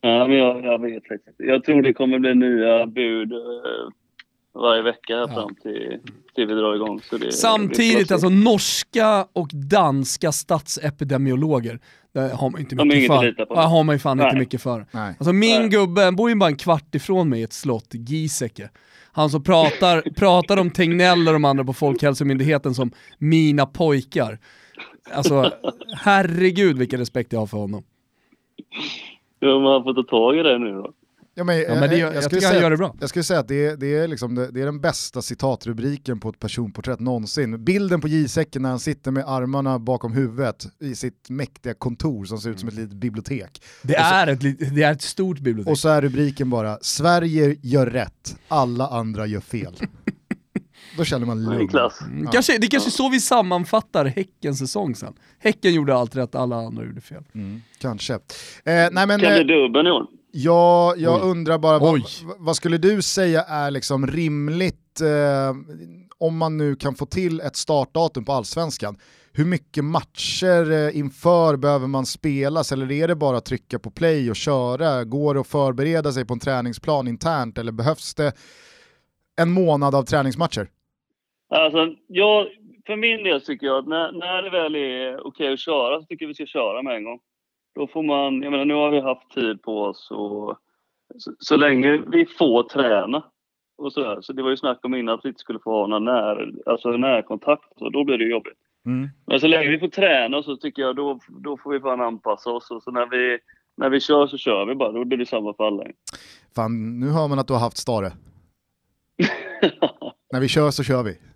Ja, 0.00 0.26
men 0.28 0.36
jag, 0.36 0.64
jag 0.64 0.80
vet 0.80 1.08
faktiskt 1.08 1.28
inte. 1.28 1.42
Jag 1.42 1.64
tror 1.64 1.82
det 1.82 1.92
kommer 1.92 2.18
bli 2.18 2.34
nya 2.34 2.86
bud 2.86 3.32
eh, 3.32 3.38
varje 4.54 4.82
vecka 4.82 5.14
här 5.16 5.20
Ja. 5.28 5.34
fram 5.34 5.54
till, 5.54 5.98
till 6.34 6.46
vi 6.46 6.54
drar 6.54 6.74
igång. 6.74 7.00
Så 7.00 7.16
det, 7.18 7.32
Samtidigt, 7.32 8.08
får 8.08 8.14
alltså 8.14 8.28
norska 8.28 9.26
och 9.32 9.48
danska 9.52 10.32
statsepidemiologer, 10.32 11.80
det 12.14 12.20
har 12.20 12.50
man 12.50 12.60
inte 12.60 12.74
mycket 12.84 13.10
att 13.10 13.20
för. 13.20 13.34
Ja, 13.48 13.62
har 13.62 13.84
man 13.84 13.94
ju 13.94 13.98
fan 13.98 14.18
inte 14.20 14.32
Nej. 14.32 14.38
mycket 14.38 14.62
för. 14.62 14.86
Nej. 14.90 15.14
Alltså 15.18 15.32
min 15.32 15.60
Nej. 15.60 15.68
gubbe, 15.68 16.00
han 16.02 16.16
bor 16.16 16.28
ju 16.30 16.34
bara 16.36 16.50
en 16.50 16.56
kvart 16.56 16.94
ifrån 16.94 17.28
mig 17.28 17.40
i 17.40 17.42
ett 17.42 17.52
slott, 17.52 17.88
Giesecke. 17.92 18.70
Han 19.12 19.30
som 19.30 19.42
pratar, 19.42 20.10
pratar 20.16 20.56
om 20.56 20.70
Tegnell 20.70 21.26
och 21.26 21.32
de 21.32 21.44
andra 21.44 21.64
på 21.64 21.72
Folkhälsomyndigheten 21.72 22.74
som 22.74 22.92
mina 23.18 23.66
pojkar. 23.66 24.38
Alltså 25.12 25.52
herregud 25.96 26.78
vilken 26.78 26.98
respekt 26.98 27.32
jag 27.32 27.40
har 27.40 27.46
för 27.46 27.58
honom. 27.58 27.82
Ja, 29.40 29.58
man 29.58 29.82
får 29.82 29.94
ta 29.94 30.02
tag 30.02 30.38
i 30.38 30.42
det 30.42 30.58
nu 30.58 30.72
då. 30.72 30.92
Ja, 31.34 31.44
men, 31.44 31.58
Ja, 31.60 31.74
men 31.74 31.90
det, 31.90 31.96
jag, 31.98 32.14
jag, 32.14 32.24
skulle 32.24 32.40
tycker 32.40 32.46
han 32.46 32.52
säga- 32.52 32.62
gör 32.62 32.70
det 32.70 32.76
bra. 32.76 32.96
Jag 33.00 33.08
skulle 33.08 33.22
säga 33.22 33.40
att 33.40 33.48
det 33.48 33.66
är, 33.66 33.76
det, 33.76 33.96
är 33.96 34.08
liksom, 34.08 34.34
det, 34.34 34.50
det 34.50 34.60
är 34.60 34.64
den 34.64 34.80
bästa 34.80 35.22
citatrubriken 35.22 36.20
på 36.20 36.28
ett 36.28 36.38
personporträtt 36.38 37.00
någonsin. 37.00 37.64
Bilden 37.64 38.00
på 38.00 38.08
J-säcken 38.08 38.62
när 38.62 38.68
han 38.68 38.78
sitter 38.78 39.10
med 39.10 39.24
armarna 39.26 39.78
bakom 39.78 40.12
huvudet 40.12 40.66
i 40.80 40.94
sitt 40.94 41.30
mäktiga 41.30 41.74
kontor 41.74 42.24
som 42.24 42.38
ser 42.38 42.50
ut 42.50 42.60
som 42.60 42.68
ett 42.68 42.74
litet 42.74 42.96
bibliotek. 42.96 43.62
Det 43.82 43.94
är, 43.96 44.26
ett, 44.26 44.40
det 44.74 44.82
är 44.82 44.92
ett 44.92 45.02
stort 45.02 45.38
bibliotek. 45.38 45.70
Och 45.72 45.78
så 45.78 45.88
är 45.88 46.02
rubriken 46.02 46.50
bara 46.50 46.78
“Sverige 46.80 47.56
gör 47.62 47.86
rätt, 47.86 48.36
alla 48.48 48.86
andra 48.88 49.26
gör 49.26 49.40
fel”. 49.40 49.76
Då 50.96 51.04
känner 51.04 51.26
man 51.26 51.44
Det 51.44 51.54
är 51.54 51.58
lugn. 51.58 51.68
klass. 51.68 52.00
Mm, 52.00 52.26
kanske, 52.30 52.58
det 52.58 52.66
är 52.66 52.70
kanske 52.70 52.90
så 52.90 53.08
vi 53.08 53.20
sammanfattar 53.20 54.04
Häckens 54.04 54.58
säsong 54.58 54.94
sen. 54.94 55.14
Häcken 55.38 55.74
gjorde 55.74 55.94
allt 55.94 56.16
rätt, 56.16 56.34
alla 56.34 56.56
andra 56.56 56.84
gjorde 56.84 57.00
fel. 57.00 57.22
Mm, 57.34 57.62
kanske. 57.78 58.14
Eh, 58.14 58.20
nej 58.64 58.90
men, 58.92 59.08
Kan 59.08 59.32
eh, 59.32 59.44
bli 59.44 59.54
dubbeln 59.54 59.86
i 59.86 59.90
år. 59.90 60.06
jag, 60.32 60.98
jag 60.98 61.22
undrar 61.22 61.58
bara, 61.58 61.78
vad, 61.78 61.94
Oj. 61.94 62.04
vad 62.38 62.56
skulle 62.56 62.78
du 62.78 63.02
säga 63.02 63.42
är 63.42 63.70
liksom 63.70 64.06
rimligt 64.06 65.00
eh, 65.00 65.54
om 66.18 66.36
man 66.36 66.56
nu 66.56 66.76
kan 66.76 66.94
få 66.94 67.06
till 67.06 67.40
ett 67.40 67.56
startdatum 67.56 68.24
på 68.24 68.32
allsvenskan? 68.32 68.96
Hur 69.32 69.44
mycket 69.44 69.84
matcher 69.84 70.70
eh, 70.72 70.96
inför 70.98 71.56
behöver 71.56 71.86
man 71.86 72.06
spelas 72.06 72.72
eller 72.72 72.92
är 72.92 73.08
det 73.08 73.14
bara 73.16 73.36
att 73.36 73.44
trycka 73.44 73.78
på 73.78 73.90
play 73.90 74.30
och 74.30 74.36
köra? 74.36 75.04
Går 75.04 75.34
det 75.34 75.40
att 75.40 75.46
förbereda 75.46 76.12
sig 76.12 76.24
på 76.24 76.34
en 76.34 76.40
träningsplan 76.40 77.08
internt 77.08 77.58
eller 77.58 77.72
behövs 77.72 78.14
det 78.14 78.32
en 79.36 79.50
månad 79.50 79.94
av 79.94 80.02
träningsmatcher? 80.02 80.68
Alltså, 81.50 81.94
jag, 82.06 82.46
för 82.86 82.96
min 82.96 83.24
del 83.24 83.40
tycker 83.40 83.66
jag 83.66 83.78
att 83.78 83.88
när, 83.88 84.12
när 84.12 84.42
det 84.42 84.50
väl 84.50 84.74
är 84.74 85.26
okej 85.26 85.52
att 85.52 85.60
köra 85.60 86.00
så 86.00 86.06
tycker 86.06 86.24
jag 86.24 86.28
vi 86.28 86.34
ska 86.34 86.46
köra 86.46 86.82
med 86.82 86.96
en 86.96 87.04
gång. 87.04 87.20
Då 87.74 87.86
får 87.86 88.02
man, 88.02 88.42
jag 88.42 88.50
menar 88.50 88.64
nu 88.64 88.74
har 88.74 88.90
vi 88.90 89.00
haft 89.00 89.30
tid 89.30 89.62
på 89.62 89.82
oss 89.82 90.10
och 90.10 90.58
så, 91.18 91.32
så 91.38 91.56
länge 91.56 92.02
vi 92.06 92.26
får 92.26 92.62
träna 92.62 93.22
och 93.78 93.92
sådär. 93.92 94.18
Så 94.20 94.32
det 94.32 94.42
var 94.42 94.50
ju 94.50 94.56
snack 94.56 94.78
om 94.82 94.94
innan 94.94 95.14
att 95.14 95.24
vi 95.24 95.28
inte 95.28 95.40
skulle 95.40 95.58
få 95.58 95.70
ha 95.70 95.86
någon 95.86 96.04
när, 96.04 96.52
alltså 96.66 96.90
närkontakt 96.90 97.78
så 97.78 97.88
då 97.88 98.04
blir 98.04 98.18
det 98.18 98.24
jobbigt. 98.24 98.58
Men 99.26 99.40
så 99.40 99.46
länge 99.46 99.70
vi 99.70 99.78
får 99.78 99.88
träna 99.88 100.42
så 100.42 100.56
tycker 100.56 100.82
jag 100.82 100.96
då, 100.96 101.18
då 101.28 101.56
får 101.56 101.72
vi 101.72 101.80
fan 101.80 102.00
anpassa 102.00 102.50
oss 102.50 102.70
och 102.70 102.82
så 102.82 102.90
när 102.90 103.06
vi, 103.06 103.38
när 103.76 103.90
vi 103.90 104.00
kör 104.00 104.26
så 104.26 104.38
kör 104.38 104.66
vi 104.66 104.74
bara. 104.74 104.92
Då 104.92 105.04
blir 105.04 105.18
det 105.18 105.26
samma 105.26 105.54
för 105.54 105.64
alla. 105.64 105.84
Fan, 106.54 107.00
nu 107.00 107.10
hör 107.10 107.28
man 107.28 107.38
att 107.38 107.46
du 107.46 107.52
har 107.52 107.60
haft 107.60 107.76
Stare. 107.76 108.12
När 110.32 110.40
vi 110.40 110.48
kör 110.48 110.70
så 110.70 110.84
kör 110.84 111.02
vi. 111.02 111.29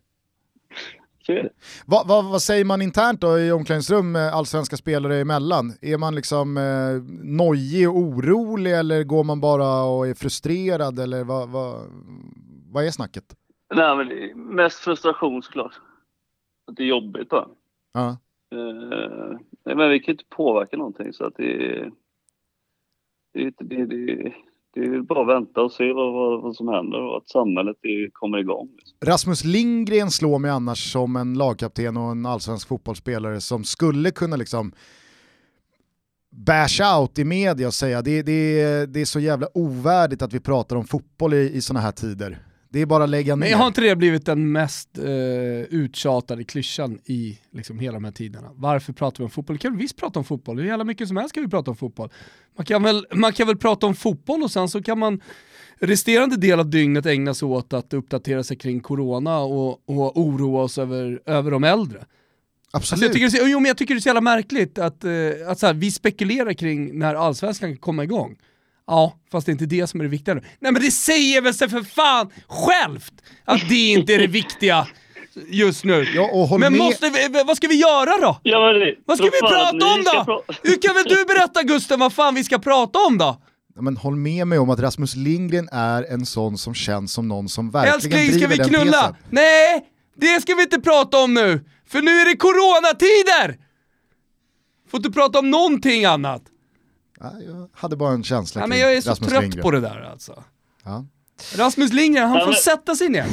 Så 1.26 1.32
är 1.32 1.42
det. 1.42 1.50
Vad, 1.86 2.08
vad, 2.08 2.24
vad 2.24 2.42
säger 2.42 2.64
man 2.64 2.82
internt 2.82 3.20
då 3.20 3.38
i 3.38 3.52
omklädningsrum 3.52 4.16
allsvenska 4.16 4.76
spelare 4.76 5.16
emellan? 5.16 5.72
Är 5.80 5.98
man 5.98 6.14
liksom 6.14 6.56
eh, 6.56 7.02
nojig 7.24 7.88
och 7.88 7.96
orolig 7.96 8.78
eller 8.78 9.04
går 9.04 9.24
man 9.24 9.40
bara 9.40 9.84
och 9.84 10.06
är 10.06 10.14
frustrerad 10.14 10.98
eller 10.98 11.24
vad, 11.24 11.48
vad, 11.48 11.74
vad 12.72 12.86
är 12.86 12.90
snacket? 12.90 13.24
Nej 13.74 13.96
men 13.96 14.08
mest 14.54 14.78
frustration 14.78 15.42
såklart. 15.42 15.80
Att 16.66 16.76
det 16.76 16.82
är 16.82 16.86
jobbigt 16.86 17.28
bara. 17.28 17.48
Ja. 17.92 18.18
Nej, 19.64 19.76
men 19.76 19.90
vi 19.90 20.00
kan 20.00 20.06
ju 20.06 20.12
inte 20.12 20.36
påverka 20.36 20.76
någonting 20.76 21.12
så 21.12 21.24
att 21.24 21.36
det 21.36 21.78
är... 21.78 21.92
Det 23.32 23.54
det, 23.58 23.86
det, 23.86 24.34
det 24.74 24.80
är 24.80 25.02
bara 25.02 25.20
att 25.20 25.36
vänta 25.36 25.60
och 25.60 25.72
se 25.72 25.92
vad, 25.92 26.12
vad, 26.12 26.42
vad 26.42 26.56
som 26.56 26.68
händer 26.68 27.00
och 27.00 27.16
att 27.16 27.28
samhället 27.28 27.76
är, 27.82 28.10
kommer 28.12 28.38
igång. 28.38 28.68
Liksom. 28.76 28.96
Rasmus 29.04 29.44
Lindgren 29.44 30.10
slår 30.10 30.38
mig 30.38 30.50
annars 30.50 30.92
som 30.92 31.16
en 31.16 31.34
lagkapten 31.34 31.96
och 31.96 32.10
en 32.10 32.26
allsvensk 32.26 32.68
fotbollsspelare 32.68 33.40
som 33.40 33.64
skulle 33.64 34.10
kunna 34.10 34.36
liksom 34.36 34.72
bash 36.30 36.98
out 37.00 37.18
i 37.18 37.24
media 37.24 37.66
och 37.66 37.74
säga 37.74 38.02
det, 38.02 38.22
det, 38.22 38.86
det 38.86 39.00
är 39.00 39.04
så 39.04 39.20
jävla 39.20 39.48
ovärdigt 39.54 40.22
att 40.22 40.32
vi 40.32 40.40
pratar 40.40 40.76
om 40.76 40.84
fotboll 40.84 41.34
i, 41.34 41.50
i 41.56 41.60
sådana 41.60 41.80
här 41.80 41.92
tider. 41.92 42.38
Det 42.74 42.80
är 42.80 42.86
bara 42.86 43.04
att 43.04 43.10
lägga 43.10 43.36
ner. 43.36 43.50
Men 43.50 43.58
har 43.58 43.66
inte 43.66 43.80
det 43.80 43.96
blivit 43.96 44.26
den 44.26 44.52
mest 44.52 44.98
eh, 44.98 45.04
uttjatade 45.70 46.44
klyschan 46.44 46.98
i 47.04 47.38
liksom, 47.50 47.78
hela 47.78 47.92
de 47.92 48.04
här 48.04 48.12
tiderna? 48.12 48.50
Varför 48.54 48.92
pratar 48.92 49.18
vi 49.18 49.24
om 49.24 49.30
fotboll? 49.30 49.54
Vi 49.54 49.58
kan 49.58 49.76
visst 49.76 49.96
prata 49.96 50.18
om 50.18 50.24
fotboll, 50.24 50.58
hur 50.58 50.66
jävla 50.66 50.84
mycket 50.84 51.08
som 51.08 51.16
helst 51.16 51.34
kan 51.34 51.42
vi 51.42 51.50
prata 51.50 51.70
om 51.70 51.76
fotboll. 51.76 52.12
Man 52.56 52.66
kan, 52.66 52.82
väl, 52.82 53.06
man 53.12 53.32
kan 53.32 53.46
väl 53.46 53.56
prata 53.56 53.86
om 53.86 53.94
fotboll 53.94 54.42
och 54.42 54.50
sen 54.50 54.68
så 54.68 54.82
kan 54.82 54.98
man 54.98 55.20
resterande 55.78 56.36
del 56.36 56.60
av 56.60 56.70
dygnet 56.70 57.06
ägna 57.06 57.34
sig 57.34 57.46
åt 57.46 57.72
att 57.72 57.94
uppdatera 57.94 58.44
sig 58.44 58.56
kring 58.56 58.80
corona 58.80 59.38
och, 59.38 59.90
och 59.90 60.18
oroa 60.18 60.62
oss 60.62 60.78
över, 60.78 61.20
över 61.26 61.50
de 61.50 61.64
äldre. 61.64 61.98
Absolut. 61.98 62.92
Alltså 62.92 63.04
jag, 63.04 63.12
tycker 63.12 63.44
det, 63.44 63.50
jo, 63.50 63.60
men 63.60 63.68
jag 63.68 63.76
tycker 63.76 63.94
det 63.94 63.98
är 63.98 64.02
så 64.02 64.08
jävla 64.08 64.20
märkligt 64.20 64.78
att, 64.78 65.04
eh, 65.04 65.10
att 65.48 65.58
så 65.58 65.66
här, 65.66 65.74
vi 65.74 65.90
spekulerar 65.90 66.52
kring 66.52 66.98
när 66.98 67.14
allsvenskan 67.14 67.70
kan 67.70 67.76
komma 67.76 68.04
igång. 68.04 68.36
Ja, 68.86 69.18
fast 69.32 69.46
det 69.46 69.50
är 69.50 69.52
inte 69.52 69.66
det 69.66 69.86
som 69.86 70.00
är 70.00 70.04
det 70.04 70.10
viktiga. 70.10 70.34
nu. 70.34 70.40
Nej 70.60 70.72
men 70.72 70.82
det 70.82 70.90
säger 70.90 71.40
väl 71.40 71.54
sig 71.54 71.68
för 71.68 71.82
fan 71.82 72.30
självt 72.48 73.12
att 73.44 73.68
det 73.68 73.74
inte 73.92 74.14
är 74.14 74.18
det 74.18 74.26
viktiga 74.26 74.86
just 75.48 75.84
nu. 75.84 76.06
Ja, 76.14 76.46
men 76.50 76.60
med. 76.60 76.72
måste 76.72 77.10
vi, 77.10 77.42
vad 77.46 77.56
ska 77.56 77.68
vi 77.68 77.74
göra 77.74 78.18
då? 78.20 78.40
Ja, 78.42 78.72
men 78.72 78.94
Vad 79.06 79.16
ska 79.18 79.24
vi 79.26 79.40
prata 79.40 79.86
om 79.94 80.02
ska 80.04 80.22
då? 80.24 80.44
pra- 80.48 80.56
Hur 80.62 80.82
kan 80.82 80.94
väl 80.94 81.04
du 81.04 81.24
berätta 81.24 81.62
Gusten 81.62 82.00
vad 82.00 82.12
fan 82.12 82.34
vi 82.34 82.44
ska 82.44 82.58
prata 82.58 82.98
om 82.98 83.18
då? 83.18 83.40
Ja, 83.74 83.82
Men 83.82 83.96
håll 83.96 84.16
med 84.16 84.46
mig 84.46 84.58
om 84.58 84.70
att 84.70 84.80
Rasmus 84.80 85.14
Lindgren 85.16 85.68
är 85.72 86.02
en 86.02 86.26
sån 86.26 86.58
som 86.58 86.74
känns 86.74 87.12
som 87.12 87.28
någon 87.28 87.48
som 87.48 87.70
verkligen 87.70 87.94
Älskling, 87.94 88.12
ska 88.40 88.46
driver 88.48 88.48
vi 88.48 88.56
den 88.56 88.68
knulla? 88.68 89.02
tesen. 89.02 89.14
Nej, 89.30 89.84
det 90.16 90.42
ska 90.42 90.54
vi 90.54 90.62
inte 90.62 90.80
prata 90.80 91.18
om 91.18 91.34
nu! 91.34 91.64
För 91.88 92.02
nu 92.02 92.10
är 92.10 92.24
det 92.30 92.36
coronatider! 92.36 93.64
Får 94.90 94.98
inte 94.98 95.10
prata 95.10 95.38
om 95.38 95.50
någonting 95.50 96.04
annat. 96.04 96.42
Ja, 97.32 97.40
jag 97.46 97.68
hade 97.72 97.96
bara 97.96 98.12
en 98.12 98.22
känsla 98.24 98.60
Ja, 98.60 98.66
men 98.66 98.78
jag 98.78 98.94
är 98.96 99.00
så 99.00 99.10
Rasmus 99.10 99.30
trött 99.30 99.42
Lindgren. 99.42 99.62
på 99.62 99.70
det 99.70 99.80
där 99.80 100.00
alltså. 100.12 100.42
Ja. 100.84 101.04
Rasmus 101.56 101.92
Lindgren, 101.92 102.28
han 102.28 102.38
Ja, 102.38 102.44
får 102.44 102.52
men- 102.52 102.56
sätta 102.60 102.94
sig 102.94 103.08
ner. 103.08 103.26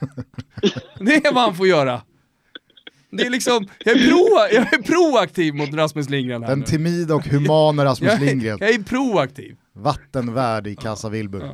Det 1.00 1.14
är 1.26 1.34
vad 1.34 1.42
han 1.42 1.54
får 1.54 1.66
göra. 1.66 2.02
Det 3.10 3.22
är 3.26 3.30
liksom, 3.30 3.68
jag 3.84 3.96
är, 3.96 4.08
pro, 4.08 4.28
jag 4.56 4.74
är 4.74 4.82
proaktiv 4.82 5.54
mot 5.54 5.74
Rasmus 5.74 6.08
Lindgren 6.10 6.42
här 6.42 6.50
Den 6.50 6.62
timida 6.64 7.14
och 7.14 7.24
humana 7.26 7.84
Rasmus 7.84 8.10
jag, 8.12 8.20
Lindgren. 8.20 8.58
är, 8.62 8.66
jag 8.66 8.74
är 8.74 8.82
proaktiv. 8.82 9.56
Vattenvärd 9.72 10.66
i 10.66 10.76
Casa 10.76 11.08
Wilbur. 11.08 11.50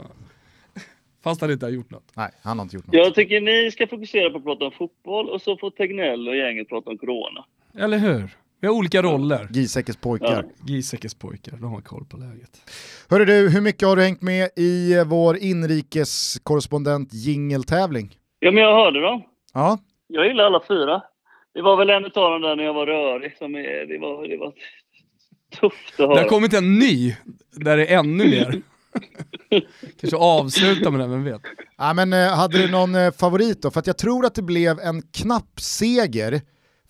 Fast 1.24 1.40
han 1.40 1.50
inte 1.50 1.66
har 1.66 1.70
gjort 1.70 1.90
något. 1.90 2.10
Nej, 2.14 2.30
han 2.42 2.58
har 2.58 2.62
inte 2.64 2.76
gjort 2.76 2.86
något. 2.86 2.94
Jag 2.94 3.14
tycker 3.14 3.40
ni 3.40 3.70
ska 3.70 3.86
fokusera 3.86 4.30
på 4.30 4.38
att 4.38 4.44
prata 4.44 4.64
om 4.64 4.72
fotboll 4.72 5.30
och 5.30 5.42
så 5.42 5.56
får 5.56 5.70
Tegnell 5.70 6.28
och 6.28 6.36
gänget 6.36 6.68
prata 6.68 6.90
om 6.90 6.98
corona. 6.98 7.44
Eller 7.78 7.98
hur? 7.98 8.36
Vi 8.60 8.66
har 8.66 8.74
olika 8.74 9.02
roller. 9.02 9.48
Giesecke 9.50 9.92
pojkar. 10.00 10.44
Ja. 10.58 10.64
Giesecke 10.72 11.08
pojkar, 11.18 11.56
de 11.56 11.64
har 11.72 11.80
koll 11.80 12.04
på 12.04 12.16
läget. 12.16 12.50
Hörru 13.08 13.24
du, 13.24 13.48
hur 13.48 13.60
mycket 13.60 13.88
har 13.88 13.96
du 13.96 14.02
hängt 14.02 14.22
med 14.22 14.48
i 14.56 15.04
vår 15.06 15.36
inrikeskorrespondent 15.36 17.12
jingeltävling? 17.12 18.16
Ja, 18.38 18.50
men 18.50 18.62
jag 18.62 18.74
hörde 18.84 19.00
dem. 19.00 19.22
Ja, 19.54 19.78
Jag 20.08 20.26
gillar 20.26 20.44
alla 20.44 20.62
fyra. 20.68 21.02
Det 21.54 21.62
var 21.62 21.76
väl 21.76 21.90
en 21.90 22.04
av 22.04 22.10
dem 22.30 22.42
där 22.42 22.56
när 22.56 22.64
jag 22.64 22.74
var 22.74 22.86
rörig 22.86 23.36
som 23.38 23.54
är, 23.54 23.86
det 23.86 23.98
var, 23.98 24.28
det 24.28 24.36
var 24.36 24.52
tufft 25.60 25.90
att 25.90 25.96
Det 25.96 26.02
har 26.06 26.16
höra. 26.16 26.28
kommit 26.28 26.54
en 26.54 26.78
ny, 26.78 27.16
där 27.52 27.76
det 27.76 27.86
är 27.86 27.98
ännu 27.98 28.24
mer. 28.24 28.62
Kanske 30.00 30.16
avsluta 30.16 30.90
med 30.90 31.00
den, 31.00 31.10
vem 31.10 31.24
vet? 31.24 31.42
ja 31.78 31.92
men 31.94 32.12
eh, 32.12 32.28
hade 32.28 32.58
du 32.58 32.70
någon 32.70 32.94
eh, 32.94 33.12
favorit 33.12 33.62
då? 33.62 33.70
För 33.70 33.80
att 33.80 33.86
jag 33.86 33.98
tror 33.98 34.26
att 34.26 34.34
det 34.34 34.42
blev 34.42 34.78
en 34.80 35.02
knapp 35.02 35.60
seger 35.60 36.40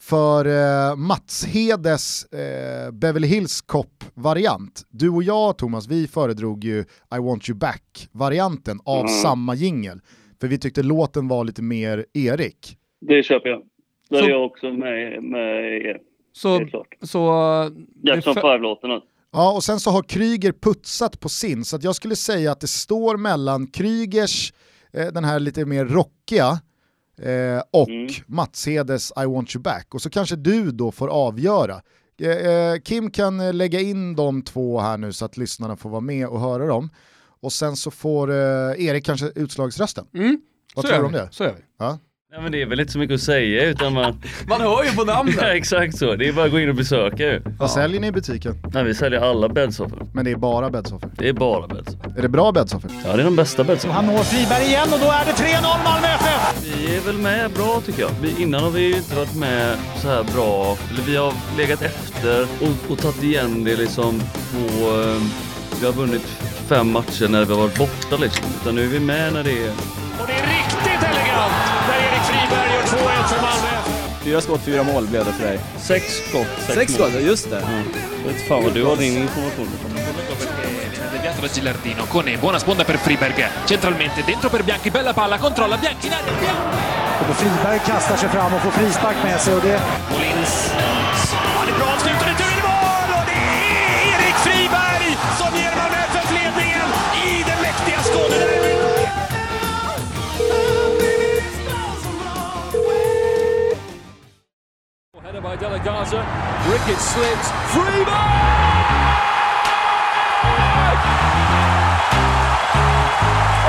för 0.08 0.44
eh, 0.46 0.96
Mats 0.96 1.44
Hedes 1.44 2.24
eh, 2.24 2.90
Beverly 2.92 3.26
Hills 3.28 3.60
Cop-variant. 3.60 4.82
Du 4.90 5.08
och 5.10 5.22
jag 5.22 5.58
Thomas, 5.58 5.86
vi 5.88 6.08
föredrog 6.08 6.64
ju 6.64 6.80
I 7.16 7.18
want 7.18 7.48
you 7.48 7.58
back-varianten 7.58 8.80
av 8.84 9.00
Mm. 9.00 9.08
samma 9.22 9.54
jingel. 9.54 10.00
För 10.40 10.48
vi 10.48 10.58
tyckte 10.58 10.82
låten 10.82 11.28
var 11.28 11.44
lite 11.44 11.62
mer 11.62 12.06
Erik. 12.14 12.76
Det 13.00 13.22
köper 13.22 13.48
jag. 13.48 13.62
Där 14.10 14.18
Så- 14.18 14.24
är 14.24 14.30
jag 14.30 14.46
också 14.46 14.66
med, 14.66 15.22
med 15.22 15.64
er. 15.86 15.98
Så, 16.32 16.68
så 17.02 17.30
det 18.02 18.08
Jackson 18.10 18.34
fö- 18.34 18.40
5-låten. 18.42 18.90
alltså. 18.90 19.08
Ja, 19.32 19.52
och 19.52 19.64
sen 19.64 19.80
så 19.80 19.90
har 19.90 20.02
Kryger 20.02 20.52
putsat 20.52 21.20
på 21.20 21.28
sin, 21.28 21.64
så 21.64 21.76
att 21.76 21.84
jag 21.84 21.94
skulle 21.96 22.16
säga 22.16 22.52
att 22.52 22.60
det 22.60 22.66
står 22.66 23.16
mellan 23.16 23.66
Krygers, 23.66 24.52
eh, 24.92 25.06
den 25.06 25.24
här 25.24 25.40
lite 25.40 25.64
mer 25.64 25.84
rockiga, 25.84 26.60
eh, 27.22 27.62
och 27.70 27.88
Mm. 27.88 28.08
Mats 28.26 28.66
Hedes 28.66 29.12
I 29.22 29.26
want 29.26 29.54
you 29.54 29.62
back. 29.62 29.94
Och 29.94 30.02
så 30.02 30.10
kanske 30.10 30.36
du 30.36 30.70
då 30.70 30.90
får 30.92 31.08
avgöra. 31.08 31.82
Eh, 32.20 32.30
eh, 32.30 32.78
Kim 32.80 33.10
kan 33.10 33.40
eh, 33.40 33.52
lägga 33.54 33.80
in 33.80 34.16
de 34.16 34.42
två 34.42 34.80
här 34.80 34.98
nu 34.98 35.12
så 35.12 35.24
att 35.24 35.36
lyssnarna 35.36 35.76
får 35.76 35.90
vara 35.90 36.00
med 36.00 36.26
och 36.26 36.40
höra 36.40 36.66
dem. 36.66 36.90
Och 37.40 37.52
sen 37.52 37.76
så 37.76 37.90
får 37.90 38.30
eh, 38.30 38.36
Erik 38.86 39.04
kanske 39.04 39.26
utslagsrösten. 39.34 40.06
mm, 40.14 40.40
Vad 40.74 40.84
så 40.84 40.88
tror 40.88 40.94
gör 40.94 41.00
du 41.00 41.06
om 41.06 41.12
vi. 41.12 41.18
det? 41.18 41.28
Så 41.30 41.44
gör 41.44 41.52
vi. 41.54 41.62
Ja. 41.78 41.98
Nej 42.36 42.42
men 42.42 42.52
det 42.52 42.62
är 42.62 42.66
väl 42.66 42.80
inte 42.80 42.92
så 42.92 42.98
mycket 42.98 43.14
att 43.14 43.20
säga 43.20 43.64
utan 43.64 43.92
man... 43.92 44.20
Man 44.48 44.60
hör 44.60 44.84
ju 44.84 44.90
på 44.90 45.04
ja, 45.06 45.14
namnet. 45.14 45.42
exakt 45.42 45.98
så, 45.98 46.16
det 46.16 46.28
är 46.28 46.32
bara 46.32 46.46
att 46.46 46.50
gå 46.50 46.60
in 46.60 46.68
och 46.68 46.74
besöka 46.74 47.22
ju. 47.22 47.42
Vad 47.58 47.70
säljer 47.70 48.00
ni 48.00 48.06
i 48.06 48.12
butiken? 48.12 48.62
Nej 48.72 48.84
vi 48.84 48.94
säljer 48.94 49.20
alla 49.20 49.48
bäddsoffor. 49.48 50.06
Men 50.14 50.24
det 50.24 50.30
är 50.30 50.36
bara 50.36 50.70
bäddsoffor. 50.70 51.10
Det 51.18 51.28
är 51.28 51.32
bara 51.32 51.66
bäddsoffor. 51.66 52.14
Är 52.18 52.22
det 52.22 52.28
bra 52.28 52.52
bäddsoffor? 52.52 52.90
Ja 53.04 53.16
det 53.16 53.22
är 53.22 53.24
de 53.24 53.36
bästa 53.36 53.64
bäddsofforna. 53.64 53.94
Han 53.94 54.06
når 54.06 54.22
Friberg 54.22 54.64
igen 54.64 54.88
och 54.92 54.98
då 55.00 55.06
är 55.06 55.24
det 55.24 55.32
3-0 55.32 55.84
Malmö 55.84 56.06
FF! 56.06 56.64
Vi 56.64 56.96
är 56.96 57.00
väl 57.00 57.18
med 57.18 57.50
bra 57.50 57.82
tycker 57.86 58.02
jag. 58.02 58.10
Vi, 58.22 58.42
innan 58.42 58.62
har 58.62 58.70
vi 58.70 58.80
ju 58.80 58.96
inte 58.96 59.16
varit 59.16 59.36
med 59.36 59.76
så 59.96 60.08
här 60.08 60.24
bra. 60.34 60.76
Eller 60.90 61.02
vi 61.06 61.16
har 61.16 61.32
legat 61.58 61.82
efter 61.82 62.42
och, 62.42 62.92
och 62.92 62.98
tagit 62.98 63.22
igen 63.22 63.64
det 63.64 63.76
liksom 63.76 64.20
på... 64.52 64.86
Eh, 65.00 65.22
vi 65.80 65.86
har 65.86 65.92
vunnit 65.92 66.26
fem 66.68 66.90
matcher 66.92 67.28
när 67.28 67.44
vi 67.44 67.54
har 67.54 67.60
varit 67.60 67.78
borta 67.78 68.16
liksom. 68.20 68.46
Utan 68.60 68.74
nu 68.74 68.84
är 68.84 68.88
vi 68.88 69.00
med 69.00 69.32
när 69.32 69.42
det 69.42 69.64
är... 69.66 69.70
Och 70.20 70.26
det 70.26 70.32
är 70.32 70.46
riktigt 70.46 71.02
elegant 71.02 71.66
Fyra 74.26 74.40
skott, 74.40 74.60
fyra 74.60 74.82
mål 74.82 75.06
blev 75.06 75.24
det 75.24 75.32
för 75.32 75.44
dig. 75.44 75.58
Sex 75.78 76.04
skott, 76.28 76.46
sex, 76.58 76.74
Sex 76.74 76.98
mål. 76.98 77.10
skott, 77.10 77.22
just 77.22 77.50
det. 77.50 77.62
Jag 78.24 78.32
vet 78.32 78.48
fan 78.48 78.64
vad 78.64 78.74
du 78.74 78.84
har 78.84 78.96
din 78.96 79.16
information 79.22 79.68
deviato 81.12 81.40
da 81.42 81.48
Gilardino, 81.48 82.06
Cone, 82.06 82.36
buona 82.38 82.58
sponda 82.58 82.84
per 82.84 82.96
Friberg, 82.96 83.48
centralmente, 83.66 84.22
dentro 84.26 84.50
per 84.50 84.62
Bianchi, 84.62 84.90
bella 84.90 85.12
palla, 85.12 85.38
controlla 85.38 85.76
Bianchi 85.76 86.06
in 86.06 86.12
aria, 86.12 86.54
Friberg 87.34 87.80
kastar 87.86 88.16
sig 88.16 88.28
fram 88.28 88.54
och 88.54 88.60
får 88.60 88.70
frispark 88.70 89.16
med 89.24 89.40
sig 89.40 89.54
och 89.54 89.62
det... 89.62 89.80
Molins. 90.10 90.72
By 105.46 105.54
Delagaza. 105.56 106.20
Ricketts 106.72 107.04
slips. 107.14 107.48
Freeman! 107.70 108.06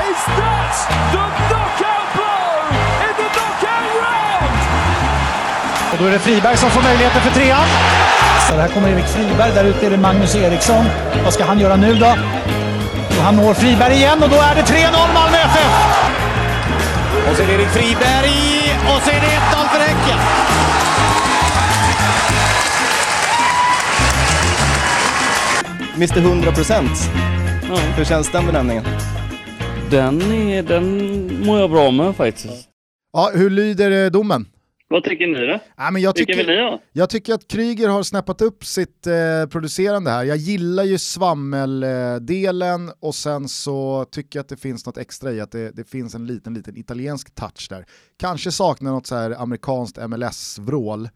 Is 0.10 0.22
that 0.40 0.76
the 1.14 1.26
knockout 1.50 2.08
blow 2.16 2.50
in 3.06 3.14
the 3.22 3.28
knockout 3.36 3.94
round? 4.02 4.58
Och 5.92 5.98
då 6.00 6.06
är 6.06 6.12
det 6.12 6.20
Friberg 6.20 6.58
som 6.58 6.70
får 6.70 6.82
möjligheten 6.82 7.22
för 7.22 7.32
trean. 7.32 7.68
Så 8.50 8.56
här 8.56 8.68
kommer 8.68 8.90
Erik 8.90 9.06
Friberg, 9.06 9.52
där 9.52 9.64
ute 9.64 9.86
är 9.86 9.90
det 9.90 9.98
Magnus 9.98 10.36
Eriksson. 10.36 10.86
Vad 11.24 11.34
ska 11.34 11.46
han 11.46 11.60
göra 11.60 11.76
nu 11.76 11.96
då? 11.96 12.16
Och 13.18 13.24
han 13.24 13.36
når 13.36 13.54
Friberg 13.54 13.94
igen 13.94 14.24
och 14.24 14.30
då 14.30 14.36
är 14.36 14.56
det 14.56 14.62
3-0 14.62 15.14
Malmö 15.14 15.38
FF! 15.38 15.72
Och 17.30 17.36
så 17.36 17.44
är 17.44 17.48
det 17.48 17.54
Erik 17.54 17.70
Friberg 17.70 18.76
och 18.96 19.02
så 19.04 19.10
är 19.10 19.22
det 19.22 19.28
1-0 19.28 19.70
för 19.70 19.80
Häcken. 19.80 20.20
Mr 25.98 26.18
100 26.18 26.52
procent. 26.52 26.92
Ja. 27.70 27.76
Hur 27.98 28.06
känns 28.06 28.32
den 28.32 28.46
benämningen? 28.46 28.84
Den, 29.92 30.22
är, 30.22 30.64
den 30.64 31.46
mår 31.46 31.60
jag 31.60 31.72
bra 31.72 31.92
med 31.92 32.16
faktiskt. 32.16 32.70
Ja, 33.14 33.32
hur 33.34 33.50
lyder 33.50 34.06
eh, 34.06 34.12
domen? 34.12 34.46
Vad 34.88 35.04
tycker 35.04 35.28
ni 35.28 35.48
då? 35.48 35.60
Ja, 35.78 35.92
men 35.92 36.02
jag 36.02 36.14
Vilken 36.18 36.38
vill 36.38 36.48
ni 36.48 36.54
tycker, 36.54 36.64
ha? 36.64 36.82
jag 36.92 37.10
tycker 37.10 37.34
att 37.34 37.48
Kryger 37.48 37.90
har 37.90 38.04
snappat 38.04 38.42
upp 38.42 38.66
sitt 38.66 39.08
eh, 39.08 39.50
producerande 39.50 40.12
här. 40.12 40.24
Jag 40.24 40.38
gillar 40.38 40.84
ju 40.84 40.98
svammeldelen 40.98 42.92
och 43.00 43.16
sen 43.16 43.48
så 43.48 44.06
tycker 44.12 44.40
jag 44.40 44.44
att 44.44 44.50
det 44.50 44.58
finns 44.58 44.86
något 44.86 44.98
extra 44.98 45.32
i 45.32 45.42
att 45.42 45.52
det, 45.52 45.72
det 45.72 45.90
finns 45.90 46.16
en 46.16 46.26
liten, 46.28 46.54
liten 46.54 46.78
italiensk 46.78 47.36
touch 47.36 47.68
där. 47.70 47.86
Kanske 48.20 48.52
saknar 48.52 48.92
något 48.92 49.08
så 49.08 49.16
här 49.16 49.42
amerikanskt 49.42 49.98
MLS-vrål, 50.08 51.10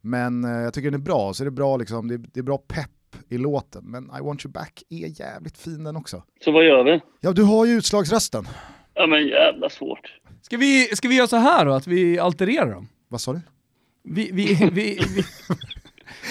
men 0.00 0.44
eh, 0.44 0.50
jag 0.50 0.74
tycker 0.74 0.90
den 0.90 1.00
är 1.00 1.04
bra. 1.04 1.34
Så 1.34 1.42
är 1.42 1.44
det, 1.44 1.50
bra 1.50 1.76
liksom, 1.76 2.08
det, 2.08 2.18
det 2.18 2.40
är 2.40 2.44
bra 2.44 2.58
pepp 2.58 2.90
i 3.28 3.38
låten, 3.38 3.84
men 3.84 4.04
I 4.04 4.20
want 4.22 4.44
you 4.44 4.52
back 4.52 4.82
är 4.88 5.20
jävligt 5.20 5.58
fin 5.58 5.84
den 5.84 5.96
också. 5.96 6.22
Så 6.44 6.52
vad 6.52 6.64
gör 6.64 6.84
vi? 6.84 7.00
Ja, 7.20 7.32
du 7.32 7.42
har 7.42 7.66
ju 7.66 7.72
utslagsrösten. 7.72 8.48
Ja 8.94 9.06
men 9.06 9.26
jävla 9.26 9.68
svårt. 9.68 10.18
Ska 10.42 10.56
vi, 10.56 10.84
ska 10.96 11.08
vi 11.08 11.14
göra 11.16 11.26
så 11.26 11.36
här 11.36 11.64
då, 11.66 11.72
att 11.72 11.86
vi 11.86 12.18
altererar 12.18 12.70
dem? 12.70 12.88
Vad 13.08 13.20
sa 13.20 13.32
du? 13.32 13.40
Vi, 14.04 14.30
vi, 14.32 14.54
vi, 14.54 14.68
vi, 14.72 14.98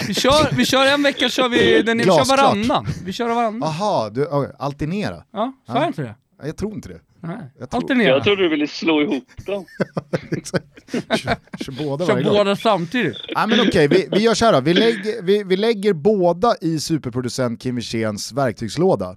vi, 0.08 0.14
kör, 0.14 0.56
vi 0.56 0.64
kör 0.66 0.86
en 0.94 1.02
vecka, 1.02 1.28
kör 1.28 1.48
vi, 1.48 1.82
den, 1.82 1.98
vi 1.98 2.04
kör 2.04 2.36
varannan. 2.36 2.86
Vi 3.04 3.12
kör 3.12 3.28
varannan. 3.34 3.62
Aha, 3.62 4.10
du, 4.10 4.26
okay, 4.26 4.52
alternera. 4.58 5.24
Ja, 5.30 5.52
sa 5.66 5.72
Ja. 5.74 5.80
jag 5.80 5.86
inte 5.88 6.02
det? 6.02 6.14
Jag 6.46 6.56
tror 6.56 6.74
inte 6.74 6.88
det. 6.88 7.00
Nej. 7.22 7.36
Jag 7.58 7.70
tror-. 7.70 8.02
Jag 8.02 8.24
trodde 8.24 8.42
du 8.42 8.48
ville 8.48 8.66
slå 8.66 9.02
ihop 9.02 9.46
dem. 9.46 9.64
kör, 11.16 11.84
båda 11.84 12.06
Kör 12.06 12.24
båda 12.24 12.56
samtidigt. 12.56 13.16
Ja, 13.28 13.46
men 13.46 13.60
okej, 13.60 13.88
vi, 13.88 14.08
vi 14.10 14.18
gör 14.18 14.34
så 14.34 14.44
här 14.44 14.52
då. 14.52 14.60
Vi 14.60 14.74
lägger, 14.74 15.22
vi, 15.22 15.44
vi 15.44 15.56
lägger 15.56 15.92
båda 15.92 16.54
i 16.60 16.78
superproducent 16.78 17.62
Kim 17.62 17.76
Wirséns 17.76 18.32
verktygslåda. 18.32 19.16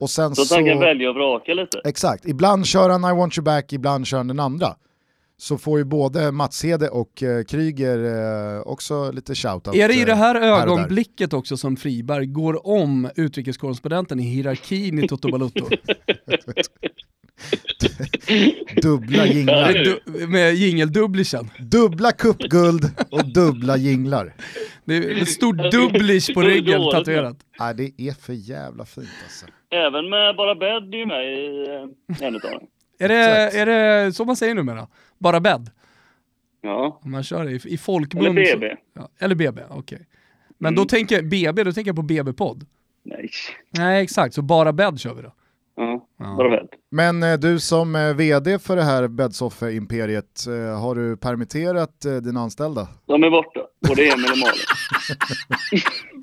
Och 0.00 0.10
sen 0.10 0.34
Så 0.34 0.44
så... 0.44 0.54
att 0.54 0.58
han 0.58 0.68
kan 0.68 0.80
välja 0.80 1.08
och 1.08 1.14
vraka 1.14 1.54
lite. 1.54 1.80
Exakt, 1.84 2.26
ibland 2.26 2.66
kör 2.66 2.90
han 2.90 3.04
I 3.04 3.18
want 3.18 3.38
you 3.38 3.44
back, 3.44 3.72
ibland 3.72 4.06
kör 4.06 4.16
han 4.16 4.28
den 4.28 4.40
andra. 4.40 4.76
Så 5.36 5.58
får 5.58 5.78
ju 5.78 5.84
både 5.84 6.32
Mats 6.32 6.64
Hede 6.64 6.88
och 6.88 7.22
eh, 7.22 7.44
Kryger 7.44 7.98
eh, 8.56 8.60
också 8.60 9.10
lite 9.10 9.34
shoutout. 9.34 9.74
Är 9.74 9.88
det 9.88 9.94
i 9.94 10.00
eh, 10.00 10.06
det 10.06 10.14
här 10.14 10.34
där. 10.34 10.40
ögonblicket 10.40 11.32
också 11.32 11.56
som 11.56 11.76
Friberg 11.76 12.26
går 12.26 12.66
om 12.66 13.10
utrikeskorrespondenten 13.16 14.20
i 14.20 14.22
hierarkin 14.22 14.98
i 14.98 15.08
Toto 15.08 15.30
Balutto? 15.30 15.68
Dubbla 18.82 19.26
jinglar. 19.26 19.72
med 19.72 19.84
du- 20.14 20.26
med 20.26 20.54
jingeldubblischen. 20.54 21.50
Dubbla 21.58 22.12
cupguld 22.12 22.84
och 23.10 23.32
dubbla 23.32 23.76
jinglar. 23.76 24.34
Det 24.84 24.96
är 24.96 25.18
en 25.20 25.26
stor 25.26 25.70
dubblish 25.70 26.34
på 26.34 26.42
ryggen 26.42 26.80
tatuerat. 26.90 27.36
Nej, 27.60 27.74
det 27.74 28.08
är 28.08 28.12
för 28.12 28.32
jävla 28.32 28.84
fint 28.84 29.08
alltså. 29.24 29.46
Även 29.70 30.10
med 30.10 30.36
Bara 30.36 30.54
Bed 30.54 30.94
är 30.94 30.98
ju 30.98 31.06
med 31.06 31.24
i 31.24 31.66
eh, 32.20 32.26
en 32.26 32.34
utav 32.36 32.50
dem. 32.50 32.66
Är 32.98 33.08
det, 33.08 33.44
Exakt. 33.44 33.54
är 33.56 33.66
det 33.66 34.12
så 34.12 34.24
man 34.24 34.36
säger 34.36 34.54
numera? 34.54 34.88
Bara 35.18 35.40
bädd? 35.40 35.70
Ja. 36.62 37.00
Om 37.04 37.10
man 37.10 37.22
kör 37.22 37.44
det 37.44 37.50
i, 37.52 37.60
i 37.74 37.78
folkmun. 37.78 38.24
Eller 38.26 38.44
så- 38.44 38.56
BB. 38.58 38.76
Ja, 38.94 39.08
eller 39.18 39.34
BB, 39.34 39.62
okej. 39.70 40.06
Men 40.58 40.74
då 40.74 40.80
Mm. 40.82 40.88
tänker 40.88 41.14
jag, 41.16 41.28
BB, 41.28 41.64
då 41.64 41.72
tänker 41.72 41.88
jag 41.88 41.96
på 41.96 42.02
BB-podd. 42.02 42.66
Nej. 43.04 43.30
Nej 43.70 44.02
exakt, 44.02 44.34
så 44.34 44.42
bara 44.42 44.72
bädd 44.72 45.00
kör 45.00 45.14
vi 45.14 45.22
då. 45.22 45.34
Ja. 45.76 46.06
Men 46.90 47.22
eh, 47.22 47.38
du 47.38 47.60
som 47.60 47.96
eh, 47.96 48.14
vd 48.14 48.58
för 48.58 48.76
det 48.76 48.82
här 48.82 49.08
Bedsoffe-imperiet, 49.08 50.46
eh, 50.46 50.80
har 50.80 50.94
du 50.94 51.16
permitterat 51.16 52.04
eh, 52.04 52.12
dina 52.16 52.40
anställda? 52.40 52.88
De 53.06 53.24
är 53.24 53.30
borta. 53.30 53.60
Både 53.88 54.02
Emil 54.02 54.30
och 54.32 54.38
Malin. 54.38 54.64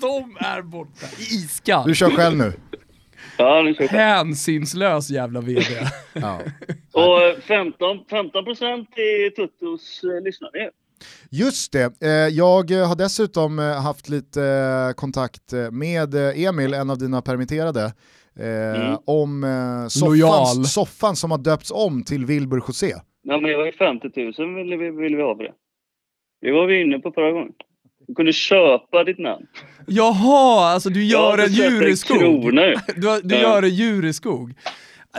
De 0.00 0.36
är 0.46 0.62
borta. 0.62 1.06
Iskall. 1.18 1.88
Du 1.88 1.94
kör 1.94 2.10
själv 2.10 2.36
nu? 2.36 2.52
Ja, 3.36 3.62
nu 3.62 3.68
vi 3.78 3.88
se. 3.88 3.96
Hänsynslös 3.96 5.10
jävla 5.10 5.40
VD. 5.40 5.62
Ja. 6.12 6.40
Och 6.92 7.22
eh, 7.22 7.36
15, 7.40 7.98
15 8.10 8.44
procent 8.44 8.88
i 8.98 9.30
Tuttos 9.30 10.00
eh, 10.04 10.24
lyssnare. 10.24 10.70
Just 11.30 11.72
det, 11.72 12.02
eh, 12.02 12.10
jag 12.10 12.70
har 12.70 12.96
dessutom 12.96 13.58
eh, 13.58 13.82
haft 13.82 14.08
lite 14.08 14.94
kontakt 14.96 15.52
med 15.72 16.14
Emil, 16.14 16.74
en 16.74 16.90
av 16.90 16.98
dina 16.98 17.22
permitterade, 17.22 17.92
eh, 18.38 18.80
Mm. 18.86 18.98
om 19.06 19.44
eh, 19.44 19.88
soffan, 19.88 20.64
soffan 20.64 21.16
som 21.16 21.30
har 21.30 21.38
döpts 21.38 21.70
om 21.70 22.02
till 22.04 22.26
Wilbur 22.26 22.62
José. 22.68 22.94
Ja, 23.22 23.40
men 23.40 23.42
det 23.50 23.56
var 23.56 23.66
ju 23.66 23.72
50 23.72 24.08
000 24.42 24.54
ville 24.54 24.76
vi, 24.76 24.90
ville 24.90 25.16
vi 25.16 25.22
ha 25.22 25.36
för 25.36 25.42
det. 25.44 25.52
Det 26.40 26.52
var 26.52 26.66
vi 26.66 26.82
inne 26.82 26.98
på 26.98 27.12
förra 27.12 27.30
gången. 27.32 27.52
Du 28.06 28.14
kunde 28.14 28.32
köpa 28.32 29.04
ditt 29.04 29.18
namn. 29.18 29.46
Jaha, 29.86 30.72
alltså 30.72 30.90
du 30.90 31.04
gör 31.04 31.38
en 31.38 31.52
djureskog. 31.52 32.18
krona 32.18 32.66
ju. 32.66 32.76
Du, 32.96 33.20
du 33.22 33.34
Ja. 33.34 33.40
gör 33.42 33.62
en 33.62 33.74
djureskog. 33.74 34.54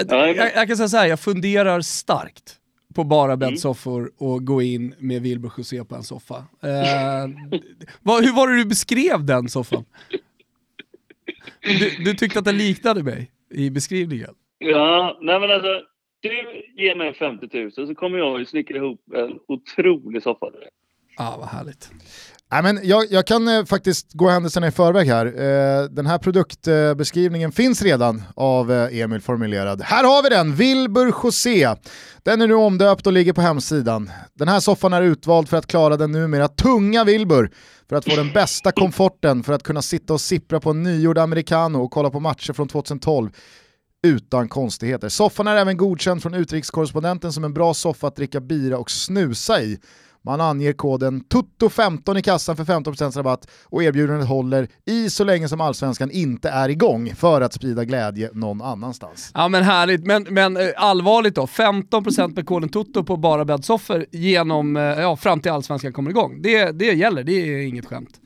Ja, 0.07 0.27
Jag, 0.27 0.37
jag 0.55 0.67
kan 0.67 0.77
säga 0.77 0.87
så 0.89 0.97
här, 0.97 1.07
jag 1.07 1.19
funderar 1.19 1.81
starkt 1.81 2.55
på 2.95 3.03
bara 3.03 3.33
Mm. 3.33 3.39
bäddsoffor 3.39 4.11
och 4.17 4.45
gå 4.45 4.61
in 4.61 4.95
med 4.99 5.21
Wilbur 5.21 5.51
José 5.57 5.83
på 5.83 5.95
en 5.95 6.03
soffa. 6.03 6.35
Eh, 6.63 7.59
vad, 8.01 8.23
hur 8.25 8.33
var 8.33 8.47
det 8.47 8.57
du 8.57 8.65
beskrev 8.65 9.25
den 9.25 9.49
soffan? 9.49 9.85
Du, 11.61 12.03
du 12.03 12.13
tyckte 12.13 12.39
att 12.39 12.45
den 12.45 12.57
liknade 12.57 13.03
mig 13.03 13.31
i 13.51 13.69
beskrivningen? 13.69 14.29
Ja, 14.57 15.17
nej 15.21 15.39
men 15.39 15.51
alltså. 15.51 15.81
Du 16.21 16.29
ger 16.83 16.95
mig 16.95 17.13
50 17.13 17.47
000 17.77 17.87
så 17.87 17.95
kommer 17.95 18.17
jag 18.17 18.39
ju 18.39 18.45
snickra 18.45 18.77
ihop 18.77 18.99
en 19.15 19.39
otrolig 19.47 20.23
soffa. 20.23 20.45
Ja, 21.17 21.35
vad 21.39 21.47
härligt. 21.47 21.91
Nej, 22.51 22.63
men 22.63 22.79
jag, 22.83 23.05
jag 23.09 23.27
kan 23.27 23.47
eh, 23.47 23.65
faktiskt 23.65 24.13
gå 24.13 24.29
händelserna 24.29 24.67
i 24.67 24.71
förväg 24.71 25.07
här. 25.07 25.25
Eh, 25.25 25.83
den 25.89 26.05
här 26.05 26.17
produktbeskrivningen 26.17 27.51
finns 27.51 27.81
redan 27.81 28.23
av 28.35 28.71
eh, 28.71 28.99
Emil 28.99 29.21
formulerad. 29.21 29.81
Här 29.81 30.03
har 30.03 30.23
vi 30.23 30.29
den, 30.29 30.55
Wilbur 30.55 31.13
José. 31.23 31.75
Den 32.23 32.41
är 32.41 32.47
nu 32.47 32.53
omdöpt 32.53 33.07
och 33.07 33.13
ligger 33.13 33.33
på 33.33 33.41
hemsidan. 33.41 34.11
Den 34.33 34.47
här 34.47 34.59
soffan 34.59 34.93
är 34.93 35.01
utvald 35.01 35.49
för 35.49 35.57
att 35.57 35.67
klara 35.67 35.97
den 35.97 36.11
numera 36.11 36.47
tunga 36.47 37.03
Wilbur. 37.03 37.51
För 37.89 37.95
att 37.95 38.05
få 38.05 38.15
den 38.15 38.33
bästa 38.33 38.71
komforten, 38.71 39.43
för 39.43 39.53
att 39.53 39.63
kunna 39.63 39.81
sitta 39.81 40.13
och 40.13 40.21
sippra 40.21 40.59
på 40.59 40.69
en 40.69 40.83
nygjord 40.83 41.17
americano 41.17 41.83
och 41.83 41.91
kolla 41.91 42.09
på 42.09 42.19
matcher 42.19 42.53
från 42.53 42.67
2012 42.67 43.29
utan 44.07 44.49
konstigheter. 44.49 45.09
Soffan 45.09 45.47
är 45.47 45.55
även 45.55 45.77
godkänd 45.77 46.21
från 46.21 46.33
utrikeskorrespondenten 46.33 47.33
som 47.33 47.43
en 47.43 47.53
bra 47.53 47.73
soffa 47.73 48.07
att 48.07 48.15
dricka 48.15 48.39
bira 48.39 48.77
och 48.77 48.91
snusa 48.91 49.61
i. 49.61 49.79
Man 50.25 50.41
anger 50.41 50.73
koden 50.73 51.23
TUTTO15 51.23 52.17
i 52.17 52.21
kassan 52.21 52.55
för 52.55 52.63
15% 52.63 53.17
rabatt 53.17 53.51
och 53.65 53.83
erbjudandet 53.83 54.27
håller 54.27 54.67
i 54.85 55.09
så 55.09 55.23
länge 55.23 55.47
som 55.47 55.61
allsvenskan 55.61 56.11
inte 56.11 56.49
är 56.49 56.69
igång 56.69 57.15
för 57.15 57.41
att 57.41 57.53
sprida 57.53 57.85
glädje 57.85 58.29
någon 58.33 58.61
annanstans. 58.61 59.31
Ja 59.33 59.47
men 59.47 59.63
härligt, 59.63 60.05
men, 60.05 60.23
men 60.29 60.57
eh, 60.57 60.63
allvarligt 60.75 61.35
då, 61.35 61.45
15% 61.45 62.35
med 62.35 62.45
koden 62.45 62.69
TOTO 62.69 63.03
på 63.03 63.17
bara 63.17 63.45
bäddsoffor 63.45 64.05
genom, 64.11 64.77
eh, 64.77 64.83
ja, 64.83 65.15
fram 65.15 65.39
till 65.39 65.51
allsvenskan 65.51 65.93
kommer 65.93 66.09
igång. 66.09 66.41
Det, 66.41 66.71
det 66.71 66.85
gäller, 66.85 67.23
det 67.23 67.33
är 67.33 67.67
inget 67.67 67.85
skämt. 67.85 68.21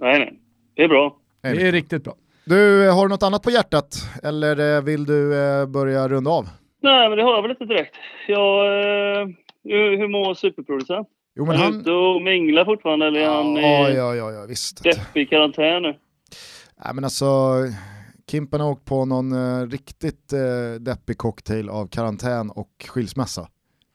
Nej, 0.00 0.18
nej. 0.18 0.38
Det 0.76 0.82
är 0.82 0.88
bra. 0.88 1.16
Det 1.42 1.48
är 1.48 1.72
riktigt 1.72 2.04
bra. 2.04 2.14
Du, 2.44 2.90
har 2.90 3.02
du 3.02 3.08
något 3.08 3.22
annat 3.22 3.42
på 3.42 3.50
hjärtat 3.50 3.96
eller 4.22 4.76
eh, 4.76 4.82
vill 4.82 5.04
du 5.04 5.44
eh, 5.44 5.66
börja 5.66 6.08
runda 6.08 6.30
av? 6.30 6.48
Nej, 6.82 7.08
men 7.08 7.18
det 7.18 7.24
har 7.24 7.34
jag 7.34 7.42
väl 7.42 7.50
inte 7.50 7.64
direkt. 7.64 7.94
Jag, 8.28 8.66
eh, 8.66 9.28
hur, 9.64 9.98
hur 9.98 10.08
mår 10.08 10.34
superproducent? 10.34 11.08
Jo 11.36 11.42
är 11.44 11.48
men 11.48 11.56
han 11.56 11.72
han... 11.72 11.80
ute 11.80 11.90
och 11.90 12.22
minglar 12.22 12.64
fortfarande 12.64 13.06
eller 13.06 13.20
är 13.20 13.28
han 13.28 13.56
Ja, 13.56 13.90
i 13.90 13.96
ja, 13.96 14.14
ja, 14.14 14.32
ja 14.32 14.46
visst. 14.48 14.82
deppig 14.84 15.30
karantän 15.30 15.82
nu? 15.82 15.98
Nej, 16.84 16.94
men 16.94 17.04
alltså, 17.04 17.26
Kimpen 18.30 18.60
har 18.60 18.70
åkt 18.70 18.84
på 18.84 19.04
någon 19.04 19.32
eh, 19.32 19.66
riktigt 19.68 20.32
eh, 20.32 20.80
deppig 20.80 21.18
cocktail 21.18 21.68
av 21.68 21.86
karantän 21.86 22.50
och 22.50 22.70
skilsmässa. 22.88 23.48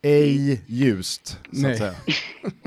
Ej 0.03 0.61
ljust, 0.67 1.27
så 1.27 1.61
Nej. 1.61 1.71
att 1.71 1.77
säga. 1.77 1.93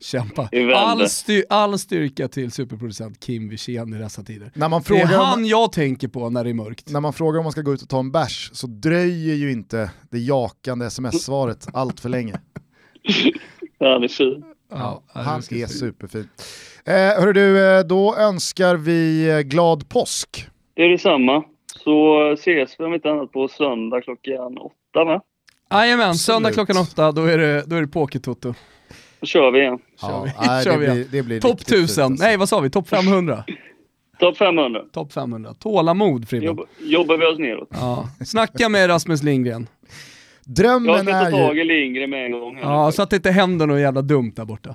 Kämpa. 0.00 0.48
All, 0.74 1.08
styr, 1.08 1.44
all 1.50 1.78
styrka 1.78 2.28
till 2.28 2.50
superproducent 2.50 3.20
Kim 3.20 3.48
Wirsén 3.48 3.94
i 3.94 3.98
dessa 3.98 4.22
tider. 4.22 4.50
När 4.54 4.68
man, 4.68 4.82
Det 4.82 4.94
är 4.94 5.06
frågar 5.06 5.24
han 5.24 5.38
om, 5.38 5.44
jag 5.44 5.72
tänker 5.72 6.08
på 6.08 6.30
när 6.30 6.44
det 6.44 6.50
är 6.50 6.54
mörkt. 6.54 6.90
när 6.90 7.00
man 7.00 7.12
frågar 7.12 7.38
om 7.38 7.44
man 7.44 7.52
ska 7.52 7.60
gå 7.62 7.72
ut 7.74 7.82
och 7.82 7.88
ta 7.88 7.98
en 7.98 8.12
bärs 8.12 8.50
så 8.52 8.66
dröjer 8.66 9.34
ju 9.34 9.52
inte 9.52 9.90
det 10.10 10.18
jakande 10.18 10.86
sms-svaret 10.86 11.66
allt 11.74 12.00
för 12.00 12.08
länge. 12.08 12.40
Ja, 13.78 13.92
han 13.92 14.02
är 14.04 14.08
fin. 14.08 14.44
Ja, 14.70 15.02
Han 15.06 15.38
är 15.38 15.66
superfin. 15.66 16.28
Eh, 16.84 16.94
hörru 16.94 17.32
du, 17.32 17.64
eh, 17.78 17.80
då 17.80 18.16
önskar 18.16 18.76
vi 18.76 19.28
eh, 19.30 19.38
glad 19.40 19.88
påsk. 19.88 20.46
Det 20.74 20.82
är 20.82 20.88
detsamma. 20.88 21.44
Så 21.84 22.22
ses 22.32 22.70
vi 22.78 22.84
om 22.84 22.94
inte 22.94 23.10
annat 23.10 23.32
på 23.32 23.48
söndag 23.48 24.00
klockan 24.00 24.58
åtta 24.58 25.04
va? 25.04 25.22
Jajamän, 25.70 26.14
söndag 26.14 26.52
klockan 26.52 26.76
åtta, 26.76 27.12
då 27.12 27.24
är 27.24 27.38
det, 27.38 27.64
då 27.66 27.76
är 27.76 27.80
det 27.80 27.86
pokertoto. 27.88 28.54
Då 29.20 29.26
kör 29.26 29.50
vi 29.50 29.60
igen. 29.60 29.78
Kör 30.00 30.24
vi. 30.24 30.32
nej, 30.46 30.64
Kör 30.64 30.72
det, 30.72 30.78
vi 30.78 30.84
igen. 30.84 30.94
blir, 30.96 31.06
det 31.10 31.22
blir 31.22 31.40
Topp 31.40 31.50
riktigt 31.50 31.68
fint, 31.68 31.84
1000, 31.90 32.04
alltså. 32.04 32.24
nej 32.24 32.36
vad 32.36 32.48
sa 32.48 32.60
vi, 32.60 32.70
topp 32.70 32.88
500? 32.88 33.44
Topp 34.18 34.36
500. 34.36 34.80
Topp 34.92 35.12
500, 35.12 35.54
tålamod 35.54 36.28
Fribben. 36.28 36.46
Jobb, 36.46 36.60
jobbar 36.80 37.16
vi 37.16 37.26
oss 37.26 37.38
neråt. 37.38 37.68
Ja. 37.72 38.08
Snacka 38.24 38.68
med 38.68 38.88
Rasmus 38.88 39.22
Lindgren. 39.22 39.66
Jag 40.44 40.54
Drömmen 40.54 41.04
ska 41.04 41.12
ta 41.12 41.18
är 41.26 41.30
tag 41.30 41.56
ju, 41.56 41.60
i 41.60 41.64
Lindgren 41.64 42.10
med 42.10 42.24
en 42.26 42.32
gång. 42.32 42.58
Ja, 42.62 42.92
så 42.92 43.02
att 43.02 43.10
det 43.10 43.16
inte 43.16 43.30
händer 43.30 43.66
något 43.66 43.80
jävla 43.80 44.02
dumt 44.02 44.32
där 44.36 44.44
borta. 44.44 44.70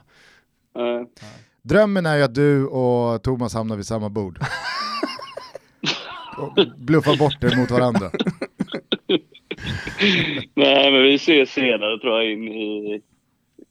Eh, 0.78 1.08
drömmen 1.62 2.06
är 2.06 2.18
ju 2.18 2.24
att 2.24 2.36
du 2.36 2.68
och 2.68 3.24
Thomas 3.24 3.54
hamnar 3.54 3.76
vid 3.76 3.86
samma 3.86 4.10
bord. 4.10 4.40
och 6.38 6.68
bluffar 6.78 7.18
bort 7.18 7.44
er 7.44 7.58
mot 7.58 7.72
varandra. 7.72 8.12
Nej, 10.54 10.92
men 10.92 11.04
vi 11.04 11.16
ses 11.16 11.50
senare 11.50 12.00
tror 12.00 12.14
jag 12.22 12.32
in 12.32 12.48
i... 12.48 13.02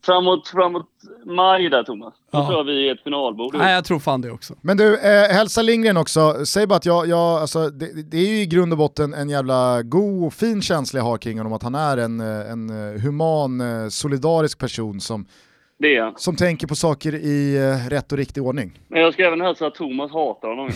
Framåt, 0.06 0.48
framåt 0.48 0.86
maj 1.26 1.68
där 1.68 1.82
Thomas. 1.82 2.14
Då 2.32 2.38
Ja. 2.38 2.46
tror 2.46 2.58
jag 2.58 2.64
vi 2.64 2.88
är 2.88 2.94
ett 2.94 3.02
finalbord. 3.02 3.54
Nej, 3.58 3.74
jag 3.74 3.84
tror 3.84 3.98
fan 3.98 4.20
det 4.20 4.30
också. 4.30 4.54
Men 4.60 4.76
du, 4.76 4.98
eh, 4.98 5.28
hälsa 5.34 5.62
Lindgren 5.62 5.96
också. 5.96 6.46
Säg 6.46 6.66
bara 6.66 6.76
att 6.76 6.86
jag, 6.86 7.06
jag 7.08 7.18
alltså, 7.40 7.70
det, 7.70 8.10
det 8.10 8.16
är 8.16 8.28
ju 8.28 8.40
i 8.40 8.46
grund 8.46 8.72
och 8.72 8.78
botten 8.78 9.14
en 9.14 9.28
jävla 9.28 9.82
god 9.82 10.26
och 10.26 10.34
fin 10.34 10.62
känsla 10.62 10.98
jag 11.00 11.04
har 11.04 11.18
kring 11.18 11.38
honom, 11.38 11.52
att 11.52 11.62
han 11.62 11.74
är 11.74 11.96
en, 11.96 12.20
eh, 12.20 12.50
en 12.50 12.70
eh, 12.94 13.00
human, 13.00 13.60
eh, 13.60 13.88
solidarisk 13.88 14.58
person 14.58 15.00
som, 15.00 15.26
som 16.16 16.36
tänker 16.36 16.66
på 16.66 16.74
saker 16.74 17.14
i 17.14 17.56
eh, 17.56 17.88
rätt 17.90 18.12
och 18.12 18.18
riktig 18.18 18.42
ordning. 18.42 18.80
Men 18.88 19.00
jag 19.02 19.12
ska 19.12 19.26
även 19.26 19.40
hälsa 19.40 19.66
att 19.66 19.74
Thomas 19.74 20.12
hatar 20.12 20.48
honom. 20.48 20.70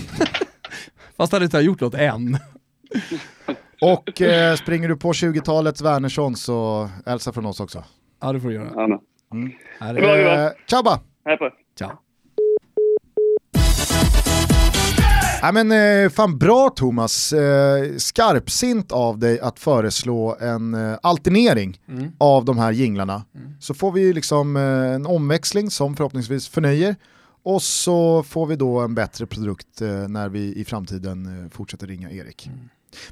Fast 1.17 1.33
han 1.33 1.43
inte 1.43 1.57
har 1.57 1.63
gjort 1.63 1.81
något 1.81 1.95
än. 1.95 2.39
Och 3.81 4.23
eh, 4.23 4.55
springer 4.57 4.89
du 4.89 4.97
på 4.97 5.13
20-talets 5.13 5.83
Wernersson 5.83 6.37
så 6.37 6.89
hälsa 7.07 7.33
från 7.33 7.47
oss 7.47 7.61
också. 7.61 7.85
Ja, 8.21 8.33
det 8.33 8.41
får 8.41 8.49
du 8.49 8.55
göra. 8.55 8.69
Ja, 8.75 9.01
men. 9.31 9.53
Här 9.81 9.95
är... 9.95 10.25
det? 10.25 10.45
Eh, 10.45 10.51
tjabba! 10.71 11.01
Hej 11.25 11.37
på. 11.37 11.51
Ciao. 11.79 11.91
Ja, 15.43 15.53
men, 15.53 15.73
eh, 16.05 16.11
fan 16.11 16.39
bra 16.39 16.71
Thomas, 16.77 17.33
eh, 17.33 17.97
skarpsint 17.97 18.93
av 18.93 19.19
dig 19.19 19.41
att 19.41 19.59
föreslå 19.59 20.37
en 20.41 20.75
eh, 20.75 20.99
alternering 21.03 21.81
Mm. 21.89 22.13
av 22.19 22.45
de 22.45 22.59
här 22.59 22.73
jinglarna. 22.73 23.25
Så 23.61 23.75
får 23.75 23.93
vi 23.93 24.13
liksom 24.13 24.57
en 24.57 25.07
omväxling 25.07 25.71
som 25.71 25.97
förhoppningsvis 25.97 26.49
förnöjer 26.49 26.97
och 27.43 27.63
så 27.63 28.23
får 28.23 28.47
vi 28.47 28.57
då 28.57 28.81
en 28.81 28.95
bättre 28.95 29.27
produkt 29.27 29.81
när 30.09 30.29
vi 30.29 30.55
i 30.57 30.65
framtiden 30.65 31.51
fortsätter 31.51 31.87
ringa 31.87 32.11
Erik. 32.11 32.47
Mm. 32.47 32.59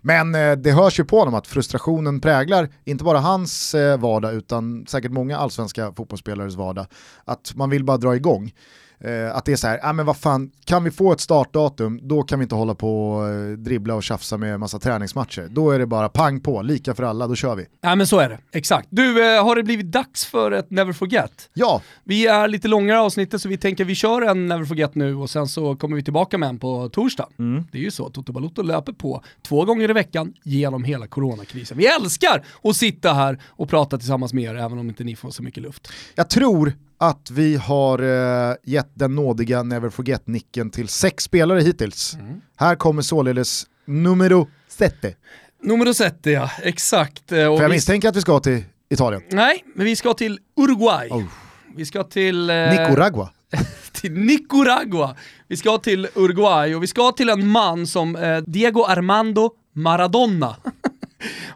Men 0.01 0.35
eh, 0.35 0.53
det 0.53 0.72
hörs 0.72 1.01
ju 1.01 1.05
på 1.05 1.18
honom 1.18 1.35
att 1.35 1.47
frustrationen 1.47 2.20
präglar 2.20 2.68
inte 2.85 3.05
bara 3.05 3.18
hans 3.18 3.74
eh, 3.74 3.99
vardag 3.99 4.35
utan 4.35 4.87
säkert 4.87 5.12
många 5.12 5.39
allsvenska 5.39 5.93
fotbollsspelares 5.93 6.55
vardag. 6.55 6.87
Att 7.24 7.53
man 7.55 7.70
vill 7.70 7.85
bara 7.85 7.97
dra 7.97 8.16
igång. 8.16 8.53
Eh, 9.01 9.36
att 9.36 9.44
det 9.44 9.53
är 9.53 9.57
så 9.57 9.66
här, 9.66 9.80
ah, 9.82 9.92
men 9.92 10.07
vad 10.07 10.16
fan, 10.16 10.51
kan 10.64 10.84
vi 10.84 10.90
få 10.90 11.12
ett 11.12 11.20
startdatum, 11.20 12.01
då 12.03 12.22
kan 12.22 12.38
vi 12.38 12.42
inte 12.42 12.55
hålla 12.55 12.74
på 12.74 13.11
och 13.11 13.28
eh, 13.28 13.51
dribbla 13.53 13.94
och 13.94 14.03
tjafsa 14.03 14.36
med 14.36 14.61
massa 14.61 14.78
träningsmatcher. 14.78 15.49
Då 15.51 15.70
är 15.70 15.78
det 15.78 15.86
bara 15.86 16.09
pang 16.09 16.40
på, 16.40 16.62
lika 16.62 16.94
för 16.94 17.03
alla, 17.03 17.26
då 17.26 17.34
kör 17.34 17.55
vi. 17.57 17.66
Nej 17.82 17.97
men 17.97 18.07
så 18.07 18.18
är 18.18 18.28
det, 18.28 18.38
exakt. 18.53 18.88
Du, 18.90 19.34
eh, 19.36 19.44
har 19.44 19.57
det 19.57 19.62
blivit 19.62 19.86
dags 19.92 20.24
för 20.26 20.53
ett 20.53 20.70
Never 20.70 20.92
Forget? 20.92 21.51
Ja, 21.55 21.82
Vi 22.05 22.26
är 22.26 22.49
lite 22.49 22.68
långare 22.68 23.01
avsnittet 23.01 23.42
så 23.42 23.49
vi 23.49 23.57
tänker 23.57 23.84
vi 23.84 23.94
kör 23.94 24.22
en 24.22 24.47
Never 24.47 24.64
Forget 24.64 24.94
nu 24.94 25.14
och 25.14 25.30
sen 25.30 25.47
så 25.49 25.76
kommer 25.76 25.97
vi 25.97 26.03
tillbaka 26.03 26.38
med 26.38 26.49
en 26.49 26.59
på 26.59 26.88
torsdag. 26.88 27.28
Det 27.72 27.78
är 27.78 27.82
ju 27.82 27.90
så, 27.90 28.11
Toto 28.11 28.32
Balotto 28.32 28.62
löper 28.62 28.92
på 28.92 29.22
två 29.42 29.64
gånger 29.64 29.90
i 29.90 29.92
veckan 29.92 30.32
genom 30.42 30.84
hela 30.84 31.07
coronakrisen. 31.07 31.78
Vi 31.78 31.86
älskar 31.86 32.44
att 32.64 32.76
sitta 32.76 33.12
här 33.12 33.38
och 33.47 33.68
prata 33.68 33.99
tillsammans 33.99 34.32
med 34.32 34.44
er 34.44 34.55
även 34.55 34.78
om 34.78 34.88
inte 34.88 35.05
ni 35.05 35.16
får 35.16 35.30
så 35.30 35.42
mycket 35.42 35.62
luft. 35.62 35.88
jag 36.14 36.30
tror 36.30 36.72
att 36.99 37.30
vi 37.30 37.57
har 37.57 37.99
eh, 38.49 38.55
gett 38.64 38.90
den 38.94 39.14
nådiga 39.14 39.62
Never 39.62 39.90
Forget-nicken 39.90 40.70
till 40.70 40.88
sex 40.88 41.24
spelare 41.24 41.61
hittills. 41.61 42.16
Här 42.57 42.76
kommer 42.76 43.03
således 43.03 43.66
numero 43.86 44.49
sette. 44.68 45.14
Nummer 45.62 45.92
sette 45.92 46.30
ja, 46.30 46.51
exakt. 46.62 47.32
Eh, 47.32 47.47
och 47.47 47.59
För 47.59 47.64
jag 47.64 47.70
misstänker 47.70 48.09
att 48.09 48.16
vi 48.16 48.20
ska 48.20 48.40
till 48.40 48.64
Italien. 48.90 49.22
Nej, 49.30 49.64
men 49.74 49.86
vi 49.86 49.97
ska 49.97 50.14
till 50.14 50.38
Uruguay. 50.57 51.09
Oh. 51.11 51.24
Vi 51.76 51.86
ska 51.86 52.05
till... 52.05 52.51
Eh, 52.51 52.57
Nicaragua. 52.57 53.30
till 53.92 54.12
Nicaragua. 54.12 55.16
Vi 55.49 55.57
ska 55.57 55.78
till 55.78 56.09
Uruguay 56.14 56.74
och 56.74 56.82
vi 56.82 56.86
ska 56.86 57.12
till 57.12 57.28
en 57.28 57.49
man 57.49 57.86
som 57.86 58.16
eh, 58.16 58.38
Diego 58.38 58.84
Armando 58.84 59.51
Maradona. 59.72 60.57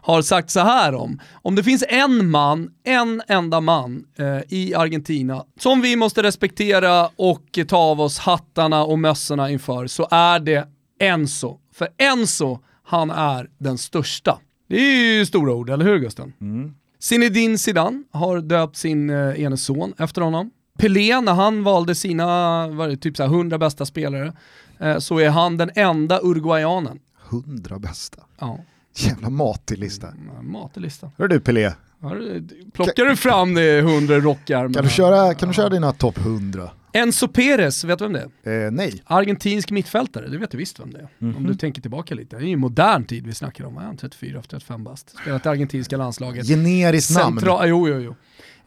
har 0.01 0.21
sagt 0.21 0.49
så 0.49 0.59
här 0.59 0.95
om. 0.95 1.19
Om 1.31 1.55
det 1.55 1.63
finns 1.63 1.83
en 1.89 2.29
man, 2.29 2.69
en 2.83 3.21
enda 3.27 3.61
man 3.61 4.03
eh, 4.17 4.39
i 4.49 4.73
Argentina 4.75 5.45
som 5.59 5.81
vi 5.81 5.95
måste 5.95 6.23
respektera 6.23 7.09
och 7.15 7.59
ta 7.67 7.77
av 7.77 8.01
oss 8.01 8.19
hattarna 8.19 8.83
och 8.83 8.99
mössorna 8.99 9.51
inför 9.51 9.87
så 9.87 10.07
är 10.11 10.39
det 10.39 10.67
Enzo. 10.99 11.59
För 11.73 11.87
Enzo, 11.97 12.59
han 12.83 13.11
är 13.11 13.49
den 13.57 13.77
största. 13.77 14.39
Det 14.69 14.75
är 14.75 15.17
ju 15.17 15.25
stora 15.25 15.53
ord, 15.53 15.69
eller 15.69 15.85
hur 15.85 15.99
Gusten? 15.99 16.33
Zinedine 16.99 17.57
Zidane 17.57 18.03
har 18.11 18.41
döpt 18.41 18.77
sin 18.77 19.09
eh, 19.09 19.43
ene 19.43 19.57
son 19.57 19.93
efter 19.97 20.21
honom. 20.21 20.51
Pelé, 20.77 21.21
när 21.21 21.33
han 21.33 21.63
valde 21.63 21.95
sina 21.95 22.67
det, 22.67 22.97
typ 22.97 23.17
så 23.17 23.23
här 23.23 23.29
100 23.29 23.57
bästa 23.57 23.85
spelare, 23.85 24.33
eh, 24.79 24.97
så 24.97 25.19
är 25.19 25.29
han 25.29 25.57
den 25.57 25.71
enda 25.75 26.19
uruguayanen. 26.23 26.99
Hundra 27.29 27.79
bästa. 27.79 28.23
Ja, 28.39 28.59
Jävla 29.09 29.29
matig 29.29 29.77
lista. 29.79 30.07
matig 30.41 30.81
lista. 30.81 31.11
Hör 31.17 31.27
du 31.27 31.39
Pelé, 31.39 31.71
du- 32.01 32.47
Plockar 32.73 33.05
du 33.05 33.15
fram 33.15 33.53
det 33.53 33.79
100 33.79 34.19
rockar? 34.19 34.73
kan 34.73 34.83
du 34.83 34.89
köra, 34.89 35.33
kan 35.33 35.47
du 35.47 35.53
köra 35.53 35.69
dina 35.69 35.91
topp 35.91 36.17
100? 36.17 36.69
Enzo 36.93 37.27
Perez, 37.27 37.83
vet 37.83 37.99
du 37.99 38.05
vem 38.07 38.13
det 38.43 38.51
är? 38.51 38.65
Eh, 38.65 38.71
nej. 38.71 39.01
Argentinsk 39.05 39.71
mittfältare, 39.71 40.27
det 40.27 40.37
vet 40.37 40.51
du 40.51 40.57
visst 40.57 40.79
vem 40.79 40.91
det 40.93 40.99
är. 40.99 41.07
Mhm. 41.17 41.37
Om 41.37 41.43
du 41.47 41.55
tänker 41.55 41.81
tillbaka 41.81 42.15
lite. 42.15 42.35
Det 42.37 42.43
är 42.45 42.47
ju 42.47 42.57
modern 42.57 43.03
tid 43.05 43.27
vi 43.27 43.33
snackar 43.33 43.65
om, 43.65 43.77
han 43.77 43.97
34-35 43.97 44.83
bast? 44.83 45.09
Spelat 45.21 45.45
i 45.45 45.49
argentinska 45.49 45.97
landslaget. 45.97 46.47
Generiskt 46.47 47.15
namn. 47.17 47.39
Jo, 47.45 47.87
jo, 47.89 47.99
jo. 47.99 48.15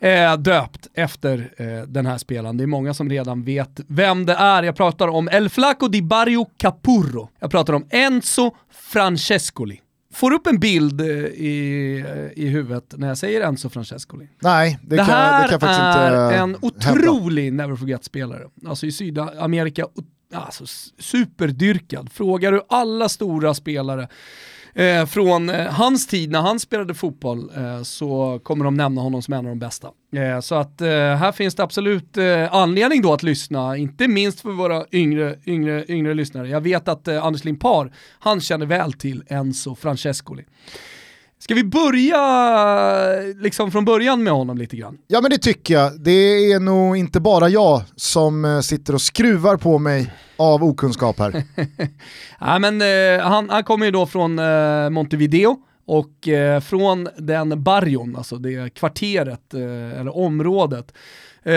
Eh, 0.08 0.36
döpt 0.36 0.88
efter 0.94 1.50
eh, 1.56 1.82
den 1.88 2.06
här 2.06 2.18
spelaren. 2.18 2.56
Det 2.56 2.64
är 2.64 2.66
många 2.66 2.94
som 2.94 3.10
redan 3.10 3.42
vet 3.42 3.80
vem 3.86 4.26
det 4.26 4.34
är. 4.34 4.62
Jag 4.62 4.76
pratar 4.76 5.08
om 5.08 5.28
El 5.28 5.48
Flaco 5.48 5.88
di 5.88 6.02
Barrio 6.02 6.46
Capurro. 6.56 7.28
Jag 7.40 7.50
pratar 7.50 7.72
om 7.72 7.86
Enzo 7.90 8.50
Francescoli. 8.70 9.80
Får 10.14 10.32
upp 10.32 10.46
en 10.46 10.58
bild 10.58 11.00
eh, 11.00 11.06
i, 11.06 12.04
eh, 12.08 12.44
i 12.44 12.48
huvudet 12.48 12.94
när 12.96 13.08
jag 13.08 13.18
säger 13.18 13.40
Enzo 13.40 13.68
Francescoli. 13.68 14.28
Nej, 14.42 14.78
det, 14.82 14.96
Det, 14.96 14.96
kan, 14.96 15.06
här 15.06 15.42
det 15.42 15.48
kan 15.48 15.60
faktiskt 15.60 15.80
är 15.80 16.24
inte 16.24 16.36
en 16.36 16.56
otrolig 16.62 17.52
never 17.52 17.76
forget-spelare. 17.76 18.42
Alltså 18.66 18.86
i 18.86 18.92
Sydamerika, 18.92 19.86
alltså 20.34 20.64
superdyrkad. 20.98 22.12
Frågar 22.12 22.52
du 22.52 22.62
alla 22.68 23.08
stora 23.08 23.54
spelare 23.54 24.08
eh, 24.74 25.06
från 25.06 25.50
eh, 25.50 25.66
hans 25.66 26.06
tid 26.06 26.30
när 26.30 26.40
han 26.40 26.60
spelade 26.60 26.94
fotboll 26.94 27.50
eh, 27.56 27.82
så 27.82 28.40
kommer 28.42 28.64
de 28.64 28.74
nämna 28.74 29.00
honom 29.00 29.22
som 29.22 29.34
en 29.34 29.38
av 29.38 29.44
de 29.44 29.58
bästa. 29.58 29.88
Eh, 30.16 30.40
så 30.40 30.54
att 30.54 30.80
eh, 30.80 30.88
här 30.88 31.32
finns 31.32 31.54
det 31.54 31.62
absolut 31.62 32.16
eh, 32.16 32.54
anledning 32.54 33.02
då 33.02 33.12
att 33.12 33.22
lyssna, 33.22 33.76
inte 33.76 34.08
minst 34.08 34.40
för 34.40 34.50
våra 34.50 34.84
yngre, 34.92 35.36
yngre, 35.46 35.84
yngre 35.88 36.14
lyssnare. 36.14 36.48
Jag 36.48 36.60
vet 36.60 36.88
att 36.88 37.08
eh, 37.08 37.24
Anders 37.24 37.44
Limpar, 37.44 37.92
han 38.18 38.40
känner 38.40 38.66
väl 38.66 38.92
till 38.92 39.22
Enzo 39.26 39.74
Francescoli. 39.74 40.44
Ska 41.44 41.54
vi 41.54 41.64
börja 41.64 42.20
liksom 43.36 43.70
från 43.70 43.84
början 43.84 44.22
med 44.22 44.32
honom 44.32 44.58
lite 44.58 44.76
grann? 44.76 44.98
Ja 45.06 45.20
men 45.20 45.30
det 45.30 45.38
tycker 45.38 45.74
jag. 45.74 46.00
Det 46.00 46.52
är 46.52 46.60
nog 46.60 46.96
inte 46.96 47.20
bara 47.20 47.48
jag 47.48 47.82
som 47.96 48.44
eh, 48.44 48.60
sitter 48.60 48.94
och 48.94 49.00
skruvar 49.00 49.56
på 49.56 49.78
mig 49.78 50.12
av 50.36 50.64
okunskap 50.64 51.18
här. 51.18 51.42
Ja, 52.40 52.58
men, 52.58 52.82
eh, 52.82 53.26
han, 53.26 53.50
han 53.50 53.64
kommer 53.64 53.86
ju 53.86 53.92
då 53.92 54.06
från 54.06 54.38
eh, 54.38 54.90
Montevideo 54.90 55.56
och 55.86 56.28
eh, 56.28 56.60
från 56.60 57.08
den 57.18 57.62
barrion, 57.62 58.16
alltså 58.16 58.36
det 58.36 58.74
kvarteret 58.74 59.54
eh, 59.54 60.00
eller 60.00 60.16
området 60.16 60.92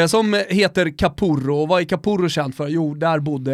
som 0.08 0.42
heter 0.50 0.98
Capurro. 0.98 1.56
Och 1.56 1.68
vad 1.68 1.82
är 1.82 1.86
Capurro 1.86 2.30
känt 2.30 2.56
för? 2.56 2.68
Jo, 2.68 2.96
där 2.96 3.20
bodde 3.20 3.54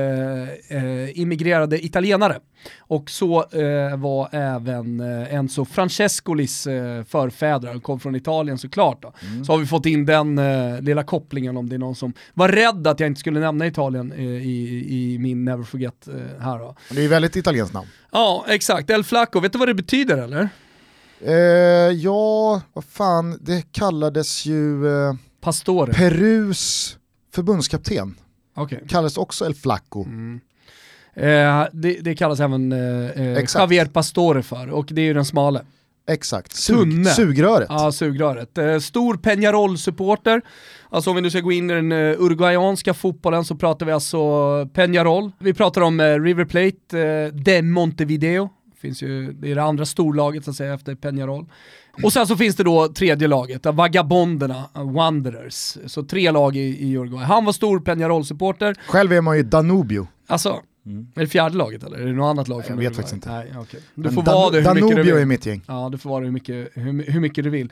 eh, 0.68 1.20
immigrerade 1.20 1.86
italienare. 1.86 2.40
Och 2.80 3.10
så 3.10 3.40
eh, 3.40 3.98
var 3.98 4.30
även 4.32 5.00
eh, 5.00 5.34
Enzo 5.34 5.66
Francescolis 5.66 6.68
eh, 6.68 7.04
förfäder, 7.04 7.68
han 7.68 7.82
kom 7.82 8.00
från 8.00 8.16
Italien 8.16 8.58
såklart. 8.58 9.02
Då. 9.02 9.14
Så 9.46 9.52
har 9.52 9.60
vi 9.60 9.66
fått 9.66 9.86
in 9.86 10.06
den 10.06 10.38
eh, 10.38 10.82
lilla 10.82 11.04
kopplingen 11.04 11.58
om 11.58 11.70
det 11.70 11.76
är 11.76 11.80
någon 11.80 11.96
som 11.96 12.14
var 12.34 12.50
rädd 12.50 12.88
att 12.88 13.00
jag 13.00 13.08
inte 13.08 13.20
skulle 13.20 13.40
nämna 13.40 13.68
Italien 13.68 14.12
eh, 14.12 14.20
i, 14.22 14.86
i 14.90 15.18
min 15.20 15.46
Never 15.46 15.64
Forget 15.64 16.08
eh, 16.08 16.14
här 16.44 16.60
då. 16.60 16.76
Det 16.90 16.98
är 16.98 17.02
ju 17.02 17.08
väldigt 17.08 17.36
italienskt 17.36 17.74
namn. 17.74 17.88
Ja, 18.12 18.46
exakt. 18.48 18.90
El 18.90 19.04
Flaco, 19.04 19.40
vet 19.40 19.52
du 19.52 19.58
vad 19.60 19.68
det 19.68 19.74
betyder 19.74 20.18
eller? 20.18 20.50
Eh, 21.26 21.34
ja, 21.92 22.62
vad 22.74 22.84
fan, 22.84 23.38
det 23.42 23.72
kallades 23.72 24.46
ju 24.46 24.88
eh, 24.88 25.14
Pastore. 25.44 25.94
Perus 25.94 26.98
förbundskapten. 27.34 28.16
Okej. 28.56 28.84
Kallades 28.88 29.18
också 29.18 29.46
El 29.46 29.56
Flaco. 29.56 30.04
Mm. 30.04 30.40
Eh, 31.16 31.68
det, 31.74 31.94
det 32.02 32.16
kallas 32.16 32.40
även 32.40 32.72
eh, 32.72 33.10
eh. 33.10 33.46
Javier 33.56 33.86
Pastore 33.86 34.44
för 34.44 34.70
och 34.70 34.86
det 34.92 35.02
är 35.02 35.06
ju 35.06 35.14
den 35.14 35.26
smale. 35.26 35.62
Exakt, 36.08 36.56
Sug, 36.56 37.08
sugröret. 37.08 37.68
Ja, 37.70 37.92
sugröret. 37.92 38.58
Eh, 38.58 38.80
stor 38.80 39.16
Peñarol-supporter. 39.16 40.42
Alltså 40.90 41.10
om 41.10 41.16
vi 41.16 41.22
nu 41.22 41.30
ska 41.30 41.40
gå 41.40 41.52
in 41.52 41.72
i 41.72 41.74
den 41.74 41.92
uh, 41.92 42.22
uruguayanska 42.22 42.94
fotbollen 42.94 43.46
så 43.46 43.56
pratar 43.56 43.86
vi 43.86 43.92
alltså 43.92 44.18
Peñarol. 44.66 45.32
Vi 45.40 45.54
pratar 45.54 45.82
om 45.82 46.00
eh, 46.00 46.22
River 46.22 46.46
Plate, 46.46 47.00
eh, 47.00 47.34
de 47.34 47.62
Montevideo. 47.62 48.50
Finns 48.82 49.04
ju, 49.04 49.34
det 49.34 49.52
är 49.52 49.56
det 49.56 49.64
andra 49.64 49.86
storlaget 49.86 50.46
så 50.46 50.50
att 50.52 50.58
säga 50.58 50.74
efter 50.74 50.96
Peñarol. 50.96 51.46
Och 52.04 52.14
sen 52.14 52.28
så 52.28 52.38
finns 52.38 52.56
det 52.56 52.64
då 52.64 52.88
tredje 52.88 53.28
laget, 53.28 53.66
Vagabonderna, 53.66 54.64
Wanderers. 54.74 55.78
Så 55.86 56.04
tre 56.04 56.32
lag 56.32 56.56
i, 56.56 56.60
i 56.60 56.98
Uruguay. 56.98 57.24
Han 57.26 57.46
var 57.46 57.54
stor 57.54 57.80
Peñarol-supporter. 57.80 58.76
Själv 58.88 59.14
är 59.14 59.22
man 59.22 59.38
ju 59.38 59.44
Danubio. 59.44 60.08
Alltså, 60.28 60.50
är 61.16 61.22
det 61.22 61.28
fjärde 61.28 61.58
laget 61.58 61.84
eller? 61.84 61.98
Är 61.98 62.06
det 62.06 62.14
något 62.14 62.26
annat 62.30 62.48
lag? 62.48 62.64
Jag 62.68 62.76
vet 62.76 62.96
faktiskt 62.96 63.14
inte. 63.16 63.32
Nej, 63.32 63.54
okej. 63.60 63.80
Du 63.96 64.02
Men 64.02 64.14
får 64.14 64.24
Dan- 64.24 64.34
vara 64.36 64.50
det 64.50 64.58
hur 64.62 64.74
mycket 64.74 64.90
du 64.90 64.96
Danubio 64.96 65.14
vill. 65.14 65.22
är 65.22 65.26
mitt 65.26 65.46
gäng. 65.46 65.62
Ja, 65.68 65.90
du 65.92 65.98
får 65.98 66.10
vara 66.10 66.20
det 66.20 66.26
hur 66.26 66.32
mycket, 66.34 66.70
hur, 66.74 67.12
hur 67.12 67.20
mycket 67.20 67.44
du 67.44 67.50
vill. 67.50 67.72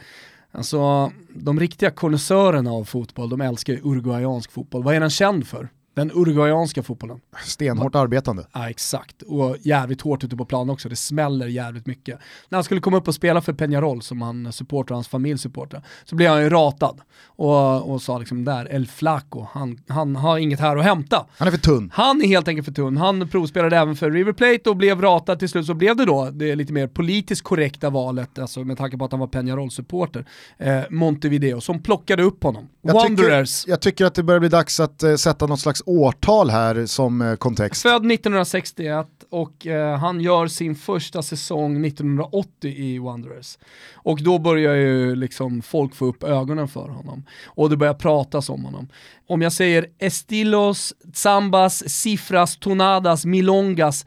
Alltså, 0.51 1.11
de 1.29 1.59
riktiga 1.59 1.91
konnässörerna 1.91 2.71
av 2.71 2.83
fotboll, 2.83 3.29
de 3.29 3.41
älskar 3.41 3.73
ju 3.73 3.79
uruguayansk 3.83 4.51
fotboll. 4.51 4.83
Vad 4.83 4.95
är 4.95 4.99
den 4.99 5.09
känd 5.09 5.47
för? 5.47 5.69
Den 5.93 6.11
uruguayanska 6.11 6.83
fotbollen. 6.83 7.19
Stenhårt 7.45 7.95
arbetande. 7.95 8.45
Ja, 8.53 8.69
exakt. 8.69 9.21
Och 9.21 9.57
jävligt 9.61 10.01
hårt 10.01 10.23
ute 10.23 10.35
på 10.35 10.45
plan 10.45 10.69
också, 10.69 10.89
det 10.89 10.95
smäller 10.95 11.47
jävligt 11.47 11.85
mycket. 11.85 12.19
När 12.49 12.57
han 12.57 12.63
skulle 12.63 12.81
komma 12.81 12.97
upp 12.97 13.07
och 13.07 13.15
spela 13.15 13.41
för 13.41 13.53
Peñarol, 13.53 13.99
som 13.99 14.21
han 14.21 14.53
supportar, 14.53 14.95
hans 14.95 15.07
familj 15.07 15.37
supportar, 15.37 15.83
så 16.05 16.15
blev 16.15 16.31
han 16.31 16.41
ju 16.41 16.49
ratad. 16.49 17.01
Och, 17.25 17.91
och 17.91 18.01
sa 18.01 18.17
liksom 18.17 18.45
där, 18.45 18.67
El 18.71 18.87
Flaco, 18.87 19.47
han, 19.51 19.79
han 19.87 20.15
har 20.15 20.37
inget 20.37 20.59
här 20.59 20.77
att 20.77 20.83
hämta. 20.83 21.25
Han 21.37 21.47
är 21.47 21.51
för 21.51 21.59
tunn. 21.59 21.91
Han 21.93 22.21
är 22.21 22.27
helt 22.27 22.47
enkelt 22.47 22.65
för 22.65 22.73
tunn. 22.73 22.97
Han 22.97 23.27
provspelade 23.27 23.77
även 23.77 23.95
för 23.95 24.11
River 24.11 24.33
Plate 24.33 24.69
och 24.69 24.77
blev 24.77 25.01
ratad 25.01 25.39
till 25.39 25.49
slut. 25.49 25.65
Så 25.65 25.73
blev 25.73 25.95
det 25.95 26.05
då 26.05 26.29
det 26.29 26.55
lite 26.55 26.73
mer 26.73 26.87
politiskt 26.87 27.43
korrekta 27.43 27.89
valet, 27.89 28.39
alltså 28.39 28.63
med 28.63 28.77
tanke 28.77 28.97
på 28.97 29.05
att 29.05 29.11
han 29.11 29.19
var 29.19 29.27
Peñarol-supporter, 29.27 30.25
eh, 30.57 30.81
Montevideo, 30.89 31.61
som 31.61 31.83
plockade 31.83 32.23
upp 32.23 32.43
honom. 32.43 32.69
Jag 32.81 32.93
Wanderers, 32.93 33.61
tycker, 33.61 33.71
jag 33.71 33.81
tycker 33.81 34.05
att 34.05 34.15
det 34.15 34.23
börjar 34.23 34.39
bli 34.39 34.49
dags 34.49 34.79
att 34.79 35.03
eh, 35.03 35.15
sätta 35.15 35.47
något 35.47 35.59
slags 35.59 35.80
årtal 35.85 36.49
här 36.49 36.85
som 36.85 37.21
eh, 37.21 37.35
kontext. 37.35 37.81
född 37.81 38.11
1961 38.11 39.07
och 39.29 39.67
eh, 39.67 39.97
han 39.97 40.21
gör 40.21 40.47
sin 40.47 40.75
första 40.75 41.21
säsong 41.21 41.85
1980 41.85 42.71
i 42.71 42.99
Wanderers. 42.99 43.57
Och 43.93 44.23
då 44.23 44.39
börjar 44.39 44.75
ju 44.75 45.15
liksom 45.15 45.61
folk 45.61 45.95
få 45.95 46.05
upp 46.05 46.23
ögonen 46.23 46.67
för 46.67 46.87
honom. 46.87 47.25
Och 47.45 47.69
det 47.69 47.77
börjar 47.77 47.93
pratas 47.93 48.49
om 48.49 48.65
honom. 48.65 48.87
Om 49.27 49.41
jag 49.41 49.53
säger 49.53 49.85
estilos, 49.99 50.93
zambas, 51.13 51.89
Sifras, 51.89 52.57
tonadas, 52.57 53.25
milongas, 53.25 54.05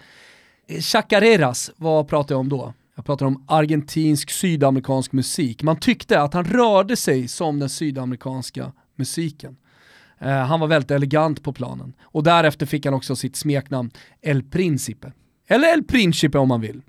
eh, 0.68 0.80
chacareras, 0.80 1.70
vad 1.76 2.08
pratar 2.08 2.34
jag 2.34 2.40
om 2.40 2.48
då? 2.48 2.74
Jag 2.96 3.04
pratar 3.04 3.26
om 3.26 3.44
argentinsk 3.48 4.30
sydamerikansk 4.30 5.12
musik. 5.12 5.62
Man 5.62 5.76
tyckte 5.80 6.20
att 6.20 6.34
han 6.34 6.44
rörde 6.44 6.96
sig 6.96 7.28
som 7.28 7.58
den 7.58 7.68
sydamerikanska 7.68 8.72
musiken. 8.96 9.56
Eh, 10.18 10.28
han 10.28 10.60
var 10.60 10.66
väldigt 10.66 10.90
elegant 10.90 11.42
på 11.42 11.52
planen. 11.52 11.92
Och 12.02 12.22
därefter 12.22 12.66
fick 12.66 12.84
han 12.84 12.94
också 12.94 13.16
sitt 13.16 13.36
smeknamn 13.36 13.90
El 14.22 14.42
Principe. 14.42 15.12
Eller 15.48 15.72
El 15.72 15.84
Principe 15.84 16.38
om 16.38 16.48
man 16.48 16.60
vill. 16.60 16.82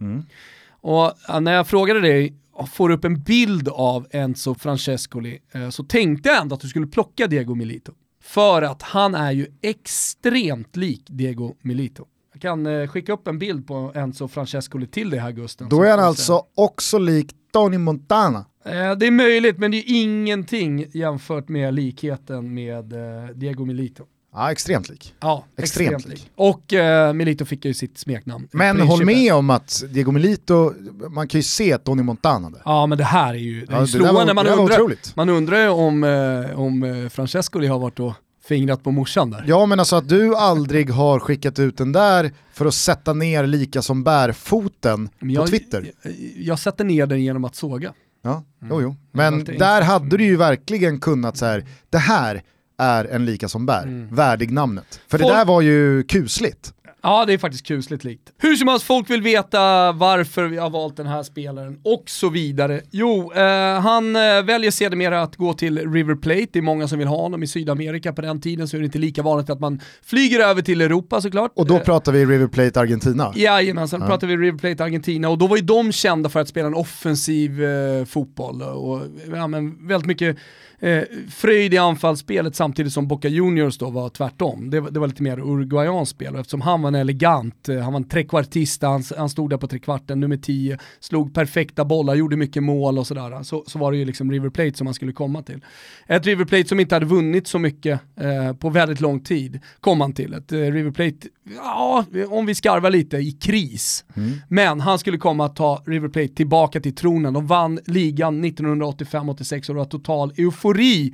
Och 0.81 1.29
eh, 1.29 1.39
när 1.39 1.53
jag 1.53 1.67
frågade 1.67 2.01
dig, 2.01 2.33
får 2.73 2.89
upp 2.89 3.05
en 3.05 3.21
bild 3.21 3.69
av 3.69 4.07
Enzo 4.11 4.55
Francescoli, 4.55 5.39
eh, 5.51 5.69
så 5.69 5.83
tänkte 5.83 6.29
jag 6.29 6.41
ändå 6.41 6.55
att 6.55 6.61
du 6.61 6.67
skulle 6.67 6.87
plocka 6.87 7.27
Diego 7.27 7.55
Milito. 7.55 7.93
För 8.21 8.61
att 8.61 8.81
han 8.81 9.15
är 9.15 9.31
ju 9.31 9.47
extremt 9.61 10.75
lik 10.75 11.03
Diego 11.07 11.55
Milito. 11.61 12.05
Jag 12.33 12.41
kan 12.41 12.65
eh, 12.65 12.87
skicka 12.87 13.13
upp 13.13 13.27
en 13.27 13.39
bild 13.39 13.67
på 13.67 13.91
Enzo 13.95 14.27
Francescoli 14.27 14.87
till 14.87 15.09
dig 15.09 15.19
här 15.19 15.31
Gusten. 15.31 15.69
Då 15.69 15.83
är 15.83 15.91
han 15.91 15.99
alltså 15.99 16.43
också 16.55 16.97
lik 16.97 17.35
Tony 17.53 17.77
Montana. 17.77 18.45
Eh, 18.65 18.95
Det 18.97 19.07
är 19.07 19.11
möjligt, 19.11 19.57
men 19.59 19.71
det 19.71 19.77
är 19.77 19.83
ingenting 20.01 20.85
jämfört 20.93 21.49
med 21.49 21.73
likheten 21.73 22.53
med 22.53 22.93
eh, 22.93 23.29
Diego 23.35 23.65
Milito. 23.65 24.03
Ja, 24.33 24.51
extremt 24.51 24.89
lik. 24.89 25.13
Ja, 25.19 25.45
Extremt 25.57 25.93
extremt, 25.95 26.07
lik. 26.19 26.29
Och 26.35 26.73
eh, 26.73 27.13
Milito 27.13 27.45
fick 27.45 27.65
ju 27.65 27.73
sitt 27.73 27.97
smeknamn. 27.97 28.47
Men 28.51 28.75
Principe. 28.75 28.91
håll 28.95 29.05
med 29.05 29.33
om 29.33 29.49
att 29.49 29.83
Diego 29.89 30.11
Milito, 30.11 30.73
man 31.09 31.27
kan 31.27 31.39
ju 31.39 31.43
se 31.43 31.77
Tony 31.77 32.03
Montana 32.03 32.49
där. 32.49 32.61
Ja 32.65 32.85
men 32.85 32.97
det 32.97 33.03
här 33.03 33.33
är 33.33 33.37
ju 33.37 33.65
det 33.65 33.71
är 33.73 33.75
Ja, 33.75 33.81
ju 33.81 33.87
slående. 33.87 34.33
Man 34.33 34.47
undrar, 34.47 34.63
otroligt. 34.79 35.15
man 35.15 35.29
undrar 35.29 35.61
ju 35.61 35.67
om, 35.69 36.03
eh, 36.03 36.59
om 36.59 36.83
eh, 36.83 37.09
Francescoli 37.09 37.67
har 37.67 37.79
varit 37.79 37.99
och 37.99 38.13
fingrat 38.47 38.83
på 38.83 38.91
morsan 38.91 39.29
där. 39.31 39.43
Ja 39.47 39.65
men 39.65 39.79
alltså 39.79 39.95
att 39.95 40.09
du 40.09 40.35
aldrig 40.35 40.89
har 40.89 41.19
skickat 41.19 41.59
ut 41.59 41.77
den 41.77 41.91
där 41.91 42.31
för 42.53 42.65
att 42.65 42.73
sätta 42.73 43.13
ner 43.13 43.47
lika 43.47 43.81
som 43.81 44.03
bärfoten 44.03 45.09
på 45.37 45.47
Twitter. 45.47 45.91
Jag, 46.03 46.13
jag 46.37 46.59
sätter 46.59 46.83
ner 46.83 47.05
den 47.07 47.23
genom 47.23 47.45
att 47.45 47.55
såga. 47.55 47.93
Ja, 48.25 48.43
jo, 48.69 48.81
jo. 48.81 48.89
Var 48.89 48.95
Men 49.31 49.43
där 49.43 49.81
hade 49.81 50.17
du 50.17 50.23
ju 50.23 50.35
verkligen 50.37 50.99
kunnat 50.99 51.37
så 51.37 51.45
här, 51.45 51.65
det 51.89 51.97
här 51.97 52.41
är 52.77 53.05
en 53.05 53.25
lika 53.25 53.49
som 53.49 53.65
bär, 53.65 53.83
Mm. 53.83 54.15
värdig 54.15 54.51
namnet. 54.51 54.99
För 55.07 55.17
Folk- 55.17 55.31
det 55.31 55.37
där 55.37 55.45
var 55.45 55.61
ju 55.61 56.03
kusligt. 56.03 56.73
Ja, 57.07 57.25
det 57.25 57.33
är 57.33 57.37
faktiskt 57.37 57.65
kusligt 57.67 58.03
likt. 58.03 58.31
Hur 58.37 58.55
som 58.55 58.67
helst, 58.67 58.85
folk 58.85 59.09
vill 59.09 59.21
veta 59.21 59.91
varför 59.91 60.43
vi 60.45 60.57
har 60.57 60.69
valt 60.69 60.97
den 60.97 61.07
här 61.07 61.23
spelaren 61.23 61.79
och 61.83 62.03
så 62.09 62.29
vidare. 62.29 62.81
Jo, 62.91 63.31
eh, 63.35 63.79
han 63.81 64.15
eh, 64.15 64.21
väljer 64.43 64.71
sedermera 64.71 65.21
att 65.21 65.35
gå 65.35 65.53
till 65.53 65.91
River 65.93 66.15
Plate. 66.15 66.47
Det 66.51 66.59
är 66.59 66.61
många 66.61 66.87
som 66.87 66.99
vill 66.99 67.07
ha 67.07 67.17
honom 67.21 67.43
i 67.43 67.47
Sydamerika. 67.47 68.13
På 68.13 68.21
den 68.21 68.41
tiden 68.41 68.67
så 68.67 68.77
är 68.77 68.81
det 68.81 68.85
inte 68.85 68.97
lika 68.99 69.23
vanligt 69.23 69.49
att 69.49 69.59
man 69.59 69.79
flyger 70.03 70.39
över 70.39 70.61
till 70.61 70.81
Europa 70.81 71.21
såklart. 71.21 71.51
Och 71.55 71.65
då 71.67 71.75
Eh, 71.75 71.81
pratar 71.81 72.11
vi 72.11 72.25
River 72.25 72.47
Plate 72.47 72.79
Argentina. 72.79 73.33
Jajamensan, 73.35 74.01
Ja. 74.01 74.07
pratar 74.07 74.27
vi 74.27 74.37
River 74.37 74.57
Plate 74.57 74.83
Argentina 74.83 75.29
och 75.29 75.37
då 75.37 75.47
var 75.47 75.57
ju 75.57 75.63
de 75.63 75.91
kända 75.91 76.29
för 76.29 76.39
att 76.39 76.47
spela 76.47 76.67
en 76.67 76.75
offensiv 76.75 77.63
eh, 77.63 78.05
fotboll 78.05 78.61
och 78.61 79.01
ja, 79.35 79.47
men 79.47 79.87
väldigt 79.87 80.07
mycket 80.07 80.37
eh, 80.85 81.03
fröjd 81.29 81.73
i 81.73 81.77
anfallsspelet 81.77 82.55
samtidigt 82.55 82.93
som 82.93 83.07
Boca 83.07 83.27
Juniors 83.27 83.77
då 83.77 83.89
var 83.89 84.09
tvärtom. 84.09 84.69
Det, 84.69 84.91
det 84.91 84.99
var 84.99 85.07
lite 85.07 85.23
mer 85.23 85.39
uruguayanskt 85.39 86.15
spel 86.15 86.33
och 86.33 86.39
eftersom 86.39 86.61
han 86.61 86.81
var 86.81 86.87
en 86.87 86.95
elegant, 86.95 87.69
eh, 87.69 87.79
han 87.79 87.93
var 87.93 87.99
en 87.99 88.09
trekvartista, 88.09 88.87
han, 88.87 89.03
han 89.17 89.29
stod 89.29 89.49
där 89.49 89.57
på 89.57 89.67
trekvarten, 89.67 90.19
nummer 90.19 90.37
10, 90.37 90.77
slog 90.99 91.33
perfekta 91.33 91.85
bollar, 91.85 92.15
gjorde 92.15 92.37
mycket 92.37 92.63
mål 92.63 92.97
och 92.97 93.07
sådär. 93.07 93.43
Så, 93.43 93.63
så 93.67 93.79
var 93.79 93.91
det 93.91 93.97
ju 93.97 94.05
liksom 94.05 94.31
River 94.31 94.49
Plate 94.49 94.77
som 94.77 94.87
han 94.87 94.93
skulle 94.93 95.11
komma 95.11 95.41
till. 95.41 95.65
Ett 96.07 96.25
River 96.25 96.45
Plate 96.45 96.67
som 96.67 96.79
inte 96.79 96.95
hade 96.95 97.05
vunnit 97.05 97.47
så 97.47 97.59
mycket 97.59 97.99
eh, 98.19 98.53
på 98.53 98.69
väldigt 98.69 99.01
lång 99.01 99.19
tid 99.19 99.59
kom 99.79 100.01
han 100.01 100.13
till. 100.13 100.33
Ett 100.33 100.51
eh, 100.51 100.57
River 100.57 100.91
Plate, 100.91 101.27
ja, 101.55 102.05
om 102.29 102.45
vi 102.45 102.55
skarvar 102.55 102.89
lite, 102.89 103.17
i 103.17 103.31
kris. 103.31 104.05
Men 104.47 104.79
han 104.79 104.99
skulle 104.99 105.17
komma 105.17 105.45
att 105.45 105.55
ta 105.55 105.83
River 105.85 106.09
Plate 106.09 106.35
tillbaka 106.35 106.81
till 106.81 106.95
tronen. 106.95 107.33
De 107.33 107.47
vann 107.47 107.79
ligan 107.85 108.45
1985-86 108.45 109.69
och 109.69 109.75
det 109.75 109.79
var 109.79 109.85
total 109.85 110.33
eufori 110.37 110.74
i, 110.81 111.13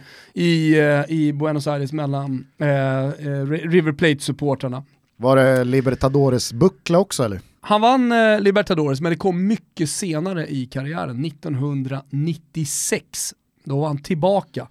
eh, 0.79 1.03
i 1.07 1.33
Buenos 1.33 1.67
Aires 1.67 1.93
mellan 1.93 2.47
eh, 2.57 3.05
eh, 3.05 3.45
River 3.45 3.91
Plate-supportrarna. 3.91 4.83
Var 5.17 5.35
det 5.35 5.63
Libertadores 5.63 6.53
buckla 6.53 6.99
också 6.99 7.23
eller? 7.23 7.41
Han 7.61 7.81
vann 7.81 8.11
eh, 8.11 8.39
Libertadores, 8.39 9.01
men 9.01 9.11
det 9.11 9.17
kom 9.17 9.47
mycket 9.47 9.89
senare 9.89 10.47
i 10.47 10.65
karriären, 10.65 11.25
1996. 11.25 13.33
Då 13.63 13.79
var 13.79 13.87
han 13.87 13.97
tillbaka. 13.97 14.67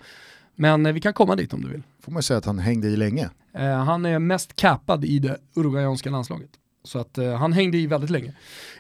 Men 0.55 0.87
eh, 0.87 0.93
vi 0.93 1.01
kan 1.01 1.13
komma 1.13 1.37
dit 1.37 1.55
om 1.55 1.63
du 1.63 1.69
vill. 1.69 1.83
Får 2.01 2.13
man 2.13 2.23
säga 2.23 2.39
att 2.39 2.45
han 2.45 2.59
hängde 2.59 2.89
i 2.89 2.97
länge. 2.97 3.31
Eh, 3.55 3.85
han 3.85 4.07
är 4.07 4.19
mest 4.19 4.57
cappad 4.57 5.05
i 5.05 5.19
det 5.19 5.37
uruguayanska 5.55 6.11
landslaget. 6.11 6.51
Så 6.85 6.99
att 6.99 7.19
eh, 7.19 7.35
han 7.35 7.53
hängde 7.53 7.79
i 7.79 7.87
väldigt 7.87 8.11
länge. 8.11 8.33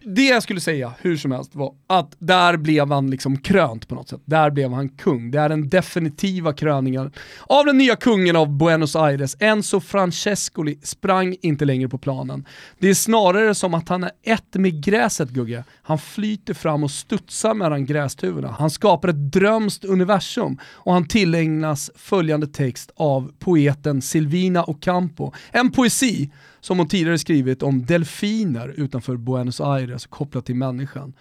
Det 0.03 0.25
jag 0.25 0.43
skulle 0.43 0.61
säga, 0.61 0.93
hur 1.01 1.17
som 1.17 1.33
helst, 1.33 1.55
var 1.55 1.75
att 1.87 2.17
där 2.19 2.57
blev 2.57 2.93
han 2.93 3.11
liksom 3.11 3.39
krönt 3.39 3.89
på 3.89 3.95
något 3.95 4.09
sätt. 4.09 4.21
Där 4.25 4.51
blev 4.51 4.73
han 4.73 4.89
kung. 4.89 5.31
Det 5.31 5.39
är 5.39 5.49
den 5.49 5.69
definitiva 5.69 6.53
kröningen 6.53 7.13
av 7.47 7.65
den 7.65 7.79
nya 7.79 7.97
kungen 7.97 8.37
av 8.37 8.59
Buenos 8.59 8.97
Aires. 8.97 9.37
Enzo 9.41 9.81
Francescoli 9.81 10.79
sprang 10.83 11.37
inte 11.43 11.65
längre 11.65 11.89
på 11.89 11.99
planen. 11.99 12.47
Det 12.79 12.89
är 12.89 12.95
snarare 12.95 13.55
som 13.55 13.75
att 13.75 13.89
han 13.89 14.05
är 14.05 14.11
ett 14.23 14.55
med 14.55 14.85
gräset 14.85 15.29
Gugge. 15.29 15.65
Han 15.83 15.99
flyter 15.99 16.55
fram 16.55 16.85
och 16.85 16.91
studsar 16.91 17.55
mellan 17.55 17.87
grästuvorna. 17.87 18.49
Han 18.59 18.71
skapar 18.71 19.09
ett 19.09 19.33
drömskt 19.33 19.85
universum 19.85 20.59
och 20.65 20.93
han 20.93 21.09
tillägnas 21.09 21.91
följande 21.95 22.47
text 22.47 22.91
av 22.97 23.33
poeten 23.39 24.03
Silvina 24.03 24.65
Ocampo. 24.65 25.33
En 25.51 25.71
poesi 25.73 26.31
som 26.61 26.79
hon 26.79 26.89
tidigare 26.89 27.19
skrivit 27.19 27.63
om 27.63 27.87
delfiner 27.87 28.69
utanför 28.69 29.17
Buenos 29.17 29.61
Aires 29.61 30.07
kopplat 30.07 30.47
till 30.47 30.55
människan. 30.55 31.13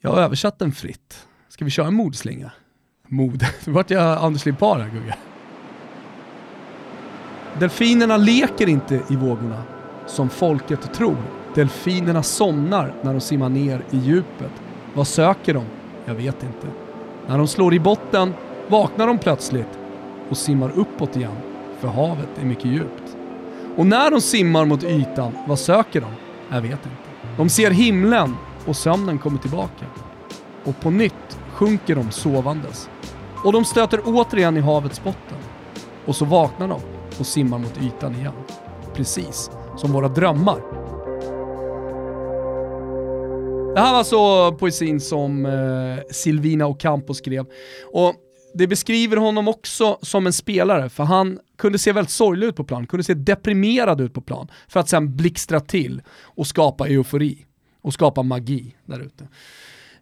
Jag 0.00 0.10
har 0.10 0.22
översatt 0.22 0.58
den 0.58 0.72
fritt. 0.72 1.26
Ska 1.48 1.64
vi 1.64 1.70
köra 1.70 1.86
en 1.86 1.94
mordslinga? 1.94 2.52
Mod. 3.08 3.46
Nu 3.66 3.72
vart 3.72 3.90
jag 3.90 4.18
Anders 4.18 4.46
Limpar 4.46 4.78
här 4.78 4.90
Gugge. 4.90 5.14
Delfinerna 7.58 8.16
leker 8.16 8.68
inte 8.68 9.02
i 9.10 9.16
vågorna 9.16 9.62
som 10.06 10.28
folket 10.30 10.94
tror. 10.94 11.16
Delfinerna 11.54 12.22
somnar 12.22 12.94
när 13.02 13.12
de 13.12 13.20
simmar 13.20 13.48
ner 13.48 13.82
i 13.90 13.96
djupet. 13.98 14.52
Vad 14.94 15.06
söker 15.06 15.54
de? 15.54 15.64
Jag 16.04 16.14
vet 16.14 16.42
inte. 16.42 16.66
När 17.26 17.38
de 17.38 17.48
slår 17.48 17.74
i 17.74 17.80
botten 17.80 18.34
vaknar 18.68 19.06
de 19.06 19.18
plötsligt 19.18 19.78
och 20.28 20.36
simmar 20.36 20.70
uppåt 20.74 21.16
igen, 21.16 21.36
för 21.80 21.88
havet 21.88 22.28
är 22.40 22.44
mycket 22.44 22.64
djupt. 22.64 23.05
Och 23.76 23.86
när 23.86 24.10
de 24.10 24.20
simmar 24.20 24.64
mot 24.64 24.84
ytan, 24.84 25.32
vad 25.46 25.58
söker 25.58 26.00
de? 26.00 26.08
Jag 26.50 26.60
vet 26.60 26.70
inte. 26.70 26.88
De 27.36 27.48
ser 27.48 27.70
himlen 27.70 28.36
och 28.66 28.76
sömnen 28.76 29.18
kommer 29.18 29.38
tillbaka. 29.38 29.86
Och 30.64 30.80
på 30.80 30.90
nytt 30.90 31.38
sjunker 31.52 31.94
de 31.94 32.10
sovandes. 32.10 32.88
Och 33.44 33.52
de 33.52 33.64
stöter 33.64 34.00
återigen 34.04 34.56
i 34.56 34.60
havets 34.60 35.04
botten. 35.04 35.38
Och 36.06 36.16
så 36.16 36.24
vaknar 36.24 36.68
de 36.68 36.80
och 37.18 37.26
simmar 37.26 37.58
mot 37.58 37.78
ytan 37.82 38.14
igen. 38.14 38.32
Precis 38.94 39.50
som 39.76 39.92
våra 39.92 40.08
drömmar. 40.08 40.60
Det 43.74 43.80
här 43.80 43.90
var 43.90 43.98
alltså 43.98 44.52
poesin 44.52 45.00
som 45.00 45.46
eh, 45.46 46.04
Silvina 46.10 46.66
Ocampo 46.66 47.14
skrev. 47.14 47.46
Och 47.92 48.14
det 48.54 48.66
beskriver 48.66 49.16
honom 49.16 49.48
också 49.48 49.98
som 50.02 50.26
en 50.26 50.32
spelare, 50.32 50.88
för 50.88 51.04
han 51.04 51.38
kunde 51.56 51.78
se 51.78 51.92
väldigt 51.92 52.10
sorglig 52.10 52.46
ut 52.46 52.56
på 52.56 52.64
plan, 52.64 52.86
kunde 52.86 53.04
se 53.04 53.14
deprimerad 53.14 54.00
ut 54.00 54.14
på 54.14 54.20
plan, 54.20 54.48
för 54.68 54.80
att 54.80 54.88
sen 54.88 55.16
blixtra 55.16 55.60
till 55.60 56.02
och 56.22 56.46
skapa 56.46 56.88
eufori 56.88 57.46
och 57.82 57.94
skapa 57.94 58.22
magi 58.22 58.74
där 58.84 59.00
ute. 59.00 59.28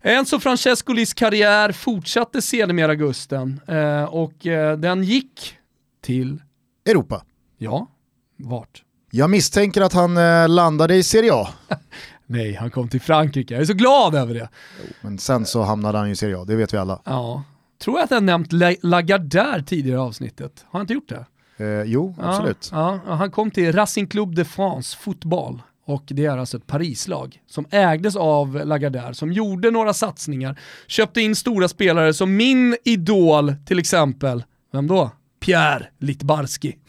Enzo 0.03 0.41
Francescolis 0.41 1.15
karriär 1.15 1.73
fortsatte 1.73 2.43
sedermera 2.43 2.95
Gusten 2.95 3.61
eh, 3.69 4.05
och 4.05 4.47
eh, 4.47 4.79
den 4.79 5.05
gick 5.05 5.57
till, 6.03 6.43
Europa. 6.87 7.25
ja, 7.59 7.87
vart? 8.37 8.83
Jag 9.11 9.31
misstänker 9.31 9.81
att 9.81 9.93
han 9.93 10.17
eh, 10.17 10.49
landade 10.49 10.95
i 10.97 11.03
Serie 11.03 11.35
A, 11.35 11.49
Nej, 12.27 12.55
han 12.55 12.71
kom 12.71 12.89
till 12.89 13.01
Frankrike. 13.01 13.55
Jag 13.55 13.61
är 13.61 13.65
så 13.67 13.73
glad 13.75 14.15
över 14.15 14.35
det. 14.35 14.49
men 15.01 15.19
sen 15.19 15.47
så 15.47 15.63
hamnade 15.63 15.99
han 15.99 16.11
i 16.11 16.17
Serie 16.17 16.39
A, 16.39 16.45
det 16.45 16.57
vet 16.57 16.75
vi 16.75 16.79
alla. 16.79 17.03
Ja. 17.05 17.43
Tror 17.79 17.97
jag 17.97 18.05
att 18.05 18.11
jag 18.11 18.23
nämnt 18.23 18.53
La- 18.53 18.71
Lagardère 18.83 19.63
tidigare 19.65 19.97
i 19.99 20.01
avsnittet? 20.01 20.65
Har 20.69 20.81
jag 20.81 20.83
inte 20.85 20.93
gjort 20.95 21.09
det? 21.09 21.27
Eh, 21.57 21.83
jo, 21.85 22.15
absolut. 22.19 22.69
Ja, 22.73 23.01
ja, 23.07 23.15
han 23.15 23.31
kom 23.31 23.51
till 23.51 23.73
Racing 23.73 24.11
Club 24.11 24.35
de 24.35 24.45
France 24.45 24.97
fotboll 24.97 25.63
och 25.87 26.03
det 26.07 26.25
är 26.25 26.39
alltså 26.39 26.57
ett 26.57 26.67
Parislag 26.67 27.43
som 27.47 27.67
ägdes 27.71 28.17
av 28.17 28.57
Lagardère 28.57 29.13
som 29.13 29.33
gjorde 29.33 29.71
några 29.71 29.93
satsningar, 29.93 30.61
köpte 30.87 31.21
in 31.21 31.37
stora 31.37 31.69
spelare 31.69 32.15
som 32.15 32.37
min 32.37 32.77
idol 32.85 33.55
till 33.67 33.79
exempel, 33.79 34.45
vem 34.73 34.87
då? 34.87 35.11
Pierre 35.45 35.87
Litbarski. 35.99 36.77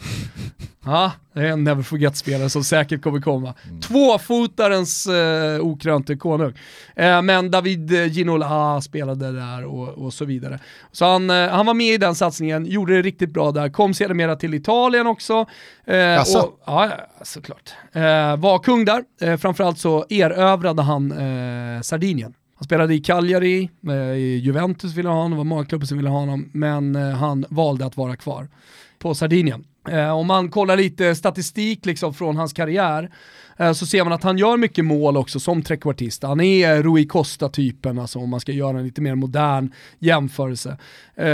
Ja, 0.88 1.12
det 1.34 1.40
är 1.42 1.46
en 1.46 1.64
never 1.64 1.84
forget-spelare 1.84 2.50
som 2.50 2.64
säkert 2.64 3.02
kommer 3.02 3.22
komma. 3.22 3.54
Tvåfotarens 3.88 5.08
eh, 5.08 5.60
okrönte 5.60 6.16
konung. 6.16 6.54
Eh, 6.96 7.22
men 7.22 7.52
David 7.52 7.94
eh, 7.94 8.12
Ginola 8.12 8.82
spelade 8.82 9.32
där 9.32 9.66
och, 9.66 9.90
och 9.90 10.14
så 10.14 10.26
vidare. 10.26 10.60
Så 10.92 11.06
han, 11.06 11.30
eh, 11.30 11.50
han 11.50 11.66
var 11.66 11.74
med 11.74 11.94
i 11.94 11.98
den 11.98 12.16
satsningen, 12.16 12.66
gjorde 12.66 12.96
det 12.96 13.02
riktigt 13.02 13.30
bra 13.30 13.52
där, 13.52 13.70
kom 13.70 13.94
sedermera 13.94 14.36
till 14.36 14.54
Italien 14.54 15.08
också. 15.08 15.34
Eh, 15.86 16.22
och, 16.22 16.60
ja, 16.66 16.90
ja, 16.90 16.92
såklart. 17.24 17.74
Eh, 17.92 18.38
var 18.38 18.60
kung 18.60 18.86
där, 18.86 19.04
eh, 19.22 19.38
framförallt 19.38 19.80
så 19.80 20.06
erövrade 20.10 20.82
han 20.82 21.12
eh, 21.12 21.82
Sardinien. 21.82 22.34
Han 22.66 22.68
spelade 22.68 22.94
i 22.94 23.00
Cagliari, 23.00 23.70
eh, 23.88 23.94
i 23.96 24.42
Juventus 24.44 24.94
ville 24.94 25.10
ha 25.10 25.16
honom, 25.16 25.32
det 25.32 25.38
var 25.38 25.44
många 25.44 25.66
klubbar 25.66 25.86
som 25.86 25.98
ville 25.98 26.10
ha 26.10 26.20
honom, 26.20 26.50
men 26.52 26.96
eh, 26.96 27.10
han 27.10 27.46
valde 27.50 27.86
att 27.86 27.98
vara 27.98 28.16
kvar 28.16 28.48
på 29.00 29.16
Sardinien. 29.16 29.66
Eh, 29.90 30.12
om 30.12 30.28
man 30.28 30.50
kollar 30.50 30.78
lite 30.78 31.16
statistik 31.16 31.86
liksom 31.86 32.14
från 32.14 32.38
hans 32.38 32.54
karriär 32.54 33.10
så 33.74 33.86
ser 33.86 34.04
man 34.04 34.14
att 34.14 34.24
han 34.24 34.38
gör 34.38 34.58
mycket 34.58 34.86
mål 34.86 35.18
också 35.18 35.40
som 35.40 35.62
trekvartist. 35.62 36.24
Han 36.24 36.42
är 36.42 36.84
Rui 36.84 37.06
Costa-typen, 37.08 38.00
alltså 38.00 38.20
om 38.20 38.30
man 38.30 38.40
ska 38.40 38.52
göra 38.52 38.80
en 38.80 38.86
lite 38.86 39.02
mer 39.02 39.16
modern 39.16 39.72
jämförelse. 40.00 40.78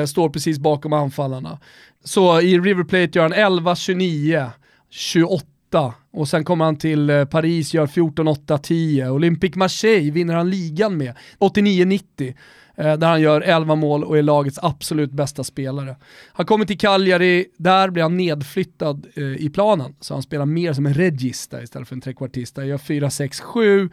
Står 0.07 0.29
precis 0.29 0.59
bakom 0.59 0.93
anfallarna. 0.93 1.59
Så 2.03 2.41
i 2.41 2.59
River 2.59 2.83
Plate 2.83 3.19
gör 3.19 3.21
han 3.21 3.33
11, 3.33 3.75
29, 3.75 4.49
28 4.89 5.50
och 6.11 6.27
sen 6.27 6.43
kommer 6.43 6.65
han 6.65 6.77
till 6.77 7.09
eh, 7.09 7.25
Paris, 7.25 7.73
gör 7.73 7.87
14, 7.87 8.27
8, 8.27 8.57
10. 8.57 9.09
Olympique 9.09 9.59
Marseille 9.59 10.11
vinner 10.11 10.35
han 10.35 10.49
ligan 10.49 10.97
med 10.97 11.13
89-90 11.39 12.33
eh, 12.75 12.97
där 12.97 13.07
han 13.07 13.21
gör 13.21 13.41
11 13.41 13.75
mål 13.75 14.03
och 14.03 14.17
är 14.17 14.23
lagets 14.23 14.59
absolut 14.61 15.11
bästa 15.11 15.43
spelare. 15.43 15.95
Han 16.33 16.45
kommer 16.45 16.65
till 16.65 16.77
Cagliari, 16.77 17.45
där 17.57 17.89
blir 17.89 18.03
han 18.03 18.17
nedflyttad 18.17 19.07
eh, 19.15 19.23
i 19.23 19.49
planen, 19.53 19.95
så 19.99 20.13
han 20.13 20.23
spelar 20.23 20.45
mer 20.45 20.73
som 20.73 20.85
en 20.85 20.93
regista 20.93 21.63
istället 21.63 21.87
för 21.87 21.95
en 21.95 22.01
trekvartista. 22.01 22.65
Gör 22.65 22.77
4, 22.77 23.09
6, 23.09 23.39
7 23.39 23.89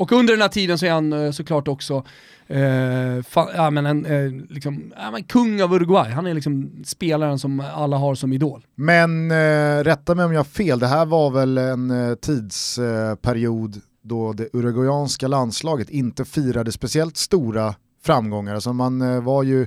och 0.00 0.12
under 0.12 0.32
den 0.32 0.42
här 0.42 0.48
tiden 0.48 0.78
så 0.78 0.86
är 0.86 0.90
han 0.90 1.12
eh, 1.12 1.30
såklart 1.30 1.68
också 1.68 2.04
eh, 2.46 3.22
fan, 3.28 3.48
ja, 3.54 3.70
men 3.70 3.86
en, 3.86 4.06
eh, 4.06 4.44
liksom, 4.48 4.92
ja, 4.96 5.10
men 5.10 5.24
kung 5.24 5.62
av 5.62 5.74
Uruguay. 5.74 6.10
Han 6.10 6.26
är 6.26 6.34
liksom 6.34 6.82
spelaren 6.84 7.38
som 7.38 7.60
alla 7.74 7.96
har 7.96 8.14
som 8.14 8.32
idol. 8.32 8.66
Men 8.74 9.30
eh, 9.30 9.84
rätta 9.84 10.14
mig 10.14 10.24
om 10.24 10.32
jag 10.32 10.38
har 10.38 10.44
fel, 10.44 10.78
det 10.78 10.86
här 10.86 11.06
var 11.06 11.30
väl 11.30 11.58
en 11.58 11.90
eh, 11.90 12.14
tidsperiod 12.14 13.80
då 14.02 14.32
det 14.32 14.48
uruguayanska 14.52 15.28
landslaget 15.28 15.90
inte 15.90 16.24
firade 16.24 16.72
speciellt 16.72 17.16
stora 17.16 17.74
framgångar. 18.02 18.54
Alltså 18.54 18.72
man 18.72 19.02
eh, 19.02 19.22
var 19.22 19.42
ju 19.42 19.66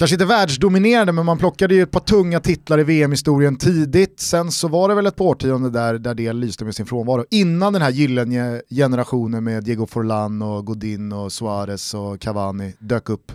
kanske 0.00 0.14
inte 0.14 0.24
världsdominerande 0.24 1.12
men 1.12 1.26
man 1.26 1.38
plockade 1.38 1.74
ju 1.74 1.82
ett 1.82 1.90
par 1.90 2.00
tunga 2.00 2.40
titlar 2.40 2.80
i 2.80 2.84
VM-historien 2.84 3.56
tidigt. 3.56 4.20
Sen 4.20 4.50
så 4.50 4.68
var 4.68 4.88
det 4.88 4.94
väl 4.94 5.06
ett 5.06 5.16
par 5.16 5.24
årtionden 5.24 5.72
där, 5.72 5.98
där 5.98 6.14
det 6.14 6.32
lyste 6.32 6.64
med 6.64 6.74
sin 6.74 6.86
frånvaro. 6.86 7.24
Innan 7.30 7.72
den 7.72 7.82
här 7.82 7.90
gyllene 7.90 8.62
generationen 8.70 9.44
med 9.44 9.64
Diego 9.64 9.86
Forlan 9.86 10.42
och 10.42 10.66
Godin 10.66 11.12
och 11.12 11.32
Suarez 11.32 11.94
och 11.94 12.20
Cavani 12.20 12.74
dök 12.78 13.08
upp. 13.08 13.32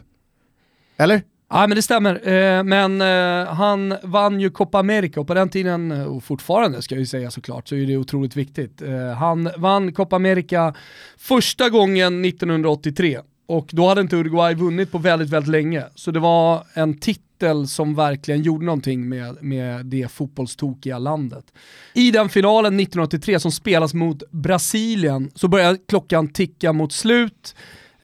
Eller? 0.97 1.21
Ja 1.49 1.67
men 1.67 1.75
det 1.75 1.81
stämmer, 1.81 2.27
eh, 2.27 2.63
men 2.63 3.01
eh, 3.01 3.53
han 3.53 3.95
vann 4.03 4.39
ju 4.39 4.49
Copa 4.49 4.79
America 4.79 5.19
och 5.19 5.27
på 5.27 5.33
den 5.33 5.49
tiden, 5.49 5.91
och 5.91 6.23
fortfarande 6.23 6.81
ska 6.81 6.95
jag 6.95 6.99
ju 6.99 7.05
säga 7.05 7.31
såklart, 7.31 7.67
så 7.67 7.75
är 7.75 7.87
det 7.87 7.97
otroligt 7.97 8.35
viktigt. 8.35 8.81
Eh, 8.81 9.13
han 9.17 9.49
vann 9.57 9.93
Copa 9.93 10.15
America 10.15 10.73
första 11.17 11.69
gången 11.69 12.25
1983 12.25 13.19
och 13.47 13.69
då 13.71 13.87
hade 13.87 14.01
inte 14.01 14.15
Uruguay 14.15 14.55
vunnit 14.55 14.91
på 14.91 14.97
väldigt, 14.97 15.29
väldigt 15.29 15.51
länge. 15.51 15.83
Så 15.95 16.11
det 16.11 16.19
var 16.19 16.63
en 16.73 16.99
titel 16.99 17.67
som 17.67 17.95
verkligen 17.95 18.41
gjorde 18.41 18.65
någonting 18.65 19.09
med, 19.09 19.43
med 19.43 19.85
det 19.85 20.11
fotbollstokiga 20.11 20.99
landet. 20.99 21.45
I 21.93 22.11
den 22.11 22.29
finalen 22.29 22.79
1983 22.79 23.39
som 23.39 23.51
spelas 23.51 23.93
mot 23.93 24.31
Brasilien 24.31 25.31
så 25.35 25.47
börjar 25.47 25.77
klockan 25.87 26.27
ticka 26.27 26.73
mot 26.73 26.93
slut 26.93 27.55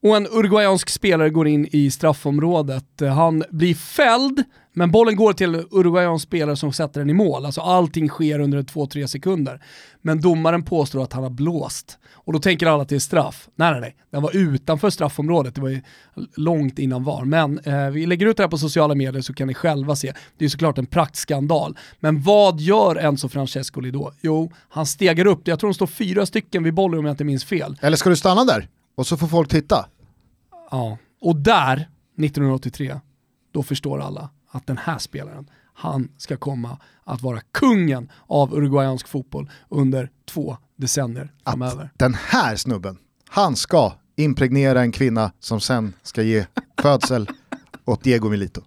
och 0.04 0.18
en 0.18 0.28
uruguayansk 0.32 0.90
spelare 0.90 1.30
går 1.30 1.48
in 1.48 1.68
i 1.72 1.92
straffområdet. 1.92 3.02
Han 3.16 3.44
blir 3.50 3.76
fälld, 3.76 4.44
men 4.74 4.92
bollen 4.92 5.16
går 5.16 5.34
till 5.34 5.56
en 5.56 5.66
uruguayansk 5.72 6.28
spelare 6.28 6.56
som 6.56 6.74
sätter 6.74 7.00
den 7.00 7.10
i 7.10 7.14
mål. 7.14 7.46
Alltså 7.46 7.62
allting 7.62 8.10
sker 8.10 8.40
under 8.40 8.62
2-3 8.62 9.08
sekunder. 9.08 9.62
Men 10.02 10.22
domaren 10.22 10.64
påstår 10.64 11.04
att 11.04 11.14
han 11.14 11.24
har 11.24 11.30
blåst. 11.30 11.98
Och 12.14 12.34
då 12.34 12.40
tänker 12.40 12.68
alla 12.68 12.84
att 12.84 12.90
det 12.90 12.96
är 12.96 13.00
straff. 13.00 13.50
Nej, 13.56 13.72
nej, 13.72 13.82
nej. 13.82 13.96
Den 14.10 14.22
var 14.22 14.36
utanför 14.36 14.90
straffområdet. 14.90 15.56
Det 15.56 15.62
var 15.62 15.70
ju 15.70 15.82
långt 16.36 16.80
innan 16.80 17.04
VAR. 17.04 17.26
Men 17.26 17.60
eh, 17.60 17.90
vi 17.90 18.06
lägger 18.06 18.26
ut 18.26 18.38
det 18.38 18.44
här 18.44 18.50
på 18.50 18.58
sociala 18.58 18.96
medier 18.96 19.22
så 19.22 19.34
kan 19.34 19.48
ni 19.48 19.54
själva 19.54 19.96
se. 19.96 20.14
Det 20.38 20.46
är 20.46 20.50
såklart 20.50 20.78
en 20.78 20.86
praktskandal. 20.86 21.78
Men 22.00 22.22
vad 22.22 22.60
gör 22.60 22.96
Enzo 22.96 23.30
Francescoli 23.30 23.92
då? 23.92 24.14
Jo, 24.22 24.52
han 24.70 24.86
stegar 24.86 25.26
upp. 25.26 25.48
Jag 25.48 25.60
tror 25.60 25.70
de 25.70 25.74
står 25.74 25.88
fyra 25.88 26.26
stycken 26.26 26.64
vid 26.64 26.74
bollen 26.74 27.00
om 27.00 27.06
jag 27.06 27.14
inte 27.14 27.24
minns 27.24 27.46
fel. 27.46 27.78
Eller 27.82 27.98
ska 27.98 28.10
du 28.10 28.16
stanna 28.16 28.46
där? 28.46 28.68
Och 28.96 29.08
så 29.08 29.18
får 29.18 29.28
folk 29.28 29.50
titta. 29.50 29.86
Ja, 30.72 30.98
och 31.22 31.36
där, 31.36 31.76
1983, 32.18 33.00
då 33.52 33.64
förstår 33.64 34.02
alla 34.02 34.30
att 34.52 34.68
den 34.68 34.78
här 34.78 34.98
spelaren, 34.98 35.50
han 35.74 36.10
ska 36.18 36.38
komma 36.38 36.78
att 37.04 37.22
vara 37.22 37.40
kungen 37.52 38.12
av 38.28 38.54
uruguayansk 38.54 39.08
fotboll 39.08 39.50
under 39.70 40.10
två 40.26 40.58
decennier 40.76 41.32
framöver. 41.44 41.84
Att 41.84 42.00
den 42.00 42.14
här 42.14 42.56
snubben, 42.56 42.98
han 43.30 43.56
ska 43.56 43.94
impregnera 44.16 44.82
en 44.82 44.92
kvinna 44.92 45.32
som 45.40 45.60
sen 45.62 45.94
ska 46.04 46.22
ge 46.22 46.46
födsel 46.82 47.30
åt 47.86 48.04
Diego 48.04 48.30
Milito. 48.30 48.62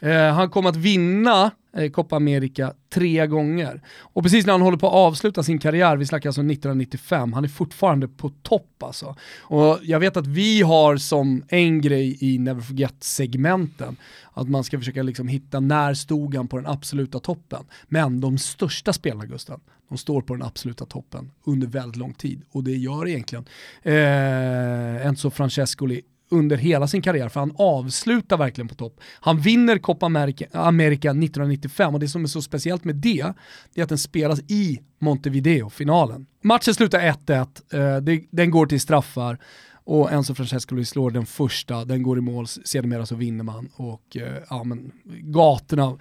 Eh, 0.00 0.34
han 0.34 0.50
kommer 0.50 0.68
att 0.68 0.76
vinna 0.76 1.50
eh, 1.76 1.90
Copa 1.90 2.16
America 2.16 2.72
tre 2.88 3.26
gånger. 3.26 3.82
Och 4.00 4.22
precis 4.22 4.46
när 4.46 4.52
han 4.52 4.62
håller 4.62 4.78
på 4.78 4.86
att 4.86 4.94
avsluta 4.94 5.42
sin 5.42 5.58
karriär, 5.58 5.96
vi 5.96 6.06
snackar 6.06 6.28
alltså 6.28 6.40
1995, 6.40 7.32
han 7.32 7.44
är 7.44 7.48
fortfarande 7.48 8.08
på 8.08 8.28
topp 8.28 8.82
alltså. 8.82 9.16
Och 9.40 9.78
jag 9.82 10.00
vet 10.00 10.16
att 10.16 10.26
vi 10.26 10.62
har 10.62 10.96
som 10.96 11.44
en 11.48 11.80
grej 11.80 12.16
i 12.20 12.38
Never 12.38 12.60
Forget-segmenten, 12.60 13.96
att 14.32 14.48
man 14.48 14.64
ska 14.64 14.78
försöka 14.78 15.02
liksom 15.02 15.28
hitta 15.28 15.60
när 15.60 15.94
stod 15.94 16.34
han 16.34 16.48
på 16.48 16.56
den 16.56 16.66
absoluta 16.66 17.20
toppen. 17.20 17.64
Men 17.88 18.20
de 18.20 18.38
största 18.38 18.92
spelarna 18.92 19.26
Gusten, 19.26 19.60
de 19.88 19.98
står 19.98 20.22
på 20.22 20.34
den 20.34 20.42
absoluta 20.42 20.86
toppen 20.86 21.30
under 21.44 21.66
väldigt 21.66 21.96
lång 21.96 22.14
tid. 22.14 22.42
Och 22.50 22.64
det 22.64 22.76
gör 22.76 23.08
egentligen 23.08 23.44
eh, 23.82 25.06
Enzo 25.06 25.30
Francescoli 25.30 26.02
under 26.30 26.56
hela 26.56 26.88
sin 26.88 27.02
karriär, 27.02 27.28
för 27.28 27.40
han 27.40 27.54
avslutar 27.56 28.36
verkligen 28.36 28.68
på 28.68 28.74
topp. 28.74 29.00
Han 29.20 29.40
vinner 29.40 29.78
Copa 29.78 30.06
America, 30.06 30.46
America 30.52 31.10
1995 31.10 31.94
och 31.94 32.00
det 32.00 32.08
som 32.08 32.24
är 32.24 32.28
så 32.28 32.42
speciellt 32.42 32.84
med 32.84 32.96
det, 32.96 33.32
det 33.74 33.80
är 33.80 33.82
att 33.82 33.88
den 33.88 33.98
spelas 33.98 34.40
i 34.40 34.80
Montevideo, 34.98 35.70
finalen. 35.70 36.26
Matchen 36.42 36.74
slutar 36.74 37.00
1-1, 37.00 38.16
eh, 38.16 38.20
den 38.30 38.50
går 38.50 38.66
till 38.66 38.80
straffar 38.80 39.38
och 39.84 40.12
Enzo 40.12 40.34
Francesco 40.34 40.84
slår 40.84 41.10
den 41.10 41.26
första, 41.26 41.84
den 41.84 42.02
går 42.02 42.18
i 42.18 42.20
mål, 42.20 42.46
sedermera 42.46 43.06
så 43.06 43.14
vinner 43.14 43.44
man 43.44 43.68
och 43.76 44.16
eh, 44.16 44.42
ja 44.50 44.64
men 44.64 44.92
gatorna 45.04 45.98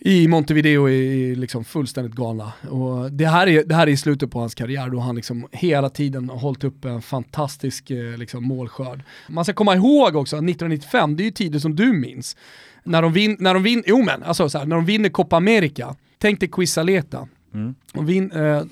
i 0.00 0.28
Montevideo 0.28 0.88
är 0.88 1.36
liksom 1.36 1.64
fullständigt 1.64 2.14
galna. 2.14 2.52
Och 2.70 3.12
det, 3.12 3.26
här 3.26 3.46
är, 3.46 3.64
det 3.64 3.74
här 3.74 3.86
är 3.86 3.90
i 3.90 3.96
slutet 3.96 4.30
på 4.30 4.40
hans 4.40 4.54
karriär 4.54 4.88
då 4.88 4.98
han 4.98 5.16
liksom 5.16 5.46
hela 5.52 5.90
tiden 5.90 6.28
har 6.28 6.38
hållit 6.38 6.64
upp 6.64 6.84
en 6.84 7.02
fantastisk 7.02 7.90
eh, 7.90 8.16
liksom, 8.16 8.44
målskörd. 8.44 9.02
Man 9.28 9.44
ska 9.44 9.52
komma 9.52 9.74
ihåg 9.74 10.16
också 10.16 10.36
att 10.36 10.42
1995, 10.42 11.16
det 11.16 11.22
är 11.22 11.24
ju 11.24 11.30
tider 11.30 11.58
som 11.58 11.76
du 11.76 11.92
minns. 11.92 12.36
När 12.84 13.02
de, 13.02 13.12
vin, 13.12 13.36
när 13.40 13.54
de, 13.54 13.62
vin, 13.62 13.82
jo 13.86 14.02
men, 14.02 14.22
alltså, 14.22 14.50
så 14.50 14.58
här, 14.58 14.66
när 14.66 14.76
de 14.76 14.84
vinner 14.84 15.08
Copa 15.08 15.36
America, 15.36 15.94
tänk 16.18 16.40
dig 16.40 16.48
Quisaleta. 16.48 17.28
Mm. 17.54 17.74
Och 17.94 18.08
vin, 18.08 18.30
äh, 18.32 18.42
äh, 18.42 18.64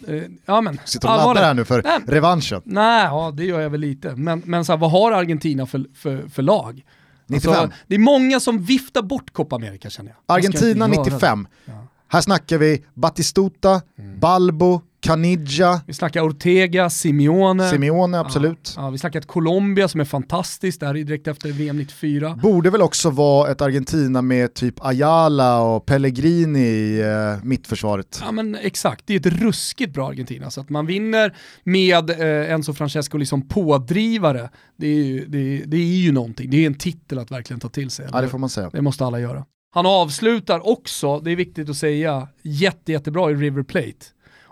ja, 0.46 0.60
men, 0.60 0.78
Sitter 0.84 1.08
och 1.08 1.16
laddar 1.16 1.42
här 1.42 1.54
nu 1.54 1.64
för 1.64 1.82
nej, 1.82 1.98
revanschen. 2.06 2.62
Nej, 2.64 3.04
ja, 3.04 3.32
det 3.36 3.44
gör 3.44 3.60
jag 3.60 3.70
väl 3.70 3.80
lite. 3.80 4.16
Men, 4.16 4.42
men 4.44 4.64
så 4.64 4.72
här, 4.72 4.78
vad 4.78 4.90
har 4.90 5.12
Argentina 5.12 5.66
för, 5.66 5.84
för, 5.94 6.28
för 6.28 6.42
lag? 6.42 6.84
95. 7.26 7.54
Alltså, 7.54 7.78
det 7.86 7.94
är 7.94 7.98
många 7.98 8.40
som 8.40 8.62
viftar 8.62 9.02
bort 9.02 9.32
Copa 9.32 9.56
America 9.56 9.90
känner 9.90 10.10
jag. 10.10 10.36
Argentina 10.36 10.86
95. 10.86 11.48
Ja. 11.64 11.72
Här 12.08 12.20
snackar 12.20 12.58
vi 12.58 12.84
Batistuta, 12.94 13.82
mm. 13.98 14.20
Balbo, 14.20 14.80
Caniggia. 15.00 15.80
Vi 15.86 15.94
snackar 15.94 16.22
Ortega, 16.22 16.90
Simeone. 16.90 17.70
Simeone, 17.70 18.18
absolut. 18.18 18.74
Ja, 18.76 18.82
ja, 18.82 18.90
vi 18.90 18.98
snackar 18.98 19.20
ett 19.20 19.26
Colombia 19.26 19.88
som 19.88 20.00
är 20.00 20.04
fantastiskt, 20.04 20.80
det 20.80 20.86
här 20.86 20.96
är 20.96 21.04
direkt 21.04 21.28
efter 21.28 21.52
VM 21.52 21.76
94. 21.76 22.38
Borde 22.42 22.70
väl 22.70 22.82
också 22.82 23.10
vara 23.10 23.50
ett 23.50 23.60
Argentina 23.60 24.22
med 24.22 24.54
typ 24.54 24.84
Ayala 24.84 25.60
och 25.60 25.86
Pellegrini 25.86 26.60
i 26.60 27.04
uh, 27.04 27.44
mittförsvaret. 27.44 28.20
Ja 28.24 28.32
men 28.32 28.54
exakt, 28.54 29.06
det 29.06 29.14
är 29.14 29.20
ett 29.20 29.40
ruskigt 29.40 29.92
bra 29.94 30.08
Argentina. 30.08 30.50
Så 30.50 30.60
att 30.60 30.70
man 30.70 30.86
vinner 30.86 31.36
med 31.64 32.10
uh, 32.10 32.52
Enzo 32.52 32.72
Francesco 32.72 33.18
liksom 33.18 33.48
pådrivare, 33.48 34.50
det 34.76 34.86
är, 34.86 35.04
ju, 35.04 35.26
det, 35.26 35.62
det 35.66 35.76
är 35.76 35.96
ju 35.96 36.12
någonting. 36.12 36.50
Det 36.50 36.56
är 36.56 36.66
en 36.66 36.78
titel 36.78 37.18
att 37.18 37.30
verkligen 37.30 37.60
ta 37.60 37.68
till 37.68 37.90
sig. 37.90 38.08
Ja 38.12 38.20
det 38.20 38.28
får 38.28 38.38
man 38.38 38.48
säga. 38.48 38.70
Det 38.72 38.82
måste 38.82 39.04
alla 39.04 39.20
göra. 39.20 39.44
Han 39.76 39.86
avslutar 39.86 40.68
också, 40.68 41.20
det 41.20 41.30
är 41.30 41.36
viktigt 41.36 41.68
att 41.68 41.76
säga, 41.76 42.28
jätte, 42.42 42.92
jättebra 42.92 43.30
i 43.30 43.34
River 43.34 43.62
Plate. 43.62 44.06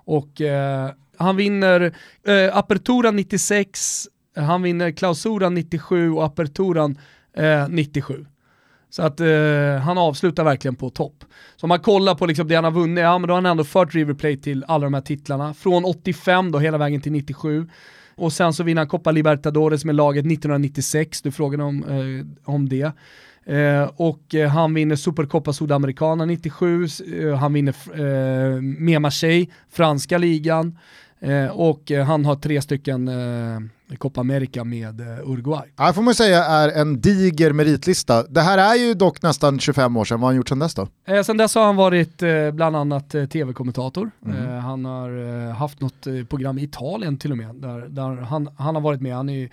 Och 0.04 0.40
eh, 0.40 0.90
han 1.16 1.36
vinner 1.36 1.94
eh, 2.26 2.56
Apertura 2.56 3.10
96, 3.10 4.08
han 4.36 4.62
vinner 4.62 4.90
Klausuran 4.90 5.54
97 5.54 6.10
och 6.10 6.24
Aperturan 6.24 6.98
eh, 7.36 7.68
97. 7.68 8.26
Så 8.90 9.02
att 9.02 9.20
eh, 9.20 9.26
han 9.84 9.98
avslutar 9.98 10.44
verkligen 10.44 10.74
på 10.74 10.90
topp. 10.90 11.24
Så 11.56 11.64
om 11.64 11.68
man 11.68 11.80
kollar 11.80 12.14
på 12.14 12.26
liksom 12.26 12.48
det 12.48 12.54
han 12.54 12.64
har 12.64 12.70
vunnit, 12.70 13.02
ja 13.02 13.18
men 13.18 13.28
då 13.28 13.34
har 13.34 13.42
han 13.42 13.46
ändå 13.50 13.64
fört 13.64 13.94
River 13.94 14.14
Plate 14.14 14.36
till 14.36 14.64
alla 14.68 14.84
de 14.84 14.94
här 14.94 15.00
titlarna. 15.00 15.54
Från 15.54 15.84
85 15.84 16.52
då 16.52 16.58
hela 16.58 16.78
vägen 16.78 17.00
till 17.00 17.12
97. 17.12 17.68
Och 18.16 18.32
sen 18.32 18.52
så 18.52 18.62
vinner 18.62 18.80
han 18.80 18.88
Copa 18.88 19.10
Libertadores 19.10 19.84
med 19.84 19.94
laget 19.94 20.20
1996, 20.20 21.22
du 21.22 21.32
frågade 21.32 21.62
om, 21.62 21.84
eh, 21.84 22.52
om 22.54 22.68
det. 22.68 22.92
Eh, 23.46 23.90
och 23.96 24.34
eh, 24.34 24.48
han 24.48 24.74
vinner 24.74 24.96
Supercopa 24.96 25.52
Sudamericana 25.52 26.24
97, 26.24 26.84
eh, 26.84 27.34
han 27.34 27.52
vinner 27.52 27.74
eh, 27.94 28.60
med 28.62 29.02
Marseille, 29.02 29.46
franska 29.70 30.18
ligan. 30.18 30.78
Eh, 31.20 31.46
och 31.46 31.90
eh, 31.90 32.04
han 32.04 32.24
har 32.24 32.36
tre 32.36 32.62
stycken 32.62 33.08
eh, 33.08 33.60
Copa 33.98 34.20
America 34.20 34.64
med 34.64 35.00
Uruguay. 35.00 35.68
Ja, 35.76 35.92
får 35.92 36.02
man 36.02 36.14
säga 36.14 36.44
är 36.44 36.68
en 36.68 37.00
diger 37.00 37.52
meritlista. 37.52 38.22
Det 38.22 38.40
här 38.40 38.58
är 38.58 38.74
ju 38.74 38.94
dock 38.94 39.22
nästan 39.22 39.58
25 39.58 39.96
år 39.96 40.04
sedan, 40.04 40.20
vad 40.20 40.26
har 40.26 40.28
han 40.28 40.36
gjort 40.36 40.48
sedan 40.48 40.58
dess 40.58 40.74
då? 40.74 40.88
Eh, 41.06 41.22
sedan 41.22 41.36
dess 41.36 41.54
har 41.54 41.64
han 41.64 41.76
varit 41.76 42.22
eh, 42.22 42.50
bland 42.50 42.76
annat 42.76 43.14
eh, 43.14 43.24
tv-kommentator. 43.24 44.10
Mm. 44.26 44.58
han 44.58 44.84
har 44.84 45.50
haft 45.52 45.80
något 45.80 46.06
program 46.28 46.58
i 46.58 46.62
Italien 46.62 47.18
till 47.18 47.32
och 47.32 47.38
med, 47.38 47.54
där, 47.54 47.88
där 47.88 48.16
han, 48.16 48.48
han 48.58 48.74
har 48.74 48.82
varit 48.82 49.00
med. 49.00 49.16
Han 49.16 49.28
är, 49.28 49.50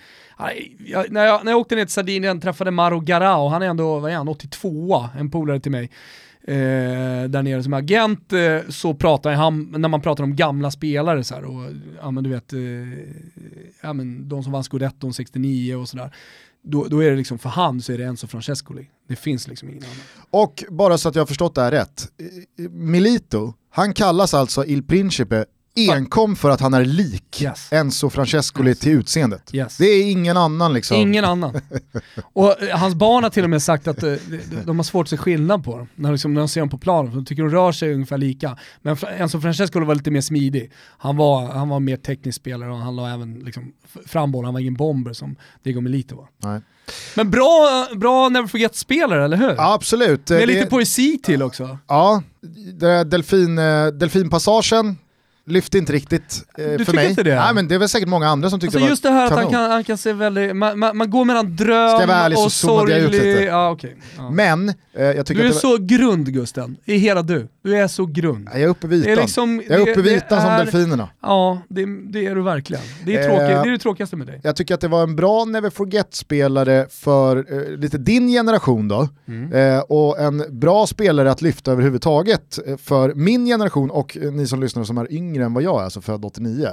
jag, 0.85 1.11
när, 1.11 1.25
jag, 1.25 1.45
när 1.45 1.51
jag 1.51 1.59
åkte 1.59 1.75
ner 1.75 1.85
till 1.85 1.93
Sardinien 1.93 2.41
träffade 2.41 2.71
Maro 2.71 2.99
Garao, 2.99 3.47
han 3.47 3.61
är 3.61 3.67
ändå, 3.67 3.99
vad 3.99 4.11
är 4.11 4.15
han, 4.15 4.27
82 4.27 5.09
en 5.17 5.31
polare 5.31 5.59
till 5.59 5.71
mig 5.71 5.89
eh, 6.43 7.29
där 7.29 7.43
nere 7.43 7.63
som 7.63 7.73
agent 7.73 8.33
eh, 8.33 8.57
så 8.69 8.93
pratar 8.93 9.33
han, 9.33 9.73
när 9.77 9.89
man 9.89 10.01
pratar 10.01 10.23
om 10.23 10.35
gamla 10.35 10.71
spelare 10.71 11.23
så 11.23 11.35
här, 11.35 11.43
och 11.43 11.71
ja 12.01 12.11
men 12.11 12.23
du 12.23 12.29
vet, 12.29 12.53
eh, 12.53 12.59
ja 13.81 13.93
men 13.93 14.29
de 14.29 14.43
som 14.43 14.51
vann 14.51 14.63
scudetton 14.63 15.13
69 15.13 15.75
och 15.75 15.89
sådär. 15.89 16.15
Då, 16.63 16.87
då, 16.87 17.03
är 17.03 17.11
det 17.11 17.17
liksom 17.17 17.39
för 17.39 17.49
han 17.49 17.81
så 17.81 17.93
är 17.93 17.97
det 17.97 18.03
Enzo 18.03 18.27
Francescoli. 18.27 18.89
Det 19.07 19.15
finns 19.15 19.47
liksom 19.47 19.69
ingen 19.69 19.83
annan. 19.83 19.95
Och 20.29 20.63
bara 20.69 20.97
så 20.97 21.09
att 21.09 21.15
jag 21.15 21.21
har 21.21 21.27
förstått 21.27 21.55
det 21.55 21.61
här 21.61 21.71
rätt, 21.71 22.11
eh, 22.17 22.65
eh, 22.65 22.71
Milito, 22.71 23.53
han 23.69 23.93
kallas 23.93 24.33
alltså 24.33 24.65
Il 24.65 24.83
Principe 24.83 25.45
enkom 25.75 26.35
för 26.35 26.49
att 26.49 26.59
han 26.61 26.73
är 26.73 26.85
lik 26.85 27.41
Yes. 27.41 27.67
Enzo 27.71 28.09
Francescoli 28.09 28.75
till 28.75 28.91
utseendet. 28.91 29.49
Yes. 29.53 29.77
Det 29.77 29.85
är 29.85 30.11
ingen 30.11 30.37
annan 30.37 30.73
liksom. 30.73 30.97
Ingen 30.97 31.25
annan. 31.25 31.61
Och 32.33 32.61
eh, 32.63 32.77
hans 32.77 32.95
barn 32.95 33.23
har 33.23 33.29
till 33.29 33.43
och 33.43 33.49
med 33.49 33.61
sagt 33.63 33.87
att 33.87 34.03
eh, 34.03 34.13
de, 34.65 34.77
har 34.79 34.83
svårt 34.83 35.05
att 35.05 35.09
se 35.09 35.17
skillnad 35.17 35.63
på 35.63 35.77
dem. 35.77 35.87
När, 35.95 36.11
liksom, 36.11 36.33
när 36.33 36.41
de 36.41 36.47
ser 36.47 36.59
dem 36.61 36.69
på 36.69 36.77
planen, 36.77 37.15
de 37.15 37.25
tycker 37.25 37.43
de 37.43 37.51
rör 37.51 37.71
sig 37.71 37.93
ungefär 37.93 38.17
lika. 38.17 38.57
Men 38.81 38.97
Enzo 39.17 39.41
Francesco 39.41 39.79
var 39.85 39.95
lite 39.95 40.11
mer 40.11 40.21
smidig. 40.21 40.71
Han 40.97 41.17
var, 41.17 41.47
han 41.47 41.69
var 41.69 41.79
mer 41.79 41.97
teknisk 41.97 42.35
spelare 42.37 42.71
och 42.71 42.77
han 42.77 42.95
la 42.95 43.13
även 43.13 43.33
liksom, 43.39 43.71
fram 44.05 44.31
bollen, 44.31 44.45
han 44.45 44.53
var 44.53 44.61
ingen 44.61 44.73
bomber 44.75 45.13
som 45.13 45.35
Diego 45.63 45.81
Milito 45.81 46.15
var. 46.15 46.27
Nej. 46.43 46.61
Men 47.15 47.31
bra, 47.31 47.87
bra 47.95 48.29
Never 48.29 48.47
Forget-spelare, 48.47 49.25
eller 49.25 49.37
hur? 49.37 49.49
Ja, 49.49 49.73
absolut. 49.73 50.29
Med 50.29 50.39
Det- 50.39 50.45
lite 50.45 50.65
poesi 50.65 51.19
till 51.23 51.43
också. 51.43 51.77
Ja, 51.87 52.23
delfin, 53.05 53.57
eh, 53.59 53.87
delfinpassagen 53.87 54.97
lyfte 55.45 55.77
inte 55.77 55.93
riktigt 55.93 56.43
eh, 56.57 56.63
för 56.65 56.77
tycker 56.77 56.93
mig. 56.93 57.09
inte 57.09 57.23
det? 57.23 57.35
Nej, 57.35 57.53
men 57.53 57.67
det 57.67 57.75
är 57.75 57.79
väl 57.79 57.89
säkert 57.89 58.07
många 58.09 58.27
andra 58.27 58.49
som 58.49 58.59
tyckte 58.59 58.77
Alltså 58.77 58.85
det 58.85 58.89
just 58.89 59.03
var 59.03 59.11
det 59.11 59.17
här 59.17 59.25
att 59.25 59.31
han 59.31 59.39
kanon. 59.39 59.51
kan, 59.51 59.71
han 59.71 59.83
kan 59.83 59.97
se 59.97 60.13
väldigt, 60.13 60.55
man, 60.55 60.79
man, 60.79 60.97
man 60.97 61.09
går 61.09 61.25
mellan 61.25 61.55
dröm 61.55 61.89
Ska 61.89 61.99
jag 61.99 62.07
vara 62.07 62.17
ärlig 62.17 62.37
så 62.37 62.45
och 62.45 62.51
sorglig. 62.51 63.47
Ja, 63.47 63.71
okej. 63.71 63.97
ja. 64.17 64.29
Men 64.29 64.69
eh, 64.69 64.75
jag 65.03 65.25
tycker 65.25 65.41
Du 65.41 65.47
är 65.47 65.49
att 65.49 65.63
var, 65.63 65.77
så 65.77 65.77
grund 65.77 66.33
Gusten, 66.33 66.77
i 66.85 66.97
hela 66.97 67.21
du. 67.21 67.47
Du 67.63 67.75
är 67.77 67.87
så 67.87 68.05
grund. 68.05 68.49
jag 68.53 68.61
är 68.61 68.67
uppe 68.67 68.87
vid 68.87 69.01
ytan. 69.07 69.15
liksom- 69.23 69.63
jag 69.69 69.81
är 69.81 69.91
uppe 69.91 70.01
vid 70.01 70.13
ytan 70.13 70.41
som 70.41 70.49
är- 70.49 70.57
delfinerna. 70.57 71.09
Ja, 71.21 71.61
det, 71.69 71.85
det 72.11 72.25
är 72.25 72.35
du 72.35 72.41
verkligen. 72.41 72.83
Det 73.05 73.15
är, 73.15 73.19
Eh, 73.21 73.25
tråkigt, 73.25 73.63
det 73.63 73.69
är 73.69 73.71
det 73.71 73.77
tråkigaste 73.77 74.15
med 74.15 74.27
dig. 74.27 74.39
Jag 74.43 74.55
tycker 74.55 74.73
att 74.73 74.81
det 74.81 74.87
var 74.87 75.03
en 75.03 75.15
bra 75.15 75.45
Never 75.45 75.69
Forget-spelare 75.69 76.85
för 76.89 77.37
eh, 77.71 77.77
lite 77.77 77.97
din 77.97 78.27
generation 78.27 78.87
då. 78.87 79.07
Mm. 79.27 79.53
Eh, 79.53 79.79
och 79.79 80.19
en 80.19 80.43
bra 80.59 80.87
spelare 80.87 81.31
att 81.31 81.41
lyfta 81.41 81.71
överhuvudtaget 81.71 82.59
eh, 82.67 82.77
för 82.77 83.13
min 83.13 83.45
generation 83.45 83.91
och 83.91 84.17
eh, 84.21 84.31
ni 84.31 84.47
som 84.47 84.59
lyssnar 84.61 84.83
som 84.83 84.97
är 84.97 85.13
yngre 85.13 85.30
än 85.39 85.53
vad 85.53 85.63
jag 85.63 85.79
är, 85.79 85.83
alltså 85.83 86.01
född 86.01 86.25
89. 86.25 86.67